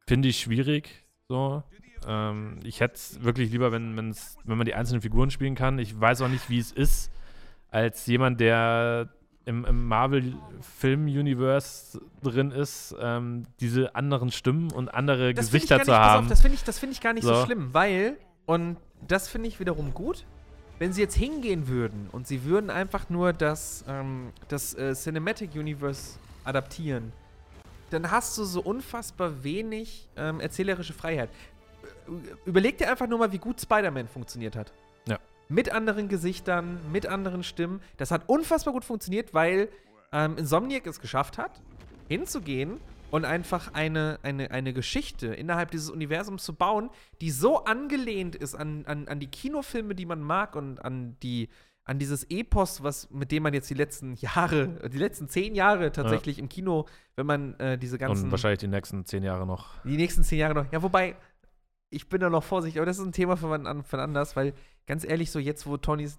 [0.07, 1.05] finde ich schwierig.
[1.29, 1.63] So.
[2.06, 5.78] Ähm, ich hätte es wirklich lieber, wenn, wenn's, wenn man die einzelnen Figuren spielen kann.
[5.78, 7.10] Ich weiß auch nicht, wie es ist,
[7.70, 9.09] als jemand, der
[9.47, 16.01] im, im Marvel-Film-Universe drin ist, ähm, diese anderen Stimmen und andere Das Gesichter zu nicht,
[16.01, 16.24] haben.
[16.24, 17.35] Auf, das finde ich, das find ich gar nicht so.
[17.35, 17.44] So.
[17.44, 18.16] schlimm, weil,
[18.47, 18.76] und
[19.06, 20.24] das finde ich wiederum gut,
[20.78, 25.55] wenn sie jetzt hingehen würden und sie würden einfach nur das, ähm, das äh, Cinematic
[25.55, 27.12] Universe adaptieren,
[27.90, 31.31] dann hast du so unfassbar wenig ähm, erzählerische Freiheit.
[32.44, 34.72] Überleg dir einfach nur mal, wie gut Spider-Man funktioniert hat.
[35.06, 35.18] Ja.
[35.48, 37.81] Mit anderen Gesichtern, mit anderen Stimmen.
[37.97, 39.68] Das hat unfassbar gut funktioniert, weil
[40.12, 41.60] ähm, Insomniac es geschafft hat,
[42.09, 46.90] hinzugehen und einfach eine, eine, eine Geschichte innerhalb dieses Universums zu bauen,
[47.20, 51.48] die so angelehnt ist an, an, an die Kinofilme, die man mag und an die
[51.86, 55.93] an dieses Epos, was mit dem man jetzt die letzten Jahre, die letzten zehn Jahre
[55.93, 59.82] tatsächlich im Kino, wenn man äh, diese ganzen Und wahrscheinlich die nächsten zehn Jahre noch.
[59.85, 60.72] die nächsten zehn Jahre noch.
[60.72, 61.16] Ja, wobei,
[61.95, 63.35] ich bin da noch vorsichtig, aber das ist ein Thema
[63.66, 64.53] an- für anders, weil
[64.87, 66.19] ganz ehrlich, so jetzt, wo Tonys.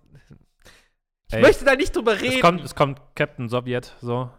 [1.32, 2.36] Ich möchte da nicht drüber reden.
[2.36, 4.30] es kommt, es kommt Captain Sowjet, so.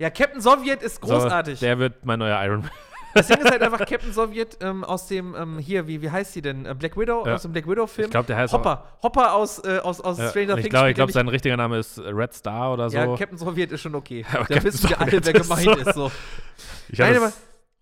[0.00, 1.58] ja, Captain Sowjet ist großartig.
[1.58, 2.70] So, der wird mein neuer Iron Man.
[3.14, 6.34] das Ding ist halt einfach Captain Sowjet ähm, aus dem, ähm, hier, wie, wie heißt
[6.34, 6.64] sie denn?
[6.64, 7.34] Äh, Black Widow, Ja.
[7.34, 8.06] aus dem Black Widow-Film.
[8.06, 8.84] Ich glaube, der heißt auch- Hopper.
[9.02, 10.68] Hopper aus, äh, aus, aus Ja, Stranger ich Things.
[10.70, 12.96] glaube, ich spielt glaub, sein richtiger Name ist Red Star oder so.
[12.96, 14.24] Ja, Captain Sowjet ist schon okay.
[14.30, 15.94] Aber da Captain wissen wir alle, wer ist gemeint so- ist.
[15.94, 16.12] So.
[16.90, 17.32] ich Nein, aber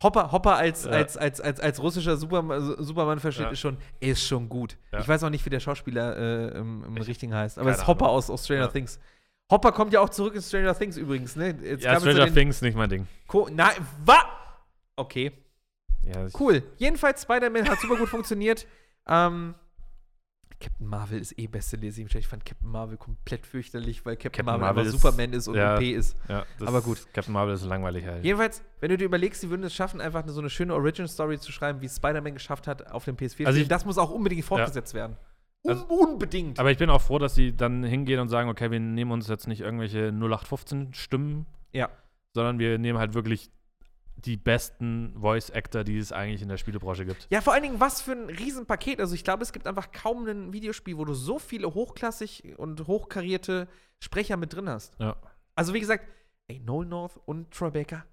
[0.04, 0.92] Hopper, Hopper als, Ja.
[0.92, 3.50] als, als, als, als russischer Superman, Superman versteht, Ja.
[3.50, 4.76] ist schon, ist schon gut.
[4.92, 5.00] Ja.
[5.00, 7.78] Ich weiß auch nicht, wie der Schauspieler äh, im, im Ich- richtigen heißt, aber es
[7.78, 8.18] ist Hopper Ahnung.
[8.18, 8.70] aus, aus Stranger.
[8.70, 9.00] Things.
[9.50, 11.56] Hopper kommt ja auch zurück in Stranger Things übrigens, ne?
[11.62, 13.06] Jetzt ja, Stranger den Things nicht mein Ding.
[13.26, 13.72] Co Nein,
[14.04, 14.22] wa?
[14.96, 15.32] Okay,
[16.38, 16.62] cool.
[16.76, 18.66] Jedenfalls, Spider-Man hat super gut funktioniert.
[19.06, 19.54] Ähm,
[20.60, 22.02] Captain Marvel ist eh beste Lese.
[22.02, 25.56] Ich fand Captain Marvel komplett fürchterlich, weil Captain, Captain Marvel, Marvel ist- Superman ist und
[25.56, 25.74] ja.
[25.76, 26.16] OP ist.
[26.28, 26.98] ja, Aber gut.
[27.12, 28.24] Captain Marvel ist langweilig halt.
[28.24, 31.52] Jedenfalls, wenn du dir überlegst, sie würden es schaffen, einfach so eine schöne Origin-Story zu
[31.52, 33.46] schreiben, wie Spider-Man geschafft hat auf dem PS4.
[33.46, 35.16] Also ich- das muss auch unbedingt fortgesetzt werden.
[35.64, 36.58] Un Also- unbedingt.
[36.58, 39.28] Aber ich bin auch froh, dass sie dann hingehen und sagen, okay, wir nehmen uns
[39.28, 41.88] jetzt nicht irgendwelche 0815-Stimmen, ja.
[42.32, 43.50] sondern wir nehmen halt wirklich
[44.16, 47.26] die besten Voice-Actor, die es eigentlich in der Spielebranche gibt.
[47.30, 49.00] Ja, vor allen Dingen, was für ein Riesenpaket.
[49.00, 52.86] Also, ich glaube, es gibt einfach kaum ein Videospiel, wo du so viele hochklassig und
[52.86, 53.68] hochkarierte
[54.00, 54.98] Sprecher mit drin hast.
[54.98, 55.16] Ja.
[55.54, 56.08] Also, wie gesagt,
[56.48, 58.04] ey, Noel North und Troy Baker.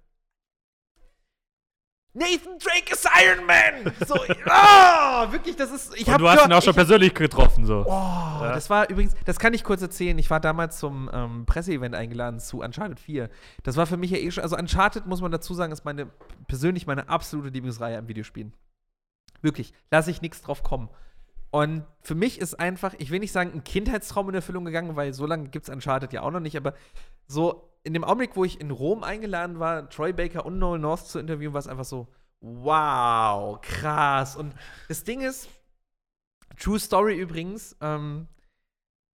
[2.14, 3.92] Nathan Drake ist Iron Man!
[4.06, 4.16] So,
[4.46, 5.94] ah, wirklich, das ist.
[5.96, 7.84] Ich Und du hast gehört- ihn auch schon ich- persönlich getroffen, so.
[7.86, 8.52] Oh, Ja.
[8.52, 10.18] das war übrigens, das kann ich kurz erzählen.
[10.18, 13.30] Ich war damals zum ähm, Presseevent eingeladen zu Uncharted 4.
[13.62, 16.10] Das war für mich ja eh schon, also Uncharted, muss man dazu sagen, ist meine,
[16.48, 18.52] persönlich meine absolute Lieblingsreihe an Videospielen.
[19.40, 20.90] Wirklich, lasse ich nichts drauf kommen.
[21.50, 25.12] Und für mich ist einfach, ich will nicht sagen, ein Kindheitstraum in Erfüllung gegangen, weil
[25.14, 26.74] so lange gibt es Uncharted ja auch noch nicht, aber
[27.26, 31.06] so in dem Augenblick, wo ich in Rom eingeladen war, Troy Baker und Noel North
[31.06, 32.08] zu interviewen, war es einfach so,
[32.40, 34.36] wow, krass.
[34.36, 34.54] Und
[34.88, 35.48] das Ding ist,
[36.58, 38.28] True Story übrigens, ähm,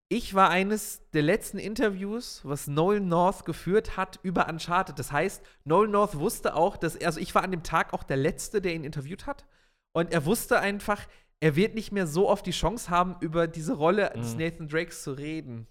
[0.10, 4.98] ich war eines der letzten Interviews, was Noel North geführt hat über Uncharted.
[4.98, 8.04] Das heißt, Noel North wusste auch, dass er, also ich war an dem Tag auch
[8.04, 9.46] der Letzte, der ihn interviewt hat.
[9.92, 11.06] Und er wusste einfach,
[11.40, 14.40] er wird nicht mehr so oft die Chance haben, über diese Rolle des Mhm.
[14.40, 15.68] Nathan Drakes zu reden.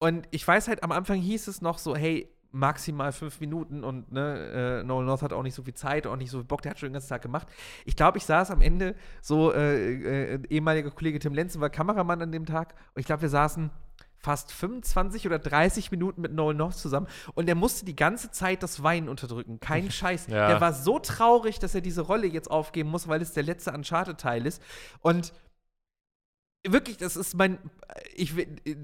[0.00, 4.10] Und ich weiß halt, am Anfang hieß es noch so, hey, maximal fünf Minuten und
[4.10, 6.62] ne, äh, Nolan North hat auch nicht so viel Zeit, auch nicht so viel Bock,
[6.62, 7.46] der hat schon den ganzen Tag gemacht.
[7.84, 12.20] Ich glaube, ich saß am Ende, so äh, äh, ehemaliger Kollege Tim Lenzen war Kameramann
[12.22, 13.70] an dem Tag und ich glaube, wir saßen
[14.16, 18.62] fast 25 oder 30 Minuten mit Nolan North zusammen und er musste die ganze Zeit
[18.62, 19.60] das Weinen unterdrücken.
[19.60, 20.26] Kein Scheiß.
[20.26, 20.48] Ja.
[20.48, 23.72] Der war so traurig, dass er diese Rolle jetzt aufgeben muss, weil es der letzte
[23.72, 24.62] Uncharted-Teil ist.
[25.00, 25.32] Und
[26.68, 27.58] wirklich, das ist mein,
[28.14, 28.34] ich,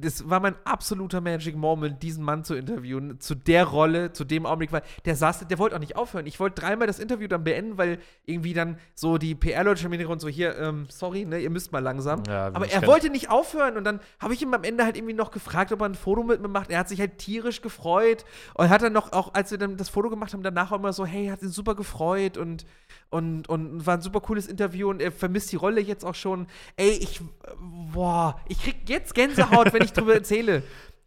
[0.00, 4.46] das war mein absoluter Magic Moment, diesen Mann zu interviewen, zu der Rolle, zu dem
[4.46, 6.26] Augenblick, weil der saß, der wollte auch nicht aufhören.
[6.26, 9.92] Ich wollte dreimal das Interview dann beenden, weil irgendwie dann so die PR-Leute schon im
[9.92, 12.22] Hintergrund so, hier, ähm, sorry, ne, ihr müsst mal langsam.
[12.26, 14.96] Ja, Aber er kenn- wollte nicht aufhören und dann habe ich ihm am Ende halt
[14.96, 16.70] irgendwie noch gefragt, ob er ein Foto mit mir macht.
[16.70, 18.24] Er hat sich halt tierisch gefreut
[18.54, 20.94] und hat dann noch, auch als wir dann das Foto gemacht haben, danach auch immer
[20.94, 22.64] so, hey, hat ihn super gefreut und,
[23.10, 26.46] und, und war ein super cooles Interview und er vermisst die Rolle jetzt auch schon.
[26.76, 27.20] Ey, ich,
[27.92, 30.62] boah, ich krieg jetzt Gänsehaut, wenn ich drüber erzähle.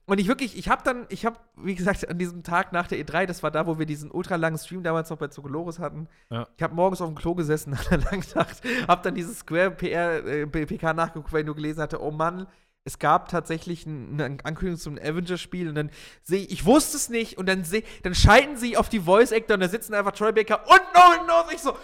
[0.09, 2.97] Und ich wirklich, ich habe dann, ich habe, wie gesagt, an diesem Tag nach der
[2.97, 6.07] E3, das war da, wo wir diesen ultralangen Stream damals noch bei Zokolores hatten.
[6.31, 6.47] Ja.
[6.57, 9.71] Ich habe morgens auf dem Klo gesessen nach einer langen Nacht, habe dann dieses Square
[9.71, 12.47] PR, äh, PK nachgeguckt, weil ich nur gelesen hatte, oh Mann,
[12.85, 15.91] es gab tatsächlich ein- eine Ankündigung zum Avengers-Spiel und dann
[16.23, 19.56] sehe ich, ich wusste es nicht und dann seh, dann schalten sie auf die Voice-Actor
[19.56, 21.51] und da sitzen einfach Troy Baker und Nolan North.
[21.53, 21.76] Ich so,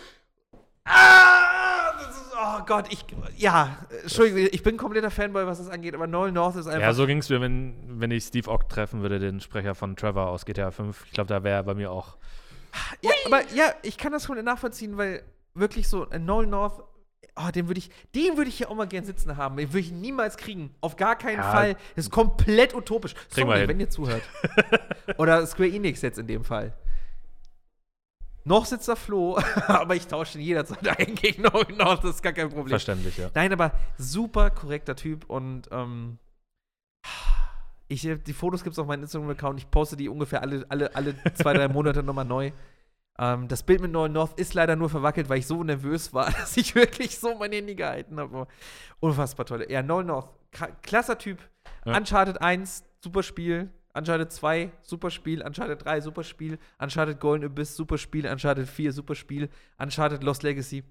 [0.85, 3.05] ah, ist, oh Gott, ich,
[3.37, 6.67] ja, äh, Entschuldigung, ich bin ein kompletter Fanboy, was das angeht, aber Nolan North ist
[6.67, 9.75] einfach, Ja, so ging es mir, wenn, wenn ich Steve Ock treffen würde, den Sprecher
[9.75, 11.05] von Trevor aus GTA 5.
[11.05, 12.17] Ich glaube, da wäre er bei mir auch.
[13.01, 15.23] Ja, aber ja, ich kann das schon nachvollziehen, weil
[15.53, 16.83] wirklich so ein Nolan North,
[17.35, 19.57] oh, den würde ich, den würde ich hier auch mal gern sitzen haben.
[19.57, 20.73] Den würde ich niemals kriegen.
[20.81, 21.51] Auf gar keinen Ja.
[21.51, 21.75] Fall.
[21.95, 23.13] Das ist komplett utopisch.
[23.31, 24.23] Kriegen Sorry, wenn ihr zuhört.
[25.17, 26.73] Oder Square Enix jetzt in dem Fall.
[28.47, 32.31] Noch sitzt da Flo, aber ich tausche ihn jederzeit ein gegen North, das ist gar
[32.31, 32.69] kein Problem.
[32.69, 33.31] Verständlich, ja.
[33.33, 36.19] Nein, aber super korrekter Typ und ähm,
[37.87, 39.59] ich, die Fotos gibt es auf meinem Instagram-Account.
[39.59, 42.51] Ich poste die ungefähr alle, alle, alle zwei, drei Monate nochmal neu.
[43.17, 46.31] Ähm, das Bild mit Nolan North ist leider nur verwackelt, weil ich so nervös war,
[46.39, 48.47] dass ich wirklich so mein Handy gehalten habe.
[48.99, 49.65] Unfassbar toll.
[49.69, 50.29] Ja, Nolan North,
[50.81, 51.39] klasser Typ.
[51.85, 51.97] Ja.
[51.97, 53.69] Uncharted 1, super Spiel.
[53.93, 55.41] Uncharted 2, super Spiel.
[55.41, 56.59] Uncharted 3, super Spiel.
[56.79, 58.27] Uncharted Golden Abyss, super Spiel.
[58.27, 59.49] Uncharted 4, super Spiel.
[59.77, 60.83] Uncharted Lost Legacy.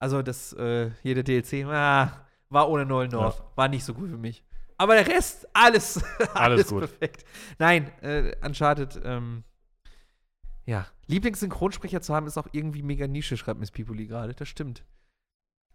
[0.00, 3.42] Also das, äh, jede DLC, ah, war ohne Nolan North.
[3.54, 4.42] War nicht so gut für mich.
[4.76, 6.02] Aber der Rest, alles,
[6.34, 6.80] alles, gut.
[6.80, 7.24] perfekt.
[7.58, 9.44] Nein, äh, Uncharted, ähm,
[10.66, 10.86] ja.
[11.06, 14.34] Lieblingssynchronsprecher zu haben, ist auch irgendwie mega Nische, schreibt Miss Pipoli gerade.
[14.34, 14.84] Das stimmt.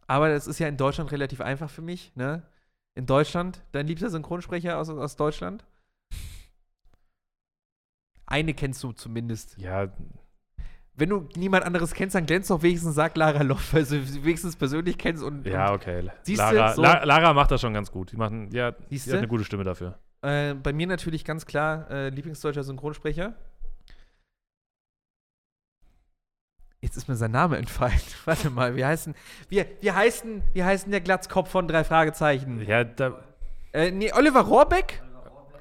[0.07, 2.43] Aber das ist ja in Deutschland relativ einfach für mich, ne?
[2.95, 3.63] In Deutschland?
[3.71, 5.63] Dein liebster Synchronsprecher aus, aus Deutschland?
[8.25, 9.57] Eine kennst du zumindest.
[9.57, 9.91] Ja,
[10.95, 14.23] Wenn du niemand anderes kennst, dann glänzt doch wenigstens, sag Lara Loff, weil du sie
[14.23, 16.09] wenigstens persönlich kennst und, ja, okay.
[16.23, 18.11] Siehste, Lara, so- La Lara macht das schon ganz gut.
[18.11, 19.97] Die machen, ja, die hat eine gute Stimme dafür.
[20.21, 23.35] äh, bei mir natürlich ganz klar äh, Lieblingsdeutscher Synchronsprecher.
[26.81, 27.99] Jetzt ist mir sein Name entfallen.
[28.25, 29.13] Warte mal, wie heißen,
[29.49, 32.65] wie, wie heißen, wie heißen der Glatzkopf von drei Fragezeichen?
[32.65, 33.19] Ja, da,
[33.73, 35.01] Äh, nee, Oliver Rohrbeck?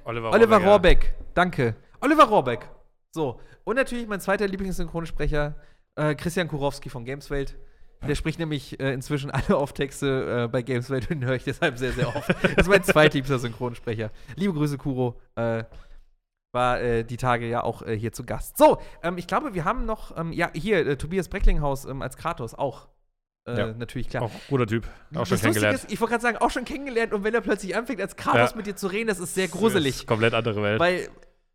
[0.05, 0.71] Oliver, Oliver Rohrbeck, ja.
[0.71, 1.75] Rohrbeck, danke.
[2.01, 2.69] Oliver Rohrbeck.
[3.11, 3.41] So.
[3.65, 5.57] Und natürlich mein zweiter Lieblingssynchronsprecher,
[5.97, 7.57] äh, Christian Kurowski von Gameswelt.
[8.07, 11.79] Der spricht nämlich äh, inzwischen alle Off-Texte äh, bei Gameswelt und den höre ich deshalb
[11.79, 12.29] sehr, sehr oft.
[12.29, 14.13] Das ist mein zweitliebster Synchronsprecher.
[14.37, 15.21] Liebe Grüße, Kuro.
[15.35, 15.65] Äh,
[16.53, 18.57] war äh, die Tage ja auch äh, hier zu Gast.
[18.59, 22.17] So, ähm, ich glaube, wir haben noch, ähm, ja, hier, äh, Tobias Brecklinghaus ähm, als
[22.17, 22.89] Kratos auch.
[23.47, 23.73] Äh, Ja.
[23.73, 24.23] Natürlich, klar.
[24.25, 24.87] Auch guter Typ.
[25.15, 25.75] Auch schon das kennengelernt.
[25.77, 28.51] ist, ich wollte gerade sagen, auch schon kennengelernt und wenn er plötzlich anfängt, als Kratos
[28.53, 28.57] Ja.
[28.57, 29.97] mit dir zu reden, das ist sehr gruselig.
[29.97, 30.81] ist komplett andere Welt.
[30.81, 31.09] Weil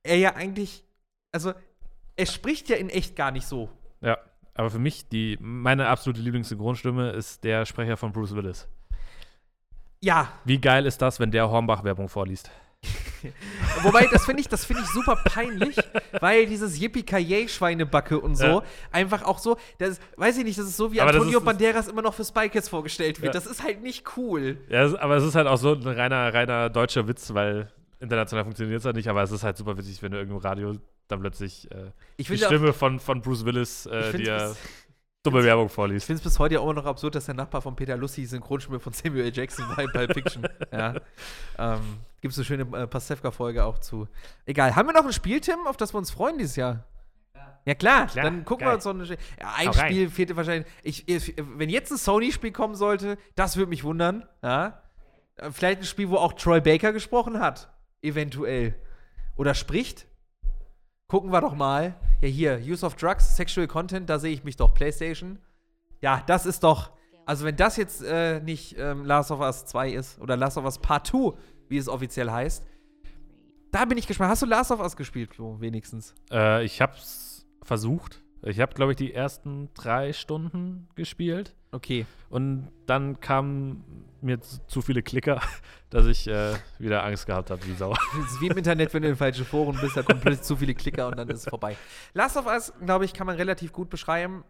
[0.04, 0.84] er ja eigentlich,
[1.32, 1.54] also
[2.16, 3.70] er spricht ja in echt gar nicht so.
[4.02, 4.18] ja.
[4.56, 8.68] Aber für mich, die, meine absolute Lieblingssynchronstimme ist der Sprecher von Bruce Willis.
[10.00, 12.52] Ja, Wie geil ist das, wenn der Hornbach-Werbung vorliest?
[13.84, 15.78] Wobei das finde ich, das finde ich super peinlich,
[16.20, 18.64] weil dieses yippie schweinebacke und so Ja.
[18.92, 21.88] einfach auch so, das weiß ich nicht, das ist so wie Aber Antonio ist- Banderas
[21.88, 23.34] immer noch für Spy Kids vorgestellt wird.
[23.34, 23.40] Ja.
[23.40, 24.58] Das ist halt nicht cool.
[24.70, 28.80] Ja, aber es ist halt auch so ein reiner, reiner deutscher Witz, weil international funktioniert
[28.80, 30.76] es halt nicht, aber es ist halt super witzig, wenn du irgendwo Radio
[31.08, 34.56] dann plötzlich äh, Ich die finde auch- Stimme von, von Bruce Willis, äh, dir
[35.24, 36.06] dumme Werbung Ich vorliest.
[36.06, 38.80] finde es bis heute ja immer noch absurd, dass der Nachbar von Peter Lussi Synchronstimme
[38.80, 39.32] von Samuel.
[39.34, 40.48] Jackson war in Pulp Fiction.
[40.72, 40.96] ja.
[41.58, 41.80] Ähm,
[42.22, 44.08] Gibt es eine schöne äh, Pastewka-Folge auch zu.
[44.46, 44.76] Egal.
[44.76, 46.84] Haben wir noch ein Spiel, Tim, auf das wir uns freuen dieses Jahr?
[47.66, 48.08] Ja, klar.
[48.08, 48.72] Klar, Dann gucken geil.
[48.72, 49.06] wir uns so eine.
[49.06, 49.18] Ja,
[49.56, 49.90] ein rein.
[49.90, 50.68] Spiel fehlte wahrscheinlich.
[50.84, 54.28] Ich, ich, wenn jetzt ein Sony-Spiel kommen sollte, das würde mich wundern.
[54.42, 54.82] Ja.
[55.38, 57.72] Äh, Vielleicht ein Spiel, wo auch Troy Baker gesprochen hat.
[58.02, 58.76] Eventuell.
[59.38, 60.06] Oder spricht.
[61.14, 61.94] Gucken wir doch mal.
[62.22, 64.74] Ja, hier, Use of Drugs, Sexual Content, da sehe ich mich doch.
[64.74, 65.38] PlayStation.
[66.02, 66.90] Ja, das ist doch.
[67.28, 70.66] Also, wenn das jetzt äh, nicht ähm, Last of Us 2 ist oder Last of
[70.66, 71.34] Us Part 2,
[71.70, 72.66] wie es offiziell heißt,
[73.72, 74.32] da bin ich gespannt.
[74.32, 76.16] Hast du Last of Us gespielt, Flo, wenigstens?
[76.32, 78.23] Äh, ich hab's versucht.
[78.46, 81.56] Ich habe, glaube ich, die ersten drei Stunden gespielt.
[81.72, 82.06] Okay.
[82.30, 83.84] Und dann kamen
[84.22, 85.42] mir zu, viele Klicker,
[85.90, 87.94] dass ich äh, wieder Angst gehabt habe, wie Sau.
[87.94, 90.58] Das ist wie im Internet, wenn du in falschen Foren bist, da kommen plötzlich zu
[90.58, 91.78] viele Klicker und dann ist es vorbei.
[92.14, 94.44] Last of Us, glaube ich, kann man relativ gut beschreiben.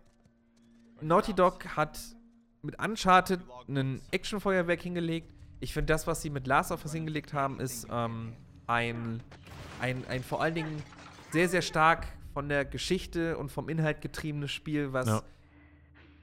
[1.02, 1.99] Naughty Dog hat
[2.61, 5.34] mit Uncharted ein Actionfeuerwerk hingelegt.
[5.60, 8.34] Ich finde, das, was sie mit Last of Us hingelegt haben, ist ähm,
[8.68, 9.22] ein,
[9.80, 10.84] ein, ein vor allen Dingen
[11.32, 15.22] sehr, sehr stark von der Geschichte und vom Inhalt getriebenes Spiel, was Ja.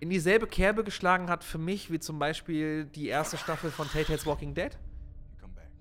[0.00, 4.26] in dieselbe Kerbe geschlagen hat für mich, wie zum Beispiel die erste Staffel von Telltale's
[4.26, 4.76] Walking Dead.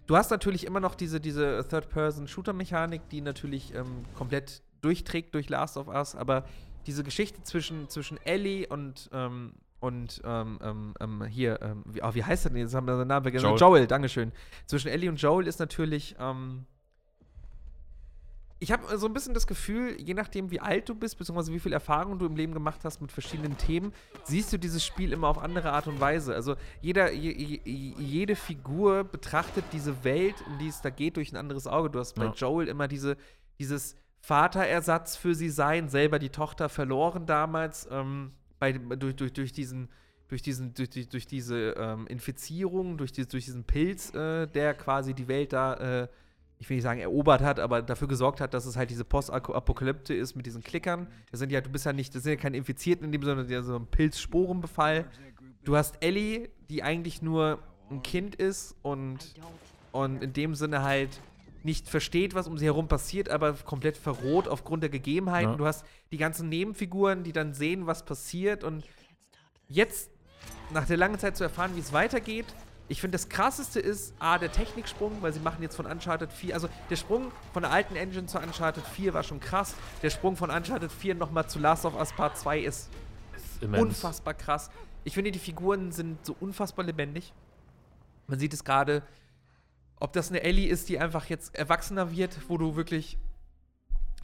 [0.07, 5.77] Du hast natürlich immer noch diese, diese Third-Person-Shooter-Mechanik, die natürlich ähm, komplett durchträgt durch Last
[5.77, 6.45] of Us, aber
[6.87, 12.13] diese Geschichte zwischen, zwischen Ellie und, ähm, und ähm, ähm, ähm, hier, ähm, wie, oh,
[12.13, 12.61] wie heißt er denn?
[12.61, 13.45] Jetzt haben wir seinen Namen vergessen.
[13.45, 13.59] Joel.
[13.59, 14.31] Joel, Dankeschön.
[14.65, 16.65] Zwischen Ellie und Joel ist natürlich, ähm,
[18.61, 21.59] ich habe so ein bisschen das Gefühl, je nachdem, wie alt du bist, beziehungsweise wie
[21.59, 23.93] viel Erfahrung du im Leben gemacht hast mit verschiedenen Themen,
[24.25, 26.35] siehst du dieses Spiel immer auf andere Art und Weise.
[26.35, 31.31] Also jeder, je, je, jede Figur betrachtet diese Welt, um die es da geht, durch
[31.31, 31.89] ein anderes Auge.
[31.89, 32.33] Du hast bei Ja.
[32.33, 33.15] Joel immer diese,
[33.59, 39.53] dieses Vaterersatz für sie sein, selber die Tochter verloren damals, ähm, bei, durch, durch, durch
[39.53, 39.89] diesen
[40.27, 44.75] durch, diesen, durch, die, durch diese ähm, Infizierung, durch, die, durch diesen Pilz, äh, der
[44.75, 46.07] quasi die Welt da, äh,
[46.59, 50.13] ich will nicht sagen erobert hat, aber dafür gesorgt hat, dass es halt diese Postapokalypse
[50.13, 51.07] ist mit diesen Klickern.
[51.31, 53.37] Das sind ja, du bist ja nicht, das sind ja keine Infizierten in dem, Sinne,
[53.37, 55.05] sondern ja so ein Pilzsporenbefall.
[55.63, 57.59] Du hast Ellie, die eigentlich nur
[57.89, 59.33] ein Kind ist und,
[59.93, 61.21] und in dem Sinne halt
[61.63, 65.51] nicht versteht, was um sie herum passiert, aber komplett verroht aufgrund der Gegebenheiten.
[65.51, 65.57] Ja.
[65.57, 68.83] Du hast die ganzen Nebenfiguren, die dann sehen, was passiert und
[69.69, 70.09] jetzt
[70.71, 72.45] nach der langen Zeit zu erfahren, wie es weitergeht.
[72.89, 76.55] Ich finde, das krasseste ist A, der Techniksprung, weil sie machen jetzt von Uncharted 4,
[76.55, 79.75] also der Sprung von der alten Engine zu Uncharted 4 war schon krass.
[80.01, 82.89] Der Sprung von Uncharted 4 nochmal zu Last of Us Part 2 ist
[83.61, 83.83] Immens.
[83.83, 84.71] unfassbar krass.
[85.03, 87.31] Ich finde, die Figuren sind so unfassbar lebendig.
[88.25, 89.03] Man sieht es gerade,
[89.99, 93.19] ob das eine Ellie ist, die einfach jetzt erwachsener wird, wo du wirklich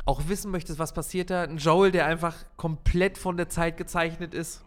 [0.05, 1.43] auch wissen möchtest, was passiert da.
[1.43, 4.63] Ein Joel, der einfach komplett von der Zeit gezeichnet ist.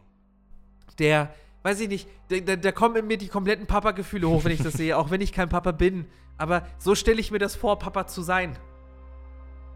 [0.98, 1.34] Der,
[1.68, 4.72] weiß ich nicht, da, da, kommen in mir die kompletten Papa-Gefühle hoch, wenn ich das
[4.72, 6.06] sehe, auch wenn ich kein Papa bin.
[6.38, 8.58] Aber so stelle ich mir das vor, Papa zu sein.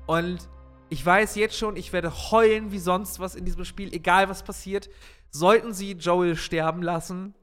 [0.07, 0.49] Und
[0.89, 4.43] ich weiß jetzt schon, ich werde heulen wie sonst was in diesem Spiel, egal was
[4.43, 4.89] passiert.
[5.29, 7.35] Sollten sie Joel sterben lassen,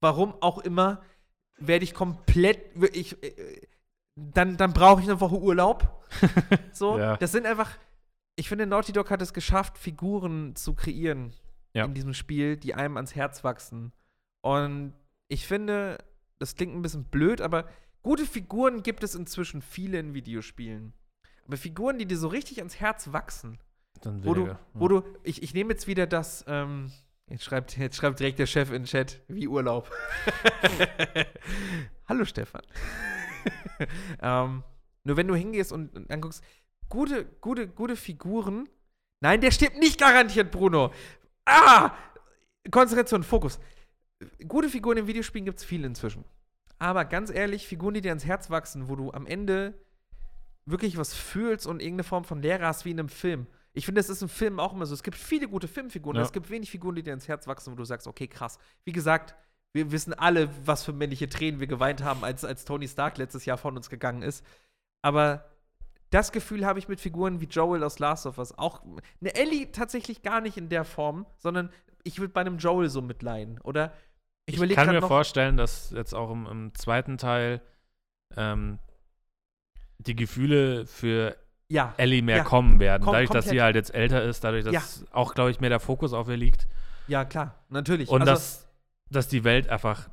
[0.00, 1.00] warum auch immer,
[1.58, 2.58] werde ich komplett,
[2.94, 3.60] ich, äh,
[4.16, 6.04] dann, dann brauche ich eine Woche Urlaub.
[6.72, 7.16] So, Ja.
[7.18, 7.70] das sind einfach,
[8.34, 11.32] ich finde, Naughty Dog hat es geschafft, Figuren zu kreieren
[11.74, 11.84] Ja.
[11.84, 13.92] in diesem Spiel, die einem ans Herz wachsen.
[14.42, 14.92] Und
[15.28, 15.98] ich finde,
[16.38, 17.66] das klingt ein bisschen blöd, aber
[18.02, 20.92] gute Figuren gibt es inzwischen viele in Videospielen.
[21.46, 23.58] Aber Figuren, die dir so richtig ans Herz wachsen,
[24.02, 24.60] Dann wo du, weniger.
[24.74, 26.92] wo du, ich, ich nehme jetzt wieder das, ähm,
[27.28, 29.90] jetzt schreibt, jetzt schreibt direkt der Chef in den Chat, wie Urlaub.
[32.08, 32.62] Hallo Stefan.
[34.20, 34.62] ähm,
[35.04, 36.44] nur wenn du hingehst und, und anguckst,
[36.88, 38.68] gute, gute, gute Figuren.
[39.20, 40.92] Nein, der stirbt nicht garantiert, Bruno.
[41.44, 41.92] Ah!
[42.70, 43.58] Konzentration, Fokus.
[44.46, 46.24] Gute Figuren in Videospielen gibt es viele inzwischen.
[46.78, 49.74] Aber ganz ehrlich, Figuren, die dir ans Herz wachsen, wo du am Ende
[50.64, 53.46] wirklich was fühlst und irgendeine Form von Lehre hast, wie in einem Film.
[53.72, 54.94] Ich finde, das ist im Film auch immer so.
[54.94, 56.22] Es gibt viele gute Filmfiguren, Ja.
[56.22, 58.58] es gibt wenig Figuren, die dir ans Herz wachsen, wo du sagst, okay, krass.
[58.84, 59.34] Wie gesagt,
[59.72, 63.44] wir wissen alle, was für männliche Tränen wir geweint haben, als, als Tony Stark letztes
[63.44, 64.44] Jahr von uns gegangen ist.
[65.00, 65.51] Aber
[66.12, 68.56] das Gefühl habe ich mit Figuren wie Joel aus Last of Us.
[68.58, 68.82] Auch
[69.20, 71.70] eine Ellie tatsächlich gar nicht in der Form, sondern
[72.04, 73.58] ich würde bei einem Joel so mitleiden.
[73.62, 73.92] Oder
[74.46, 77.60] ich, Ich, kann mir vorstellen, dass jetzt auch im, im zweiten Teil
[78.36, 78.78] ähm,
[79.98, 81.36] die Gefühle für
[81.68, 83.02] ja, Ellie mehr Ja, kommen werden.
[83.04, 83.62] kom- dadurch, dass sie komplett.
[83.64, 85.06] halt jetzt älter ist, dadurch, dass Ja.
[85.12, 86.66] auch, glaube ich, mehr der Fokus auf ihr liegt.
[87.08, 88.08] ja, klar, natürlich.
[88.08, 88.68] Und Also- dass,
[89.10, 90.10] dass die Welt einfach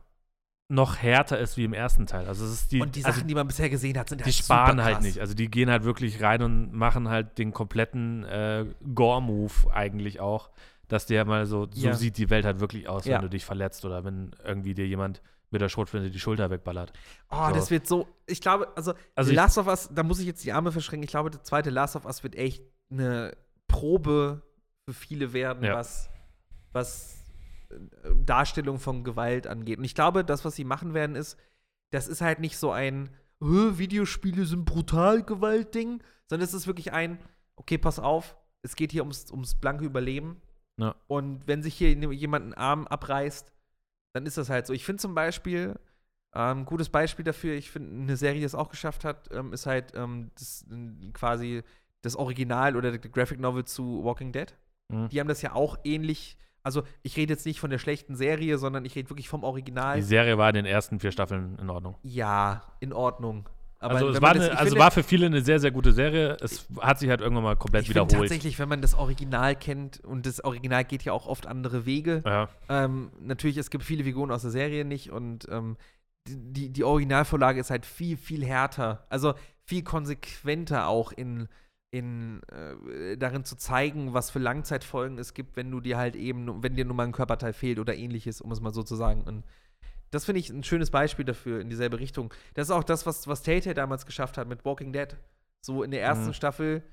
[0.71, 2.27] noch härter ist wie im ersten Teil.
[2.27, 4.25] Also es ist die, und die also Sachen, die man bisher gesehen hat, sind die
[4.25, 5.19] halt sparen super halt nicht.
[5.19, 10.51] Also die gehen halt wirklich rein und machen halt den kompletten äh, Gore-Move eigentlich auch,
[10.87, 11.93] dass der mal so, so Ja.
[11.95, 13.15] sieht die Welt halt wirklich aus, Ja.
[13.15, 15.21] wenn du dich verletzt oder wenn irgendwie dir jemand
[15.51, 16.93] mit der Schrotflinte die Schulter wegballert.
[17.31, 17.55] Oh, So.
[17.55, 18.07] das wird so.
[18.27, 21.03] Ich glaube, also, Also ich- Last of Us, da muss ich jetzt die Arme verschränken.
[21.05, 23.35] Ich glaube, der zweite Last of Us wird echt eine
[23.67, 24.43] Probe
[24.85, 25.73] für viele werden, Ja.
[25.73, 26.11] was,
[26.73, 27.18] was
[28.25, 29.77] Darstellung von Gewalt angeht.
[29.77, 31.37] Und ich glaube, das, was sie machen werden, ist,
[31.91, 33.09] das ist halt nicht so ein
[33.41, 37.19] "Hä, Videospiele sind brutal Gewalt-Ding, sondern es ist wirklich ein,
[37.55, 40.41] okay, pass auf, es geht hier ums, ums blanke Überleben.
[40.77, 40.95] Ja.
[41.07, 43.51] Und wenn sich hier jemand einen Arm abreißt,
[44.13, 44.73] dann ist das halt so.
[44.73, 45.79] Ich finde zum Beispiel,
[46.33, 49.65] ähm, gutes Beispiel dafür, ich finde, eine Serie, die es auch geschafft hat, ähm, ist
[49.65, 51.63] halt ähm, das, äh, quasi
[52.01, 54.55] das Original oder der Graphic Novel zu Walking Dead.
[54.89, 55.09] Mhm.
[55.09, 56.37] Die haben das ja auch ähnlich.
[56.63, 59.95] Also, ich rede jetzt nicht von der schlechten Serie, sondern ich rede wirklich vom Original.
[59.97, 61.95] Die Serie war in den ersten vier Staffeln in Ordnung.
[62.03, 63.47] ja, in Ordnung.
[63.81, 65.93] Aber also es war, das- eine, also finde- war für viele eine sehr, sehr gute
[65.93, 66.35] Serie.
[66.41, 68.11] Es hat sich halt irgendwann mal komplett ich wiederholt.
[68.11, 72.21] tatsächlich, wenn man das Original kennt, und das Original geht ja auch oft andere Wege,
[72.25, 72.49] Ja.
[72.67, 75.77] Ähm, natürlich, es gibt viele Figuren aus der Serie nicht und ähm,
[76.27, 79.05] die, die, die Originalvorlage ist halt viel, viel härter.
[79.07, 79.33] Also
[79.63, 81.47] viel konsequenter auch in,
[81.91, 86.61] in äh, darin zu zeigen, was für Langzeitfolgen es gibt, wenn du dir halt eben,
[86.61, 89.23] wenn dir nur mal ein Körperteil fehlt oder ähnliches, um es mal so zu sagen.
[89.23, 89.43] Und
[90.11, 92.33] das finde ich ein schönes Beispiel dafür in dieselbe Richtung.
[92.53, 95.15] Das ist auch das, was, was Telltale damals geschafft hat mit Walking Dead.
[95.61, 96.33] So in der ersten Mhm.
[96.33, 96.83] Staffel.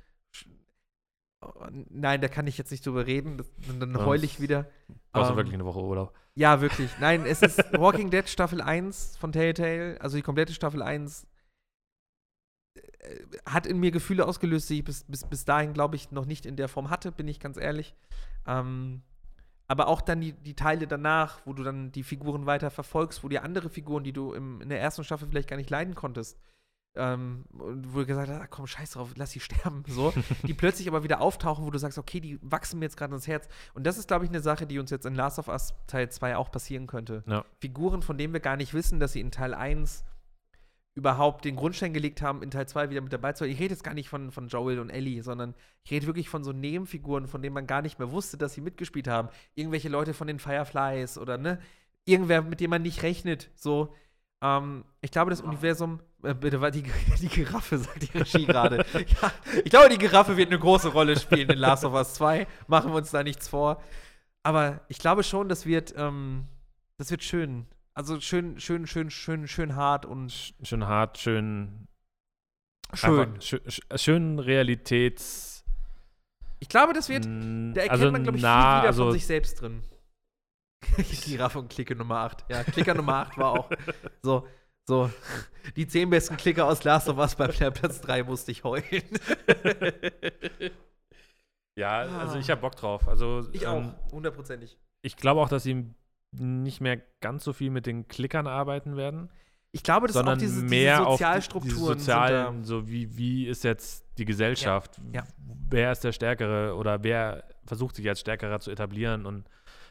[1.42, 1.52] Oh,
[1.90, 3.36] nein, da kann ich jetzt nicht drüber reden.
[3.38, 3.46] Das,
[3.78, 4.66] dann Ja, heul ich wieder.
[5.12, 6.14] Brauchst du Ähm, wirklich eine Woche Urlaub.
[6.34, 6.90] ja, wirklich.
[7.00, 11.26] Nein, es ist Walking Dead Staffel 1 von Telltale, also die komplette Staffel 1 äh,
[13.44, 16.46] hat in mir Gefühle ausgelöst, die ich bis, bis, bis dahin, glaube ich, noch nicht
[16.46, 17.94] in der Form hatte, bin ich ganz ehrlich.
[18.46, 19.02] Ähm,
[19.68, 23.28] aber auch dann die, die Teile danach, wo du dann die Figuren weiter verfolgst, wo
[23.28, 26.38] dir andere Figuren, die du im, in der ersten Staffel vielleicht gar nicht leiden konntest,
[26.94, 30.12] ähm, wo du gesagt hast, ah, komm, scheiß drauf, lass sie sterben, so,
[30.44, 33.26] die plötzlich aber wieder auftauchen, wo du sagst, okay, die wachsen mir jetzt gerade ins
[33.26, 33.48] Herz.
[33.74, 36.10] Und das ist, glaube ich, eine Sache, die uns jetzt in Last of Us Teil
[36.10, 37.24] 2 auch passieren könnte.
[37.26, 37.44] Ja.
[37.60, 40.04] Figuren, von denen wir gar nicht wissen, dass sie in Teil 1
[40.96, 43.52] überhaupt den Grundstein gelegt haben, in Teil 2 wieder mit dabei zu sein.
[43.52, 45.54] Ich rede jetzt gar nicht von, von Joel und Ellie, sondern
[45.84, 48.62] ich rede wirklich von so Nebenfiguren, von denen man gar nicht mehr wusste, dass sie
[48.62, 49.28] mitgespielt haben.
[49.54, 51.60] Irgendwelche Leute von den Fireflies oder ne,
[52.06, 53.50] irgendwer, mit dem man nicht rechnet.
[53.54, 53.94] So,
[54.40, 56.82] ähm, ich glaube, das Universum, äh, bitte, war die,
[57.20, 58.86] die Giraffe, sagt die Regie gerade.
[58.94, 59.32] ja,
[59.62, 62.46] ich glaube, die Giraffe wird eine große Rolle spielen in Last of Us 2.
[62.68, 63.82] Machen wir uns da nichts vor.
[64.42, 66.46] Aber ich glaube schon, das wird, ähm,
[66.96, 67.66] das wird schön.
[67.96, 71.88] Also schön, schön, schön, schön, schön hart und Sch- Schön hart, schön.
[72.92, 73.40] schön.
[73.40, 75.64] Schön, sch- schön Realitäts.
[76.58, 77.28] Ich glaube, das wird, da
[77.80, 79.82] erkennt also man, glaube ich, nah, viel wieder also, von sich selbst drin.
[81.24, 82.44] Giraffe und Clique Nummer 8.
[82.50, 83.70] Ja, Klicker Nummer 8 war auch
[84.22, 84.46] so,
[84.86, 85.10] so.
[85.74, 88.84] Die zehn besten Klicker aus Last of Us bei Platz 3 musste ich heulen.
[91.78, 93.06] Ja, also ich habe Bock drauf.
[93.06, 93.68] Also Ich ähm,
[94.08, 94.78] auch, hundertprozentig.
[95.02, 95.84] Ich glaube auch, dass sie
[96.38, 99.30] nicht mehr ganz so viel mit den Klickern arbeiten werden,
[99.72, 101.74] Ich glaube, das ist auch diese, mehr diese auf die- Sozialstrukturen.
[101.74, 104.98] die sind sozialen, so wie, wie ist jetzt die Gesellschaft?
[105.12, 105.24] Ja.
[105.68, 109.48] Wer ist der Stärkere oder wer versucht sich als Stärkerer zu etablieren und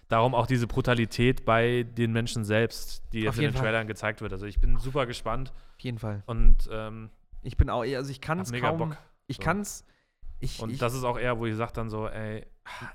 [0.07, 3.61] darum auch diese Brutalität bei den Menschen selbst, die jetzt Auf in den Fall.
[3.63, 4.31] Trailern gezeigt wird.
[4.33, 6.23] Also ich bin super gespannt Auf jeden Fall.
[6.25, 7.09] und, ähm,
[7.43, 8.97] Ich bin auch, also ich kann es kaum, Bock.
[9.27, 9.43] ich So.
[9.43, 9.85] kann's,
[10.45, 12.45] ich, Und ich, das ist auch eher, wo ich sage dann so, ey,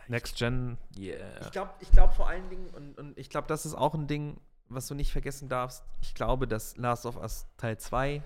[0.08, 1.40] Next Gen, yeah.
[1.42, 4.06] Ich glaube ich glaub vor allen Dingen, und, und ich glaube, das ist auch ein
[4.06, 5.84] Ding, was du nicht vergessen darfst.
[6.00, 8.22] Ich glaube, dass Last of Us Teil 2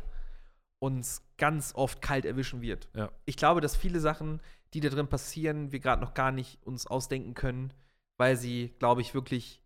[0.79, 2.89] uns ganz oft kalt erwischen wird.
[2.95, 3.11] Ja.
[3.25, 4.41] Ich glaube, dass viele Sachen,
[4.75, 7.73] die da drin passieren, wir gerade noch gar nicht uns ausdenken können,
[8.19, 9.63] weil sie, glaube ich, wirklich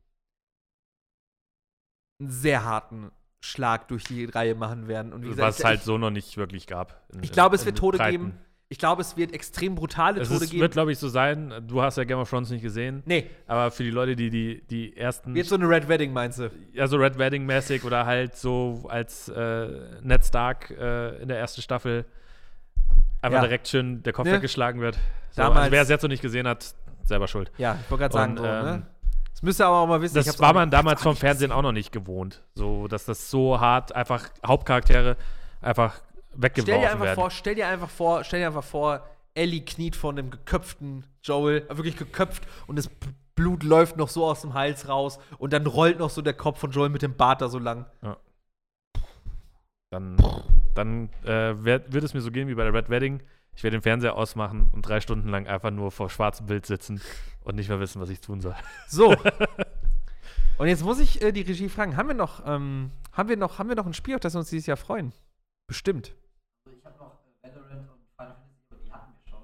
[2.21, 3.11] einen sehr harten
[3.41, 5.13] Schlag durch die Reihe machen werden.
[5.13, 7.05] Und wie gesagt, was es ich, halt so noch nicht wirklich gab.
[7.13, 8.11] in- ich glaube, es wird Tode Breiten.
[8.13, 8.39] geben.
[8.71, 10.61] Ich glaube, es wird extrem brutale Es Tode ist, geben.
[10.61, 11.55] wird, glaube ich, so sein.
[11.67, 13.03] Du hast ja Game of Thrones nicht gesehen.
[13.07, 16.39] nee, Aber für die Leute, die die, die ersten, wird so eine Red Wedding, meinst
[16.39, 16.51] du?
[16.75, 19.69] ja, so Red Wedding-mäßig oder halt so als äh,
[20.03, 22.05] Ned Stark äh, in der ersten Staffel
[23.23, 23.45] einfach Ja.
[23.47, 24.33] direkt schön der Kopf Ne?
[24.35, 24.97] weggeschlagen wird.
[25.31, 26.75] So, Damals- also wer es jetzt noch nicht gesehen hat,
[27.05, 27.51] selber schuld.
[27.57, 28.73] Ja, ich wollte gerade sagen, Und, ne?
[28.75, 28.83] ähm,
[29.33, 30.15] Das müsst ihr aber auch mal wissen.
[30.15, 31.59] Das war man damals vom Fernsehen gesehen.
[31.59, 32.43] auch noch nicht gewohnt.
[32.55, 35.17] So, dass das so hart einfach Hauptcharaktere
[35.63, 36.01] einfach
[36.35, 37.15] weggeworfen Stell dir einfach werden.
[37.15, 41.67] vor, stell dir einfach vor, stell dir einfach vor, Ellie kniet vor einem geköpften Joel,
[41.69, 42.91] äh, wirklich geköpft und das
[43.35, 46.59] Blut läuft noch so aus dem Hals raus und dann rollt noch so der Kopf
[46.59, 47.87] von Joel mit dem Bart da so lang.
[49.91, 50.17] Dann,
[50.75, 53.23] dann äh, werd, wird es mir so gehen wie bei der Red Wedding.
[53.55, 57.01] Ich werde den Fernseher ausmachen und drei Stunden lang einfach nur vor schwarzem Bild sitzen
[57.43, 58.55] und nicht mehr wissen, was ich tun soll.
[58.89, 59.15] So.
[60.59, 63.59] und jetzt muss ich äh, die Regie fragen, haben wir noch, ähm, haben wir noch,
[63.59, 65.13] haben wir noch ein Spiel, auf das wir uns dieses Jahr freuen?
[65.69, 66.17] Bestimmt.
[66.65, 69.43] Also ich habe noch äh, Valorant und Final Fantasy, aber die hatten wir schon.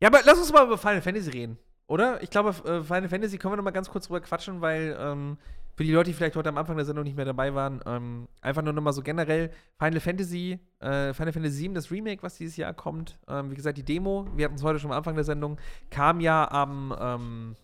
[0.00, 1.58] Ja, aber lass uns mal über Final Fantasy reden,
[1.88, 2.22] oder?
[2.22, 5.36] Ich glaube, äh, Final Fantasy können wir noch mal ganz kurz drüber quatschen, weil ähm,
[5.74, 8.28] für die Leute, die vielleicht heute am Anfang der Sendung nicht mehr dabei waren, ähm,
[8.42, 12.36] einfach nur noch mal so generell Final Fantasy, äh, Final Fantasy VII, das Remake, was
[12.36, 13.18] dieses Jahr kommt.
[13.26, 15.58] Ähm, wie gesagt, die Demo, wir hatten es heute schon am Anfang der Sendung,
[15.90, 17.56] kam ja am, ähm,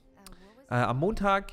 [0.70, 1.52] äh, am Montag.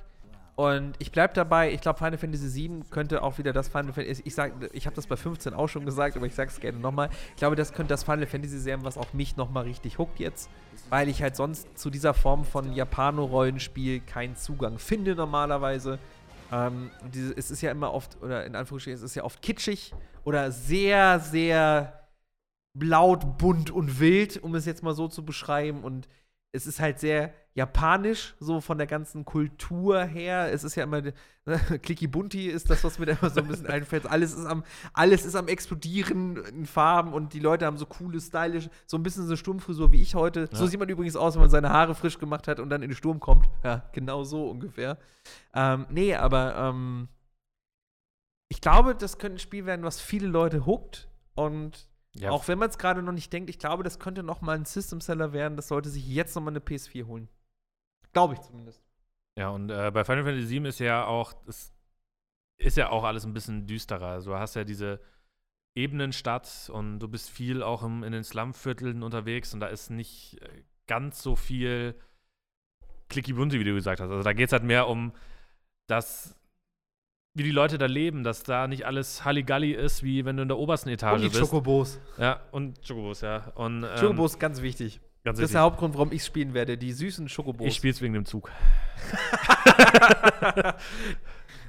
[0.56, 4.22] Und ich bleibe dabei, ich glaube, Final Fantasy VII könnte auch wieder das Final Fantasy.
[4.24, 4.38] Ich,
[4.74, 7.10] ich habe das bei 15 auch schon gesagt, aber ich sage es gerne nochmal.
[7.32, 10.50] Ich glaube, das könnte das Final Fantasy sein, was auch mich nochmal richtig hookt jetzt.
[10.90, 15.98] Weil ich halt sonst zu dieser Form von Japano-Rollenspiel keinen Zugang finde normalerweise.
[16.52, 19.92] Ähm, diese, es ist ja immer oft, oder in Anführungsstrichen, es ist ja oft kitschig
[20.24, 22.08] oder sehr, sehr
[22.80, 25.84] laut, bunt und wild, um es jetzt mal so zu beschreiben.
[25.84, 26.08] Und
[26.56, 30.52] es ist halt sehr japanisch, so von der ganzen Kultur her.
[30.54, 31.14] Es ist ja immer, ne,
[31.82, 34.06] Clicky Bunti ist das, was mir da immer so ein bisschen einfällt.
[34.08, 34.64] Alles ist am,
[34.94, 39.04] alles ist am explodieren in Farben und die Leute haben so coole, stylisch, so ein
[39.04, 40.48] bisschen so eine Sturmfrisur wie ich heute.
[40.52, 40.70] So Ja.
[40.70, 42.96] sieht man übrigens aus, wenn man seine Haare frisch gemacht hat und dann in den
[42.96, 43.50] Sturm kommt.
[43.64, 44.98] Ja, genau so ungefähr.
[45.56, 47.08] Ähm, nee, aber ähm,
[48.50, 52.60] ich glaube, das könnte ein Spiel werden, was viele Leute hookt und Ja, auch wenn
[52.60, 55.56] man es gerade noch nicht denkt, ich glaube, das könnte noch mal ein System-Seller werden.
[55.56, 57.28] Das sollte sich jetzt noch mal eine PS4 holen.
[58.12, 58.84] Glaube ich zumindest.
[59.36, 61.74] Ja, und äh, bei Final Fantasy VII ist ja auch, das
[62.58, 64.08] ist ja auch alles ein bisschen düsterer.
[64.08, 65.00] Also du hast ja diese
[65.76, 70.40] Ebenenstadt und du bist viel auch im, in den Slumvierteln unterwegs und da ist nicht
[70.42, 71.96] äh, ganz so viel
[73.10, 74.10] clicky bunti, wie du gesagt hast.
[74.10, 75.14] Also da geht es halt mehr um
[75.88, 76.36] das,
[77.36, 80.50] wie die Leute da leben, dass da nicht alles Halligalli ist, wie wenn du in
[80.50, 81.42] der obersten Etage und die bist.
[81.42, 82.00] Chocobos.
[82.18, 83.52] Ja, und Chocobos, ja.
[83.56, 85.02] Und, ähm, Chocobos ganz wichtig.
[85.24, 86.78] ganz Das ist der Hauptgrund, warum ich spielen werde.
[86.78, 87.68] Die süßen Chocobos.
[87.68, 88.52] Ich spiele es wegen dem Zug.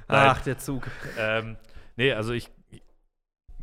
[0.07, 0.87] Ach, der Zug.
[1.17, 1.57] ähm,
[1.95, 2.51] nee, also ich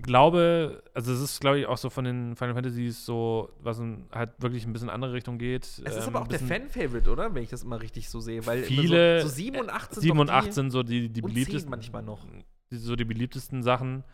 [0.03, 4.07] glaube, also es ist, glaube ich, auch so von den Final Fantasies so, was ein,
[4.12, 5.65] halt wirklich ein bisschen andere Richtung geht.
[5.65, 7.35] Es ist ähm, aber auch der Fan-Favorite, oder?
[7.35, 8.45] Wenn ich das immer richtig so sehe.
[8.47, 10.83] Weil Viele- so, so 7 und 8 sind 7 und doch 8 die, sind so
[10.83, 11.70] die, die und 10 beliebtesten.
[11.70, 12.27] manchmal noch.
[12.70, 14.05] So die beliebtesten Sachen.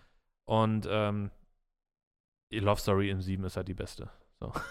[0.44, 1.30] Und ähm,
[2.52, 4.10] Love Story im 7 ist halt die beste.
[4.40, 4.52] So.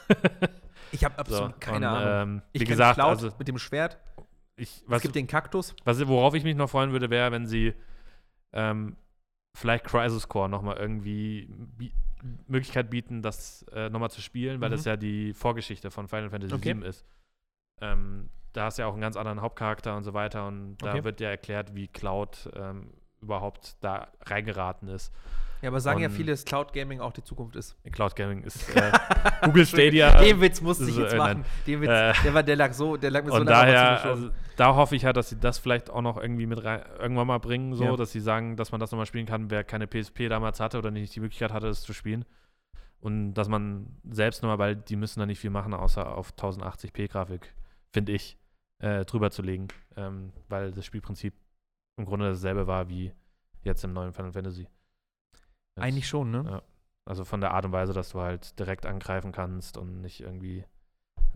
[0.91, 1.22] Ich habe so.
[1.44, 2.35] absolut keine und, Ahnung.
[2.38, 3.98] Ähm, ich wie gesagt, Cloud also mit dem Schwert.
[4.56, 5.76] ich, Es was, gibt den Kaktus.
[5.84, 7.73] was, worauf ich mich noch freuen würde, wäre, wenn sie
[8.53, 8.95] ähm,
[9.57, 11.47] vielleicht Crisis Core nochmal irgendwie
[11.77, 11.91] bi
[12.47, 14.73] Möglichkeit bieten, das äh, nochmal zu spielen, weil Mhm.
[14.73, 16.73] das ja die Vorgeschichte von Final Fantasy Okay.
[16.73, 17.05] VII ist.
[17.79, 20.93] Ähm, da hast du ja auch einen ganz anderen Hauptcharakter und so weiter und da
[20.93, 21.03] Okay.
[21.03, 22.91] wird ja erklärt, wie Cloud ähm,
[23.28, 25.14] überhaupt da reingeraten ist.
[25.62, 27.76] Ja, aber sagen ja Und- viele, dass Cloud Gaming auch die Zukunft ist.
[27.91, 28.91] Cloud Gaming ist äh,
[29.44, 30.16] Google Stadia.
[30.22, 31.45] Den Witz musste ich so, jetzt äh, machen.
[31.66, 34.30] Den Witz, Äh, der, war, der lag so, der lag mir so lange daher, also,
[34.56, 37.40] da hoffe ich halt, dass sie das vielleicht auch noch irgendwie mit rein, irgendwann mal
[37.40, 37.95] bringen, so, Ja.
[37.95, 40.91] dass sie sagen, dass man das nochmal spielen kann, wer keine PSP damals hatte oder
[40.91, 42.24] nicht die Möglichkeit hatte, es zu spielen.
[42.99, 47.08] Und dass man selbst nochmal, weil die müssen da nicht viel machen, außer auf 1080p
[47.10, 47.54] Grafik,
[47.91, 48.38] finde ich,
[48.80, 49.68] äh, drüber zu legen.
[49.95, 51.34] Ähm, weil das Spielprinzip
[51.98, 53.11] im Grunde dasselbe war wie
[53.64, 54.61] jetzt im neuen Final Fantasy.
[54.61, 56.45] Jetzt- Eigentlich schon, ne?
[56.49, 56.61] Ja.
[57.06, 60.65] Also von der Art und Weise, dass du halt direkt angreifen kannst und nicht irgendwie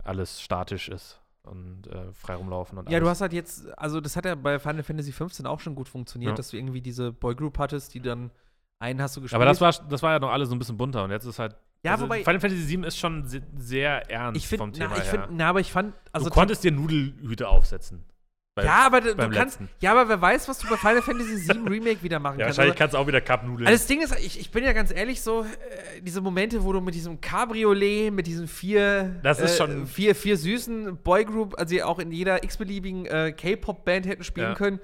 [0.04, 1.18] alles statisch ist.
[1.44, 3.16] und äh, frei rumlaufen und Ja, du alles.
[3.16, 6.30] hast halt jetzt, also das hat ja bei Final Fantasy 15 auch schon gut funktioniert,
[6.30, 6.36] Ja.
[6.36, 8.30] dass du irgendwie diese Boygroup hattest, die dann
[8.78, 9.34] einen hast du gespielt.
[9.34, 11.40] Aber das war, das war ja noch alles so ein bisschen bunter und jetzt ist
[11.40, 11.56] halt.
[11.84, 14.90] Ja, also wobei- Final Fantasy 7 ist schon se- sehr ernst ich finde, vom Thema
[14.90, 15.24] na, ich her.
[15.24, 18.04] find, na, aber ich fand, also du konntest dir Nudelhüte aufsetzen.
[18.54, 19.68] Bei- ja, aber du, kannst, letzten.
[19.80, 22.58] ja, aber wer weiß, was du bei Final Fantasy 7 Remake wieder machen Ja, kannst.
[22.58, 23.66] wahrscheinlich Also, kannst du auch wieder Cup-Nudeln.
[23.66, 26.70] also das Ding ist, ich, ich bin ja ganz ehrlich so, äh, diese Momente, wo
[26.74, 31.58] du mit diesem Cabriolet, mit diesen vier, Das ist äh, schon- vier, vier süßen Boygroup,
[31.58, 34.54] also auch in jeder x-beliebigen äh, K-Pop-Band hätten spielen Ja.
[34.54, 34.80] können,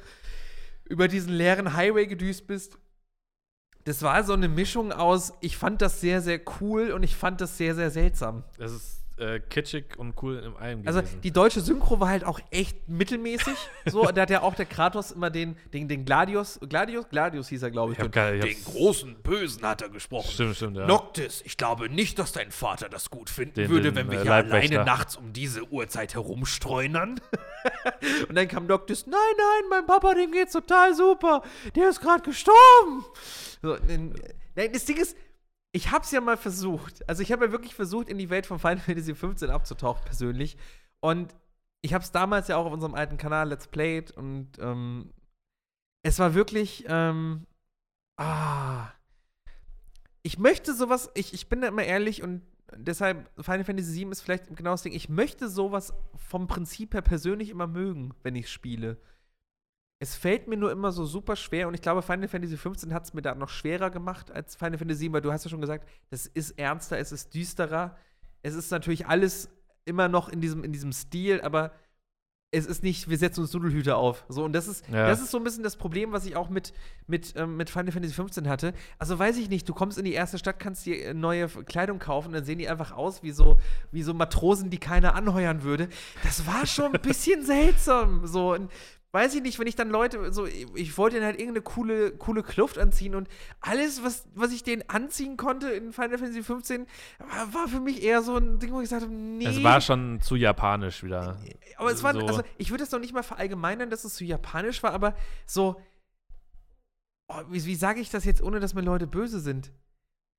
[0.88, 2.78] über diesen leeren Highway gedüst bist.
[3.84, 7.42] Das war so eine Mischung aus, ich fand das sehr, sehr cool und ich fand
[7.42, 8.44] das sehr, sehr seltsam.
[8.56, 12.40] das ist äh, kitschig und cool im allem Also die deutsche Synchro war halt auch
[12.50, 13.54] echt mittelmäßig.
[13.86, 17.62] So, da hat ja auch der Kratos immer den, den, den Gladius, Gladius, Gladius hieß
[17.62, 17.98] er, glaube ich.
[17.98, 20.30] ich Den hab's- großen Bösen hat er gesprochen.
[20.30, 20.86] Stimmt, stimmt, ja.
[20.86, 24.20] Noctis, ich glaube nicht, dass dein Vater das gut finden Den- würde, den, wenn wir
[24.20, 27.20] äh, hier alleine nachts um diese Uhrzeit herumstreunern.
[28.28, 31.42] Und dann kam Noctis, nein, nein, mein Papa, dem geht's total super.
[31.74, 33.04] Der ist gerade gestorben.
[33.62, 34.14] So, n-
[34.54, 35.16] nein, das Ding ist,
[35.78, 37.08] ich hab's ja mal versucht.
[37.08, 40.56] Also ich habe ja wirklich versucht, in die Welt von Final Fantasy 15 abzutauchen, persönlich.
[40.98, 41.36] Und
[41.82, 45.12] ich hab's damals ja auch auf unserem alten Kanal Let's Played und ähm,
[46.02, 47.46] es war wirklich, ähm,
[48.16, 48.88] ah,
[50.22, 52.42] ich möchte sowas, ich, ich bin da immer ehrlich und
[52.74, 57.02] deshalb, Final Fantasy 7 ist vielleicht genau das Ding, ich möchte sowas vom Prinzip her
[57.02, 59.00] persönlich immer mögen, wenn ich spiele.
[60.00, 63.04] Es fällt mir nur immer so super schwer und ich glaube, Final Fantasy 15 hat
[63.04, 65.60] es mir da noch schwerer gemacht als Final Fantasy 7, weil du hast ja schon
[65.60, 67.96] gesagt, das ist ernster, es ist düsterer.
[68.42, 69.50] Es ist natürlich alles
[69.84, 71.72] immer noch in diesem, in diesem Stil, aber
[72.50, 74.24] es ist nicht, wir setzen uns Nudelhüte auf.
[74.28, 75.06] So, und das ist, Ja.
[75.08, 76.72] das ist so ein bisschen das Problem, was ich auch mit,
[77.06, 78.72] mit, ähm, mit Final Fantasy 15 hatte.
[78.98, 81.98] Also weiß ich nicht, du kommst in die erste Stadt, kannst dir äh, neue Kleidung
[81.98, 83.58] kaufen, dann sehen die einfach aus wie so,
[83.90, 85.88] wie so Matrosen, die keiner anheuern würde.
[86.22, 88.26] Das war schon ein bisschen seltsam.
[88.26, 88.70] So, und
[89.12, 92.42] weiß ich nicht, wenn ich dann Leute, so, ich, wollte denen halt irgendeine coole, coole
[92.42, 93.26] Kluft anziehen und
[93.60, 96.86] alles, was, was ich denen anziehen konnte in Final Fantasy 15,
[97.18, 99.46] war, war für mich eher so ein Ding, wo ich gesagt habe, nee.
[99.46, 101.38] Es war schon zu japanisch wieder.
[101.78, 104.24] Aber es war, so- also ich würde das noch nicht mal verallgemeinern, dass es zu
[104.24, 105.14] japanisch war, aber
[105.46, 105.80] so,
[107.28, 109.72] oh, wie, wie sage ich das jetzt, ohne dass mir Leute böse sind?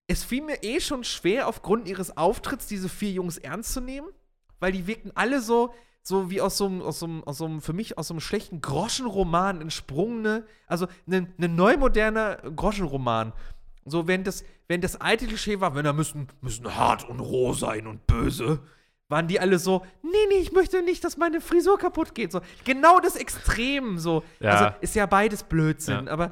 [0.08, 4.08] Es fiel mir eh schon schwer, aufgrund ihres Auftritts diese vier Jungs ernst zu nehmen,
[4.60, 5.74] weil die wirkten alle so,
[6.10, 8.14] so wie aus so einem, aus so einem, aus so einem für mich aus so
[8.16, 13.32] einem schlechten Groschenroman entsprungene, also ein ne neu moderner Groschenroman.
[13.86, 17.88] So, während das, während das alte Klischee war, Männer müssen, müssen hart und roh sein
[17.88, 18.60] und böse,
[19.08, 22.32] waren die alle so, nee, nee, ich möchte nicht, dass meine Frisur kaputt geht.
[22.32, 24.24] So, genau das Extrem, so.
[24.40, 24.52] Ja.
[24.52, 26.12] Also ist ja beides Blödsinn, Ja.
[26.12, 26.32] aber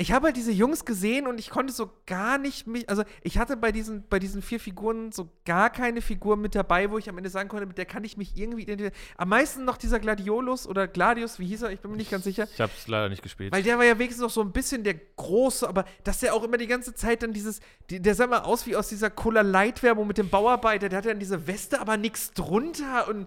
[0.00, 3.36] ich habe halt diese Jungs gesehen und ich konnte so gar nicht mich, also ich
[3.36, 7.08] hatte bei diesen, bei diesen vier Figuren so gar keine Figur mit dabei, wo ich
[7.08, 9.12] am Ende sagen konnte, mit der kann ich mich irgendwie identifizieren.
[9.16, 11.72] Am meisten noch dieser Gladiolus oder Gladius, wie hieß er?
[11.72, 12.46] Ich bin mir nicht ganz sicher.
[12.54, 13.52] Ich hab's leider nicht gespielt.
[13.52, 16.44] Weil der war ja wenigstens noch so ein bisschen der Große, aber dass der auch
[16.44, 17.58] immer die ganze Zeit dann dieses,
[17.90, 20.98] die, der sah mal aus wie aus dieser Cola Light Werbung mit dem Bauarbeiter, der
[20.98, 23.26] hat dann diese Weste, aber nichts drunter und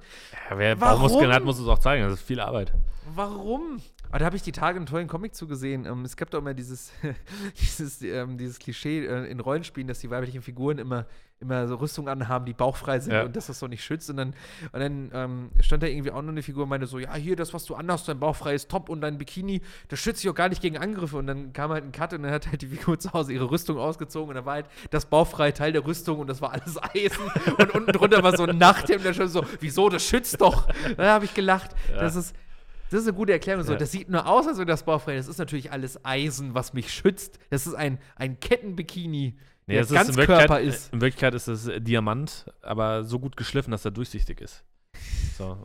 [0.49, 1.02] ja, wer Warum?
[1.02, 2.06] Baumuskeln hat, muss es auch zeigen.
[2.06, 2.72] Das ist viel Arbeit.
[3.15, 3.82] Warum?
[4.10, 5.86] Aber da habe ich die Tage einen tollen Comic zugesehen.
[5.86, 6.91] Ähm, es gab doch immer dieses,
[7.61, 11.06] dieses, ähm, dieses Klischee äh, in Rollenspielen, dass die weiblichen Figuren immer,
[11.40, 13.23] immer so Rüstung anhaben, die bauchfrei sind Ja.
[13.23, 14.10] und dass das so nicht schützt.
[14.10, 14.34] Und dann,
[14.73, 17.38] und dann ähm, stand da irgendwie auch noch eine Figur und meinte so, ja, hier,
[17.38, 20.49] das, was du anhast, dein bauchfreies Top und dein Bikini, das schützt dich auch gar
[20.49, 21.15] nicht gegen Angriffe.
[21.18, 23.49] Und dann kam halt ein Cut und dann hat halt die Figur zu Hause ihre
[23.49, 26.78] Rüstung ausgezogen und da war halt das bauchfreie Teil der Rüstung und das war alles
[26.95, 27.23] Eisen.
[27.57, 30.68] und unten drunter war so ein Nachthemd, der schon so, wieso, das schützt doch.
[30.98, 31.72] Da habe ich gelacht.
[31.95, 32.36] Das ist
[32.92, 33.64] das ist eine gute Erklärung.
[33.64, 33.78] So, Ja.
[33.78, 35.16] Das sieht nur aus, als wäre das bauchfrei.
[35.16, 37.40] Das ist natürlich alles Eisen, was mich schützt.
[37.50, 39.38] Das ist ein, ein Kettenbikini,
[39.68, 40.94] Nee, der das ist ganz in Körper ist.
[40.94, 44.64] in Wirklichkeit ist es äh, Diamant, aber so gut geschliffen, dass er durchsichtig ist.
[45.38, 45.58] So,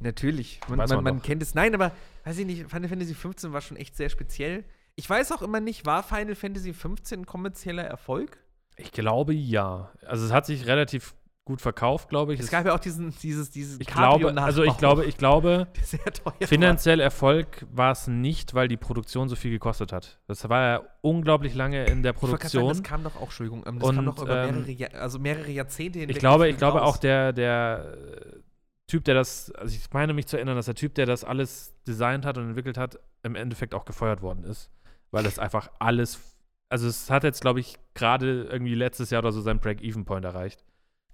[0.00, 0.60] Natürlich.
[0.68, 1.54] Man, man, man man kennt es.
[1.54, 1.92] Nein, aber
[2.24, 4.64] weiß ich nicht, Final Fantasy 15 war schon echt sehr speziell.
[4.94, 8.38] Ich weiß auch immer nicht, war Final Fantasy 15 ein kommerzieller Erfolg?
[8.78, 9.90] ich glaube ja.
[10.04, 11.14] Also es hat sich relativ
[11.46, 12.40] gut verkauft, glaube ich.
[12.40, 15.68] Es Es- gab ja auch diesen, dieses, dieses ich glaube, also ich glaube, ich glaube,
[16.12, 16.34] teuer war.
[16.48, 20.18] finanziell Erfolg war es nicht, weil die Produktion so viel gekostet hat.
[20.26, 22.68] Das war ja unglaublich lange in der gerade sagen, Produktion.
[22.68, 25.50] das kam doch auch, Entschuldigung, ähm, das Und, kam doch über ähm, mehrere, also mehrere
[25.50, 26.16] Jahrzehnte hinweg.
[26.16, 26.96] Ich glaube, ich glaube raus.
[26.96, 28.40] auch der, der äh,
[28.88, 31.74] Typ, der das, also ich meine mich zu erinnern, dass der Typ, der das alles
[31.86, 34.68] designt hat und entwickelt hat, im Endeffekt auch gefeuert worden ist.
[35.12, 36.20] Weil das einfach alles,
[36.68, 40.64] also es hat jetzt, glaube ich, gerade irgendwie letztes Jahr oder so seinen Break-Even-Point erreicht.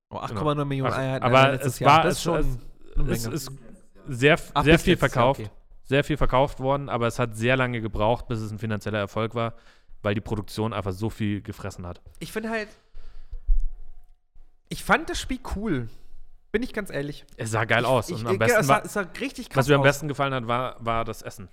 [0.10, 1.92] Oh, 8,9 Millionen Ach, Einheiten aber es Jahr.
[1.98, 3.52] war- das es- ist schon es- es ist
[4.08, 5.40] sehr, Ach, sehr viel verkauft.
[5.40, 5.50] okay.
[5.84, 9.36] Sehr viel verkauft worden, aber es hat sehr lange gebraucht, bis es ein finanzieller Erfolg
[9.36, 9.54] war.
[10.04, 12.02] weil die Produktion einfach so viel gefressen hat.
[12.18, 12.70] Ich finde halt.
[14.70, 15.90] Ich fand das Spiel cool.
[16.52, 17.24] Bin ich ganz ehrlich.
[17.38, 18.10] Es sah geil aus.
[18.10, 20.08] Ich, und ich, am besten es, sah, es sah richtig krass was mir am besten
[20.08, 21.50] gefallen hat, war, war das Essen.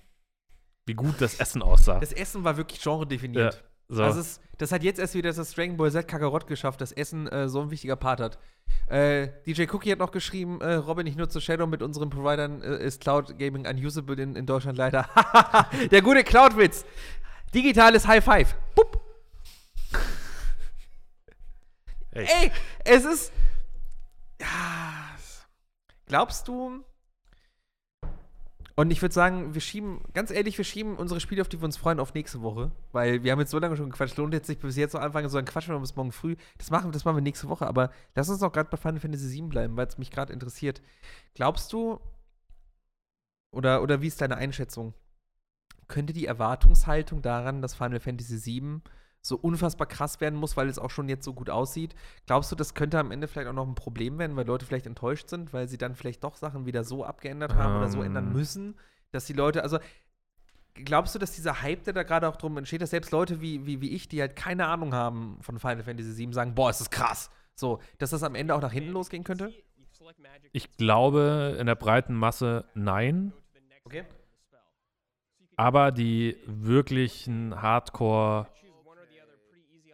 [0.89, 1.99] Wie gut das Essen aussah.
[1.99, 3.53] Das Essen war wirklich genre-definiert.
[3.53, 4.03] Ja, so.
[4.03, 7.27] Also es, das hat jetzt erst wieder das Dragon Ball Z Kakarott geschafft, dass Essen
[7.27, 8.39] äh, so ein wichtiger Part hat.
[8.87, 12.83] Äh, DJ Cookie hat noch geschrieben, äh, Robin, ich nutze Shadow mit unseren Providern, äh,
[12.83, 15.07] ist Cloud Gaming unusable in, in Deutschland leider.
[15.91, 16.85] Der gute Cloud-Witz.
[17.53, 18.55] Digitales High Five.
[18.73, 18.99] Pup.
[22.13, 22.25] Ey.
[22.25, 22.51] Ey,
[22.83, 23.31] es ist.
[24.41, 24.47] Ja.
[26.07, 26.83] Glaubst du.
[28.79, 31.65] Und ich würde sagen, wir schieben, ganz ehrlich, wir schieben unsere Spiele, auf die wir
[31.65, 32.71] uns freuen, auf nächste Woche.
[32.93, 35.27] Weil wir haben jetzt so lange schon gequatscht, lohnt jetzt nicht bis jetzt noch anfangen,
[35.27, 36.37] so ein Quatsch wir bis morgen früh.
[36.57, 37.67] Das machen, das machen wir nächste Woche.
[37.67, 40.81] Aber lass uns noch gerade bei Final Fantasy VII bleiben, weil es mich gerade interessiert.
[41.33, 41.99] Glaubst du,
[43.51, 44.93] oder, oder wie ist deine Einschätzung?
[45.89, 48.79] Könnte die Erwartungshaltung daran, dass Final Fantasy VII
[49.21, 51.93] so unfassbar krass werden muss, weil es auch schon jetzt so gut aussieht.
[52.25, 54.87] Glaubst du, das könnte am Ende vielleicht auch noch ein Problem werden, weil Leute vielleicht
[54.87, 58.07] enttäuscht sind, weil sie dann vielleicht doch Sachen wieder so abgeändert haben oder so Ähm.
[58.07, 58.75] ändern müssen,
[59.11, 59.79] dass die Leute, also
[60.73, 63.65] glaubst du, dass dieser Hype, der da gerade auch drum entsteht, dass selbst Leute wie,
[63.65, 66.79] wie, wie ich, die halt keine Ahnung haben von Final Fantasy VII, sagen, boah, ist
[66.79, 67.29] das krass.
[67.55, 69.53] So, dass das am Ende auch nach hinten losgehen könnte?
[70.53, 73.33] Ich glaube in der breiten Masse nein.
[73.83, 74.05] Okay.
[75.57, 77.61] Aber die wirklichen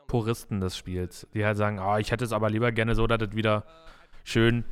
[0.05, 3.21] Hardcore-Puristen des Spiels, die halt sagen, ah, ich hätte es aber lieber gerne so, dass
[3.21, 3.63] es wieder
[4.23, 4.63] schön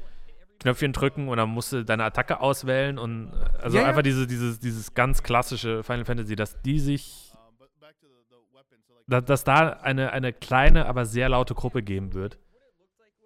[0.59, 3.89] Knöpfchen drücken und dann musst du deine Attacke auswählen und äh, also Ja, ja.
[3.89, 7.33] einfach diese, dieses, dieses ganz klassische Final Fantasy, dass die sich,
[9.07, 12.37] dass, dass da eine, eine kleine, aber sehr laute Gruppe geben wird,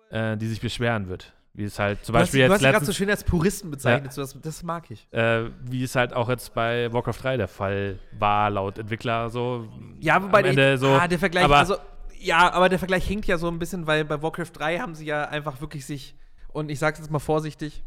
[0.10, 1.34] äh, die sich beschweren wird.
[1.54, 3.72] Wie es halt zum Du hast, Beispiel du hast jetzt gerade so schön als Puristen
[3.72, 5.08] bezeichnet, so das, das mag ich.
[5.12, 9.68] äh, wie es halt auch jetzt bei Warcraft 3 der Fall war, laut Entwickler so.
[10.00, 10.88] Ja, wobei am Ende so.
[10.90, 11.78] ah, der Vergleich, aber, also
[12.20, 15.06] ja, aber der Vergleich hinkt ja so ein bisschen, weil bei Warcraft 3 haben sie
[15.06, 16.16] ja einfach wirklich sich
[16.50, 17.84] und ich sag's jetzt mal vorsichtig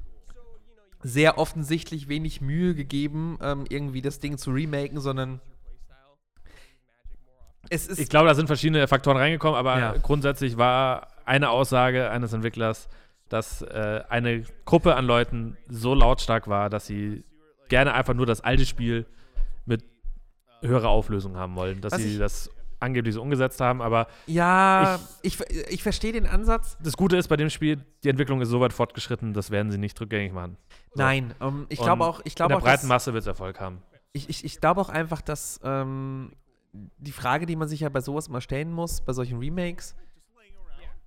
[1.02, 5.40] sehr offensichtlich wenig Mühe gegeben, ähm, irgendwie das Ding zu remaken, sondern
[7.70, 9.92] es ist ich glaube, da sind verschiedene Faktoren reingekommen, aber Ja.
[9.96, 12.88] grundsätzlich war eine Aussage eines Entwicklers,
[13.28, 17.24] dass äh, eine Gruppe an Leuten so lautstark war, dass sie
[17.68, 19.06] gerne einfach nur das alte Spiel
[19.66, 19.84] mit
[20.62, 22.50] höherer Auflösung haben wollen, dass Was sie das
[22.80, 25.38] angeblich so umgesetzt haben, aber ja, ich,
[25.68, 26.76] ich, verstehe den Ansatz.
[26.82, 29.78] das Gute ist bei dem Spiel, die Entwicklung ist so weit fortgeschritten, das werden sie
[29.78, 30.56] nicht rückgängig machen.
[30.94, 31.02] So.
[31.02, 33.60] Nein, ähm, ich glaube auch, ich In glaube der auch, breiten Masse wird es Erfolg
[33.60, 33.82] haben.
[34.12, 36.32] ich, ich, ich glaube auch einfach, dass ähm,
[36.72, 39.94] die Frage, die man sich ja bei sowas immer stellen muss, bei solchen Remakes,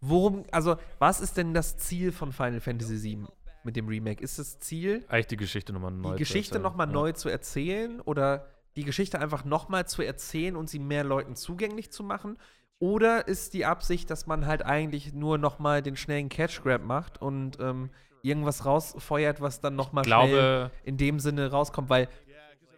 [0.02, 3.26] worum, also was ist denn das Ziel von Final Fantasy VII
[3.64, 4.22] mit dem Remake?
[4.24, 6.10] Ist das Ziel, Eigentlich die Geschichte nochmal neu.
[6.10, 6.94] die zu Geschichte nochmal Ja.
[6.94, 11.91] neu zu erzählen oder die Geschichte einfach nochmal zu erzählen und sie mehr Leuten zugänglich
[11.91, 12.38] zu machen?
[12.80, 17.22] Oder ist die Absicht, dass man halt eigentlich nur nochmal den schnellen Catch Grab macht
[17.22, 17.90] und ähm,
[18.24, 22.08] irgendwas rausfeuert, was dann nochmal schnell in dem Sinne rauskommt, weil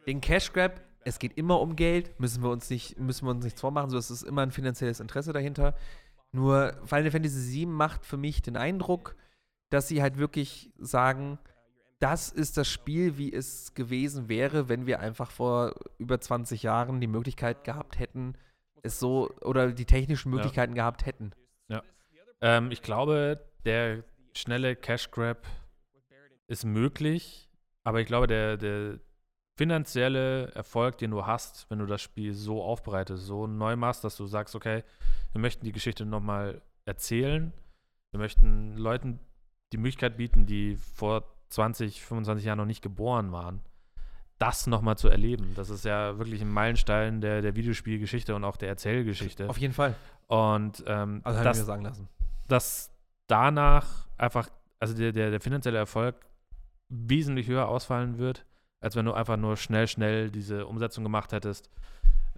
[0.05, 3.43] den Cash Grab, es geht immer um Geld, müssen wir uns nicht, müssen wir uns
[3.43, 5.75] nichts vormachen, so es ist immer ein finanzielles Interesse dahinter.
[6.31, 9.15] Nur Final Fantasy VII macht für mich den Eindruck,
[9.69, 11.39] dass sie halt wirklich sagen,
[11.99, 16.99] das ist das Spiel, wie es gewesen wäre, wenn wir einfach vor über 20 Jahren
[16.99, 18.35] die Möglichkeit gehabt hätten,
[18.83, 20.35] es so oder die technischen Ja.
[20.35, 21.31] Möglichkeiten gehabt hätten.
[22.41, 24.03] ähm, ich glaube, der
[24.35, 25.47] schnelle Cash Grab
[26.47, 27.49] ist möglich,
[27.83, 28.99] aber ich glaube, der, der
[29.57, 34.17] finanzielle Erfolg, den du hast, wenn du das Spiel so aufbereitest, so neu machst, dass
[34.17, 34.83] du sagst, okay,
[35.31, 37.53] wir möchten die Geschichte nochmal erzählen,
[38.11, 39.19] wir möchten Leuten
[39.71, 43.61] die Möglichkeit bieten, die vor 20, 25 Jahren noch nicht geboren waren,
[44.39, 45.53] das nochmal zu erleben.
[45.55, 49.49] Das ist ja wirklich ein Meilenstein der, der Videospielgeschichte und auch der Erzählgeschichte.
[49.49, 49.95] Auf jeden Fall.
[50.27, 52.09] Und ähm, Also das, mir sagen lassen.
[52.47, 52.91] dass
[53.27, 54.49] danach einfach,
[54.79, 56.15] also der, der, der finanzielle Erfolg
[56.89, 58.45] wesentlich höher ausfallen wird,
[58.81, 61.69] als wenn du einfach nur schnell, schnell diese Umsetzung gemacht hättest.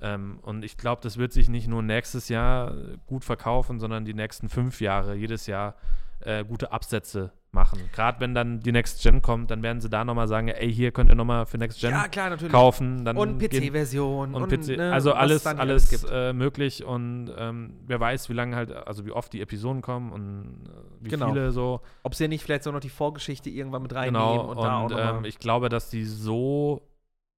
[0.01, 2.73] Ähm, und ich glaube, das wird sich nicht nur nächstes Jahr
[3.07, 5.75] gut verkaufen, sondern die nächsten fünf Jahre, jedes Jahr
[6.19, 7.79] äh, gute Absätze machen.
[7.93, 10.91] Gerade wenn dann die Next Gen kommt, dann werden sie da nochmal sagen, ey, hier
[10.91, 13.03] könnt ihr nochmal für Next Gen Ja, klar, kaufen.
[13.05, 18.29] Dann Und PC-Version und, PC, ne, also alles, alles äh, möglich und ähm, wer weiß,
[18.29, 21.27] wie lange halt, also wie oft die Episoden kommen und äh, wie Genau.
[21.27, 21.81] viele so.
[22.03, 24.77] Ob sie nicht vielleicht so noch die Vorgeschichte irgendwann mit reinnehmen Genau, und, und, da
[24.79, 25.15] auch nochmal.
[25.19, 26.81] ähm, ich glaube, dass die so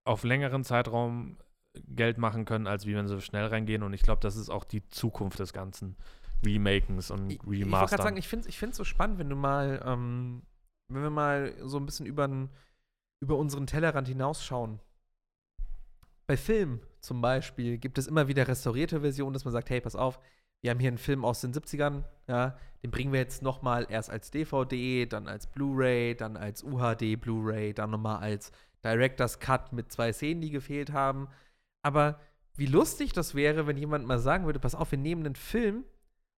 [0.04, 1.36] auf längeren Zeitraum
[1.86, 4.64] Geld machen können, als wie wenn sie schnell reingehen und ich glaube, das ist auch
[4.64, 5.94] die Zukunft des ganzen
[6.44, 7.88] Remakens und Ich, ich wollte Remastern.
[7.88, 10.42] gerade sagen, ich finde es ich find's so spannend, wenn du mal, ähm,
[10.88, 12.28] wenn wir mal so ein bisschen über,
[13.20, 14.80] über unseren Tellerrand hinausschauen.
[16.26, 19.96] Bei Filmen zum Beispiel gibt es immer wieder restaurierte Versionen, dass man sagt, hey, pass
[19.96, 20.20] auf,
[20.62, 23.86] wir haben hier einen Film aus den 70ern, ja, den bringen wir jetzt noch mal
[23.88, 28.52] erst als DVD, dann als Blu-ray, dann als UHD Blu-ray, dann noch mal als
[28.84, 31.28] Director's Cut mit zwei Szenen, die gefehlt haben.
[31.82, 32.20] Aber
[32.56, 35.84] wie lustig das wäre, wenn jemand mal sagen würde, pass auf, wir nehmen einen Film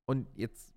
[0.07, 0.75] und jetzt,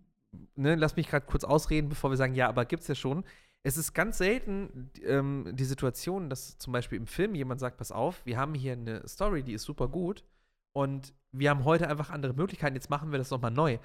[0.56, 3.24] ne, lass mich gerade kurz ausreden, bevor wir sagen, ja, aber gibt's ja schon.
[3.64, 7.92] Es ist ganz selten ähm, die Situation, dass zum Beispiel im Film jemand sagt, pass
[7.92, 10.24] auf, wir haben hier eine Story, die ist super gut
[10.74, 13.80] und wir haben heute einfach andere Möglichkeiten, jetzt machen wir das nochmal neu.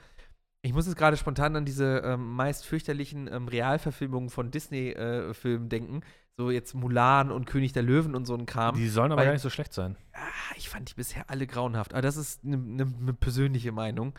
[0.62, 6.02] Ich muss jetzt gerade spontan an diese ähm, meist fürchterlichen ähm, Realverfilmungen von Disney-Filmen denken.
[6.36, 8.74] So jetzt Mulan und König der Löwen und so ein Kram.
[8.74, 9.96] Die sollen aber Weil- gar nicht so schlecht sein.
[10.12, 10.18] Ah,
[10.56, 11.94] ich fand die bisher alle grauenhaft.
[11.94, 14.12] Aber das ist eine ne, ne persönliche Meinung.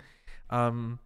[0.50, 0.98] Ähm,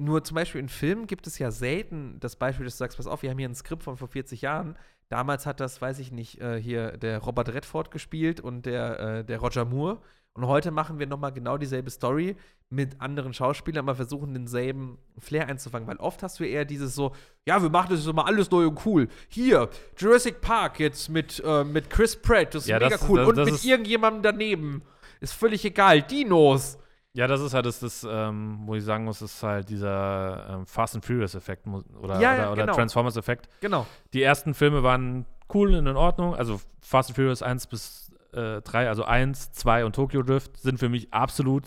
[0.00, 3.06] nur zum Beispiel in Filmen gibt es ja selten das Beispiel, dass du sagst, pass
[3.06, 4.76] auf, wir haben hier ein Skript von vor 40 Jahren.
[5.08, 9.24] Damals hat das, weiß ich nicht, äh, hier der Robert Redford gespielt und der, äh,
[9.24, 10.00] der Roger Moore.
[10.32, 12.36] Und heute machen wir nochmal genau dieselbe Story
[12.68, 15.88] mit anderen Schauspielern, aber versuchen denselben Flair einzufangen.
[15.88, 17.12] Weil oft hast du eher dieses so,
[17.44, 19.08] ja, wir machen das jetzt mal alles neu und cool.
[19.28, 19.68] Hier,
[19.98, 23.18] Jurassic Park jetzt mit, äh, mit Chris Pratt, das ist Ja, mega das- cool.
[23.18, 24.82] das- und das mit ist- irgendjemandem daneben.
[25.20, 26.00] Ist völlig egal.
[26.02, 26.78] Dinos.
[27.12, 30.66] Ja, das ist halt das, das ähm, wo ich sagen muss, ist halt dieser ähm,
[30.66, 32.74] Fast and Furious-Effekt oder, Ja, oder, oder genau.
[32.74, 33.48] Transformers-Effekt.
[33.60, 33.86] Genau.
[34.12, 36.36] Die ersten Filme waren cool und in Ordnung.
[36.36, 40.78] Also Fast and Furious 1 bis äh, 3, also 1, 2 und Tokyo Drift sind
[40.78, 41.64] für mich absolut.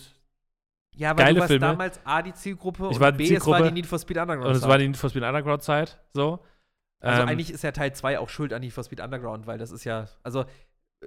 [0.95, 1.65] Ja, aber Geile du warst Filme.
[1.65, 3.63] damals A, die Zielgruppe Ich und war B, es war Zielgruppe.
[3.67, 4.47] die Need for Speed Underground.
[4.47, 5.99] Und es war die Need for Speed Underground-Zeit.
[6.13, 6.39] So.
[7.01, 9.57] also Ähm, eigentlich ist ja Teil 2 auch schuld an Need for Speed Underground, weil
[9.57, 10.45] das ist ja, also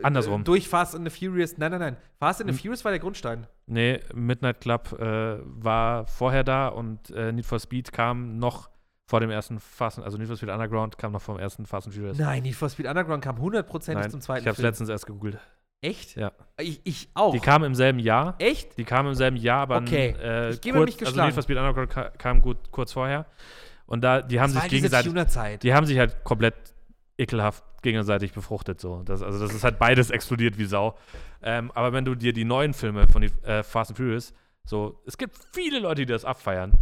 [0.03, 0.45] Andersrum.
[0.45, 1.97] durch Fast and the Furious, nein, nein, nein.
[2.19, 2.61] Fast and the Hm.
[2.63, 3.47] Furious war der Grundstein.
[3.67, 8.69] Nee, Midnight Club äh, war vorher da und äh, Need for Speed kam noch
[9.09, 11.95] vor dem ersten Fast, also Need for Speed Underground kam noch vom ersten Fast and
[11.95, 12.19] Furious.
[12.19, 14.67] Nein, Need for Speed Underground kam hundertprozentig zum zweiten ich habe es Film.
[14.67, 15.39] letztens erst gegoogelt.
[15.83, 16.17] Echt?
[16.17, 16.33] Ja.
[16.59, 17.33] Ich, ich auch.
[17.33, 18.35] Die kam im selben Jahr.
[18.39, 18.77] Echt?
[18.79, 20.17] Die kam im selben Jahr, aber Okay.
[20.21, 21.27] äh, Ich gebe kurz, mich also geschlagen.
[21.29, 23.27] Need for Speed Underground ka kam gut kurz vorher.
[23.87, 26.55] Und da, die haben Das sich halt gegenseitig, die haben sich halt komplett
[27.19, 28.81] ekelhaft gegenseitig befruchtet.
[28.81, 29.03] So.
[29.05, 30.97] Das, also das ist halt beides explodiert wie Sau.
[31.43, 34.33] Ähm, aber wenn du dir die neuen Filme von die, äh, Fast and Furious,
[34.65, 36.73] so, es gibt viele Leute, die das abfeiern.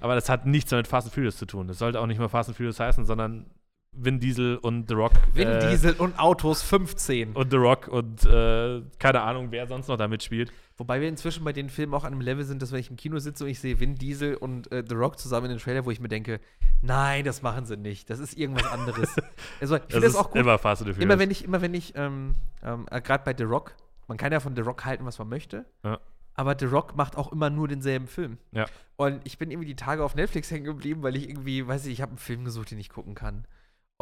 [0.00, 1.68] Aber das hat nichts mehr mit Fast and Furious zu tun.
[1.68, 3.46] Das sollte auch nicht mehr Fast and Furious heißen, sondern
[3.94, 5.12] Vin Diesel und The Rock.
[5.34, 7.32] Vin äh, Diesel und Autos 15.
[7.32, 10.50] Und The Rock und äh, keine Ahnung, wer sonst noch da mitspielt.
[10.78, 12.96] Wobei wir inzwischen bei den Filmen auch an einem Level sind, dass wenn ich im
[12.96, 15.84] Kino sitze und ich sehe Vin Diesel und äh, The Rock zusammen in den Trailer,
[15.84, 16.40] wo ich mir denke,
[16.80, 18.08] nein, das machen sie nicht.
[18.08, 19.14] Das ist irgendwas anderes.
[19.60, 20.40] also, ich Das ist das auch gut.
[20.40, 20.98] immer Fast and.
[20.98, 23.74] Immer wenn ich, immer wenn ich, ähm, ähm, äh, gerade bei The Rock,
[24.08, 25.66] man kann ja von The Rock halten, was man möchte.
[25.84, 26.00] Ja.
[26.34, 28.38] Aber The Rock macht auch immer nur denselben Film.
[28.52, 28.64] Ja.
[28.96, 31.92] Und ich bin irgendwie die Tage auf Netflix hängen geblieben, weil ich irgendwie, weiß ich,
[31.92, 33.44] ich habe einen Film gesucht, den ich gucken kann.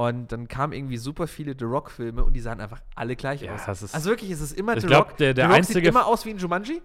[0.08, 3.54] Und dann kamen irgendwie super viele The Rock-Filme und die sahen einfach alle gleich Ja,
[3.54, 3.66] aus.
[3.66, 5.16] das ist- also wirklich, es ist immer Ich The glaub, Rock.
[5.18, 6.80] der- der The Rock einzige- sieht immer aus wie ein Jumanji.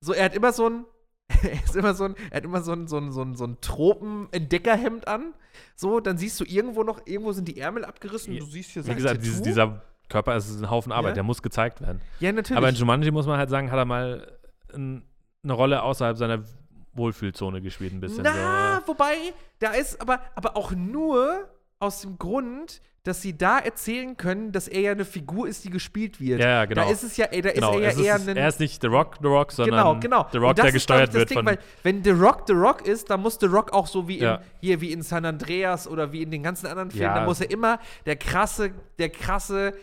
[0.00, 0.84] So, er hat immer so ein,
[1.42, 3.44] er ist immer so ein, er hat immer so ein, so ein, so ein, so
[3.46, 5.34] ein Tropen-Entdeckerhemd an.
[5.74, 8.32] So, dann siehst du irgendwo noch, irgendwo sind die Ärmel abgerissen.
[8.34, 11.14] Ja, Du siehst hier Wie gesagt, dieses, dieser Körper ist ein Haufen Arbeit, Ja.
[11.14, 12.00] der muss gezeigt werden.
[12.20, 12.56] Ja, natürlich.
[12.58, 14.38] Aber in Jumanji muss man halt sagen, hat er mal
[14.74, 15.02] ein,
[15.42, 16.44] eine Rolle außerhalb seiner
[16.92, 18.22] Wohlfühlzone gespielt, ein bisschen.
[18.22, 18.88] Na, so.
[18.88, 19.16] wobei,
[19.58, 24.66] da ist aber, aber auch nur aus dem Grund, dass sie da erzählen können, dass
[24.66, 26.40] er ja eine Figur ist, die gespielt wird.
[26.40, 26.82] Ja, ja, genau.
[26.84, 28.36] Da ist es ja, ey, da Genau, ist er ja ist, eher ein.
[28.36, 30.26] er ist nicht The Rock, The Rock, sondern genau, genau.
[30.32, 31.46] The Rock, Und der gesteuert wird Ding, von.
[31.46, 34.24] Weil, wenn The Rock The Rock ist, dann muss The Rock auch so wie in,
[34.24, 34.40] Ja.
[34.60, 37.20] hier wie in San Andreas oder wie in den ganzen anderen Filmen, Ja.
[37.20, 39.74] da muss er immer der krasse, der krasse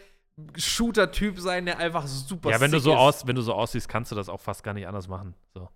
[0.57, 2.97] Shooter-Typ sein, der einfach super ja, wenn du so ist.
[2.97, 5.33] aus, wenn du so aussiehst, kannst du das auch fast gar nicht anders machen.
[5.53, 5.69] So.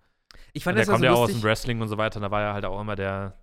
[0.52, 1.96] Ich Und fand der das ja kommt so ja auch aus dem Wrestling und so
[1.96, 2.20] weiter.
[2.20, 3.34] Da war er halt auch immer der.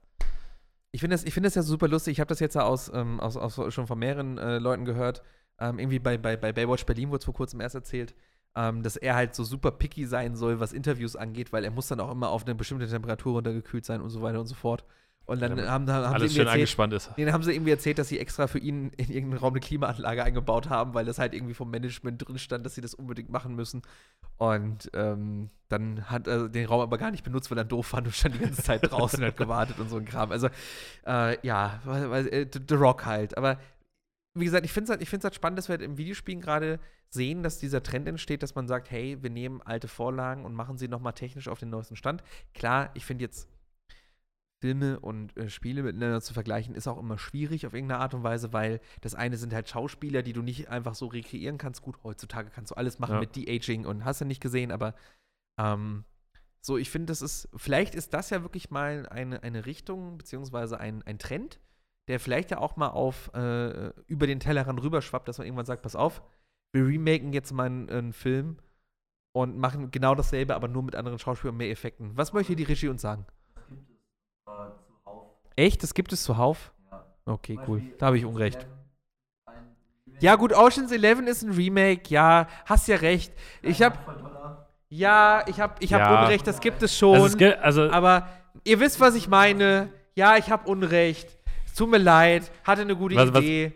[0.96, 2.14] Ich finde das, find das ja super lustig.
[2.14, 5.24] Ich habe das jetzt aus, ähm, aus, aus, schon von mehreren äh, Leuten gehört.
[5.60, 8.16] Ähm, irgendwie bei, bei, bei Baywatch Berlin wurde es vor kurzem erst erzählt,
[8.56, 11.90] ähm, dass er halt so super picky sein soll, was Interviews angeht, weil er muss
[11.90, 14.86] dann auch immer auf eine bestimmte Temperatur runtergekühlt sein und so weiter und so fort.
[15.28, 17.12] Und dann Ja, haben, haben alles sie schön erzählt, angespannt ist.
[17.18, 20.24] denen haben sie irgendwie erzählt, dass sie extra für ihn in irgendeinem Raum eine Klimaanlage
[20.24, 23.56] eingebaut haben, weil das halt irgendwie vom Management drin stand, dass sie das unbedingt machen
[23.56, 23.82] müssen.
[24.38, 28.06] Und ähm, dann hat er den Raum aber gar nicht benutzt, weil er doof fand
[28.06, 30.32] und stand die ganze Zeit draußen und hat gewartet und so ein Kram.
[30.32, 30.48] Also,
[31.08, 33.38] äh, ja, weil, weil, äh, The The Rock halt.
[33.38, 33.58] Aber
[34.36, 36.42] wie gesagt, ich finde es halt, ich find's halt spannend, dass wir halt im Videospielen
[36.42, 36.80] gerade
[37.10, 40.78] sehen, dass dieser Trend entsteht, dass man sagt, hey, wir nehmen alte Vorlagen und machen
[40.78, 42.22] sie nochmal technisch auf den neuesten Stand.
[42.54, 43.48] Klar, ich finde jetzt
[44.62, 48.24] Filme und äh, Spiele miteinander zu vergleichen, ist auch immer schwierig auf irgendeine Art und
[48.24, 51.82] Weise, weil das eine sind halt Schauspieler, die du nicht einfach so rekreieren kannst.
[51.82, 53.20] Gut, heutzutage kannst du alles machen Ja.
[53.20, 54.96] mit De-Aging und hast du nicht gesehen, aber
[55.60, 56.06] ähm,
[56.62, 60.80] so, ich finde, das ist, vielleicht ist das ja wirklich mal eine, eine Richtung, beziehungsweise
[60.80, 61.60] ein, ein Trend,
[62.08, 65.84] der vielleicht ja auch mal auf äh, über den Tellerrand rüberschwappt, dass man irgendwann sagt,
[65.84, 66.24] pass auf,
[66.74, 68.58] wir remaken jetzt mal einen, einen Film
[69.36, 72.16] und machen genau dasselbe, aber nur mit anderen Schauspielern und mehr Effekten.
[72.18, 73.26] Was möchte die Regie uns sagen?
[74.48, 74.52] Äh,
[74.88, 75.28] zuhauf.
[75.56, 75.84] Echt?
[75.84, 76.72] Das gibt es zuhauf?
[76.92, 77.06] Ja.
[77.26, 77.78] Okay, Zum cool.
[77.80, 78.58] Beispiel Da habe ich Unrecht.
[79.48, 79.76] Eleven,
[80.22, 82.04] Ja, gut, Ocean's 11 ist ein Remake.
[82.10, 83.34] Ja, hast ja recht.
[83.62, 83.98] Ich habe
[84.90, 86.22] ja, ich habe ich hab Ja.
[86.24, 87.16] Unrecht, das gibt es schon.
[87.16, 88.28] Also, es gilt- also aber
[88.64, 89.90] ihr wisst, was ich meine.
[90.14, 91.28] Ja, ich habe Unrecht.
[91.66, 92.50] Es tut mir leid.
[92.64, 93.74] Hatte eine gute Was- was- Idee.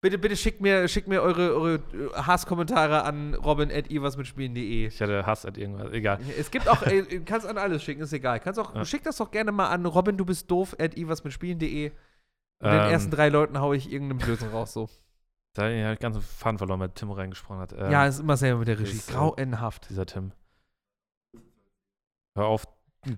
[0.00, 4.86] Bitte, bitte schickt mir, schickt mir eure, eure äh, Hasskommentare an robin.iwasmitspielen.de.
[4.86, 5.90] ich hatte Hass at irgendwas.
[5.92, 6.20] Egal.
[6.38, 8.38] Es gibt auch, äh, kannst an alles schicken, ist egal.
[8.38, 8.84] Kannst auch, Ja.
[8.84, 11.90] schick das doch gerne mal an robin, du bist doof, at iwasmitspielen.de.
[11.90, 11.94] Und
[12.70, 14.88] den Ähm, ersten drei Leuten haue ich irgendeinen Blödsinn raus, so.
[15.54, 17.72] Da habe ich den ganzen Faden verloren, weil Tim reingesprochen hat.
[17.72, 18.92] Ähm, ja, ist immer selber mit der Regie.
[18.92, 19.90] ist, Grauenhaft.
[19.90, 20.30] dieser Tim.
[22.36, 22.64] Hör auf.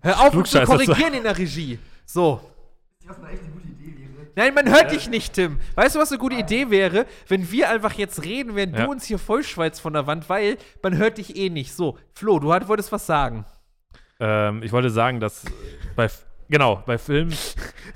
[0.02, 1.78] Hör auf, zu- korrigieren in der Regie.
[2.06, 2.40] So.
[3.06, 4.26] Was eine echt eine gute Idee wäre.
[4.36, 5.58] Nein, man hört dich nicht, Tim.
[5.74, 7.06] Weißt du, was eine gute Idee wäre?
[7.28, 8.84] Wenn wir einfach jetzt reden, während Ja.
[8.84, 11.72] du uns hier vollschweizt von der Wand, weil man hört dich eh nicht.
[11.74, 13.44] So, Flo, du hat- wolltest was sagen.
[14.20, 15.44] Ähm, ich wollte sagen, dass
[15.96, 16.08] bei,
[16.48, 17.34] genau, bei Filmen,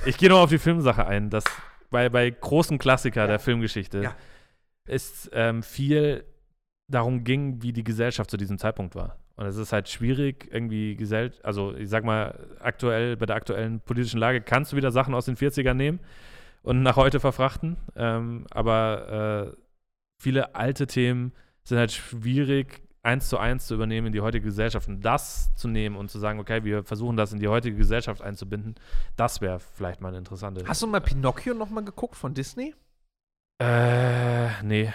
[0.06, 1.44] ich gehe noch auf die Filmsache ein, dass
[1.90, 4.16] bei, bei großen Klassiker der Filmgeschichte Ja.
[4.89, 6.24] es ähm, viel
[6.89, 9.18] darum ging, wie die Gesellschaft zu diesem Zeitpunkt war.
[9.36, 13.81] Und es ist halt schwierig, irgendwie Gesell also ich sag mal, aktuell, bei der aktuellen
[13.81, 16.01] politischen Lage kannst du wieder Sachen aus den 40ern nehmen
[16.62, 17.77] und nach heute verfrachten.
[17.97, 19.56] Ähm, aber äh,
[20.19, 21.32] viele alte Themen
[21.65, 24.89] sind halt schwierig, eins zu eins zu übernehmen in die heutige Gesellschaft.
[24.89, 28.23] Und das zu nehmen und zu sagen, okay, wir versuchen das in die heutige Gesellschaft
[28.23, 28.77] einzubinden,
[29.16, 30.65] das wäre vielleicht mal eine interessante.
[30.66, 32.74] Hast du mal Pinocchio noch mal geguckt von Disney?
[33.61, 34.93] Äh, nee.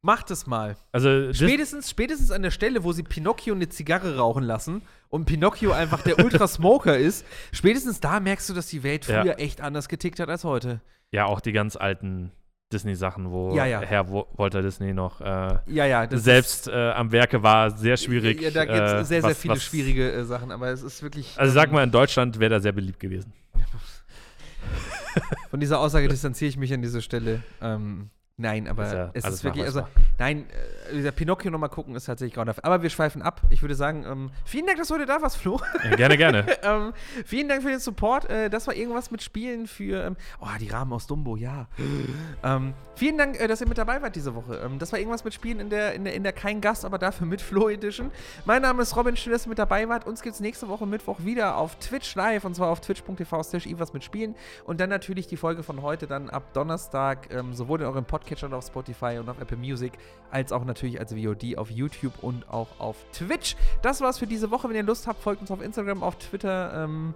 [0.00, 0.76] Mach das mal.
[0.92, 5.72] Also, Spätestens, spätestens an der Stelle, wo sie Pinocchio eine Zigarre rauchen lassen und Pinocchio
[5.72, 9.22] einfach der Ultrasmoker ist, spätestens da merkst du, dass die Welt Ja.
[9.22, 10.80] früher echt anders getickt hat als heute.
[11.10, 12.30] ja, auch die ganz alten
[12.72, 13.80] Disney-Sachen, wo Ja, ja.
[13.80, 16.06] Herr Walter Disney noch äh, Ja, ja.
[16.16, 18.40] Selbst äh, am Werke war, sehr schwierig.
[18.42, 20.82] Ja, da gibt es äh, sehr, sehr was- viele was- schwierige äh, Sachen, aber es
[20.82, 21.32] ist wirklich.
[21.38, 23.32] Also sag ähm, mal, in Deutschland wäre er sehr beliebt gewesen.
[25.50, 27.42] Von dieser Aussage distanziere ich mich an dieser Stelle.
[27.60, 29.86] Ähm, nein, aber ja es ist wirklich, also,
[30.18, 30.46] nein,
[30.90, 32.64] äh, dieser Pinocchio nochmal gucken ist tatsächlich grauenhaft.
[32.64, 33.42] Aber wir schweifen ab.
[33.50, 35.60] Ich würde sagen, ähm, vielen Dank, dass du heute da warst, Flo.
[35.84, 36.46] Ja, gerne, gerne.
[36.62, 36.92] ähm,
[37.24, 38.30] vielen Dank für den Support.
[38.30, 41.66] Äh, das war irgendwas mit Spielen für, ähm, oh, die Rahmen aus Dumbo, ja.
[42.42, 44.56] ähm, vielen Dank, äh, dass ihr mit dabei wart diese Woche.
[44.64, 46.98] Ähm, das war irgendwas mit Spielen in der, in der, in der kein Gast, aber
[46.98, 48.10] dafür mit Flo Edition.
[48.44, 50.06] Mein Name ist Robin, schön, dass ihr mit dabei wart.
[50.06, 53.66] Uns gibt es nächste Woche Mittwoch wieder auf Twitch live und zwar auf twitch.tv slash
[53.92, 54.34] mit Spielen.
[54.64, 58.56] Und dann natürlich die Folge von heute dann ab Donnerstag, ähm, sowohl in eurem Podcatcher
[58.56, 59.92] auf Spotify und auf Apple Music,
[60.30, 63.56] als auch natürlich als VOD auf YouTube und auch auf Twitch.
[63.82, 64.68] Das war's für diese Woche.
[64.68, 67.14] Wenn ihr Lust habt, folgt uns auf Instagram, auf Twitter, ähm,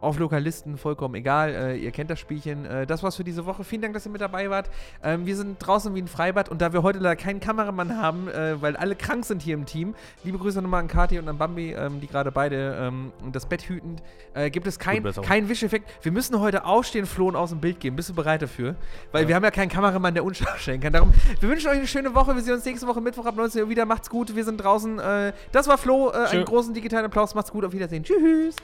[0.00, 1.50] auf Lokalisten, vollkommen egal.
[1.50, 2.64] Äh, ihr kennt das Spielchen.
[2.64, 3.64] Äh, das war's für diese Woche.
[3.64, 4.70] Vielen Dank, dass ihr mit dabei wart.
[5.02, 8.28] Ähm, wir sind draußen wie ein Freibad und da wir heute leider keinen Kameramann haben,
[8.28, 9.94] äh, weil alle krank sind hier im Team,
[10.24, 13.62] liebe Grüße nochmal an Kati und an Bambi, ähm, die gerade beide ähm, das Bett
[13.68, 14.02] hütend,
[14.34, 15.28] äh, gibt es kein, Gute Besserung.
[15.28, 15.90] kein Wischeffekt.
[16.02, 17.96] Wir müssen heute aufstehen, Flo, und aus dem Bild gehen.
[17.96, 18.76] Bist du bereit dafür?
[19.12, 20.92] Weil wir haben ja keinen Kameramann, der unscharf stellen kann.
[20.92, 22.34] Darum, wir wünschen euch eine schöne Woche.
[22.34, 23.84] Wir sehen uns nächste Woche Mittwoch ab 19 Uhr wieder.
[23.84, 24.34] Macht's gut.
[24.34, 24.98] Wir sind draußen.
[24.98, 26.10] Äh, das war Flo.
[26.10, 27.34] Äh, einen großen digitalen Applaus.
[27.34, 27.64] Macht's gut.
[27.64, 28.02] Auf Wiedersehen.
[28.02, 28.56] Tschüss.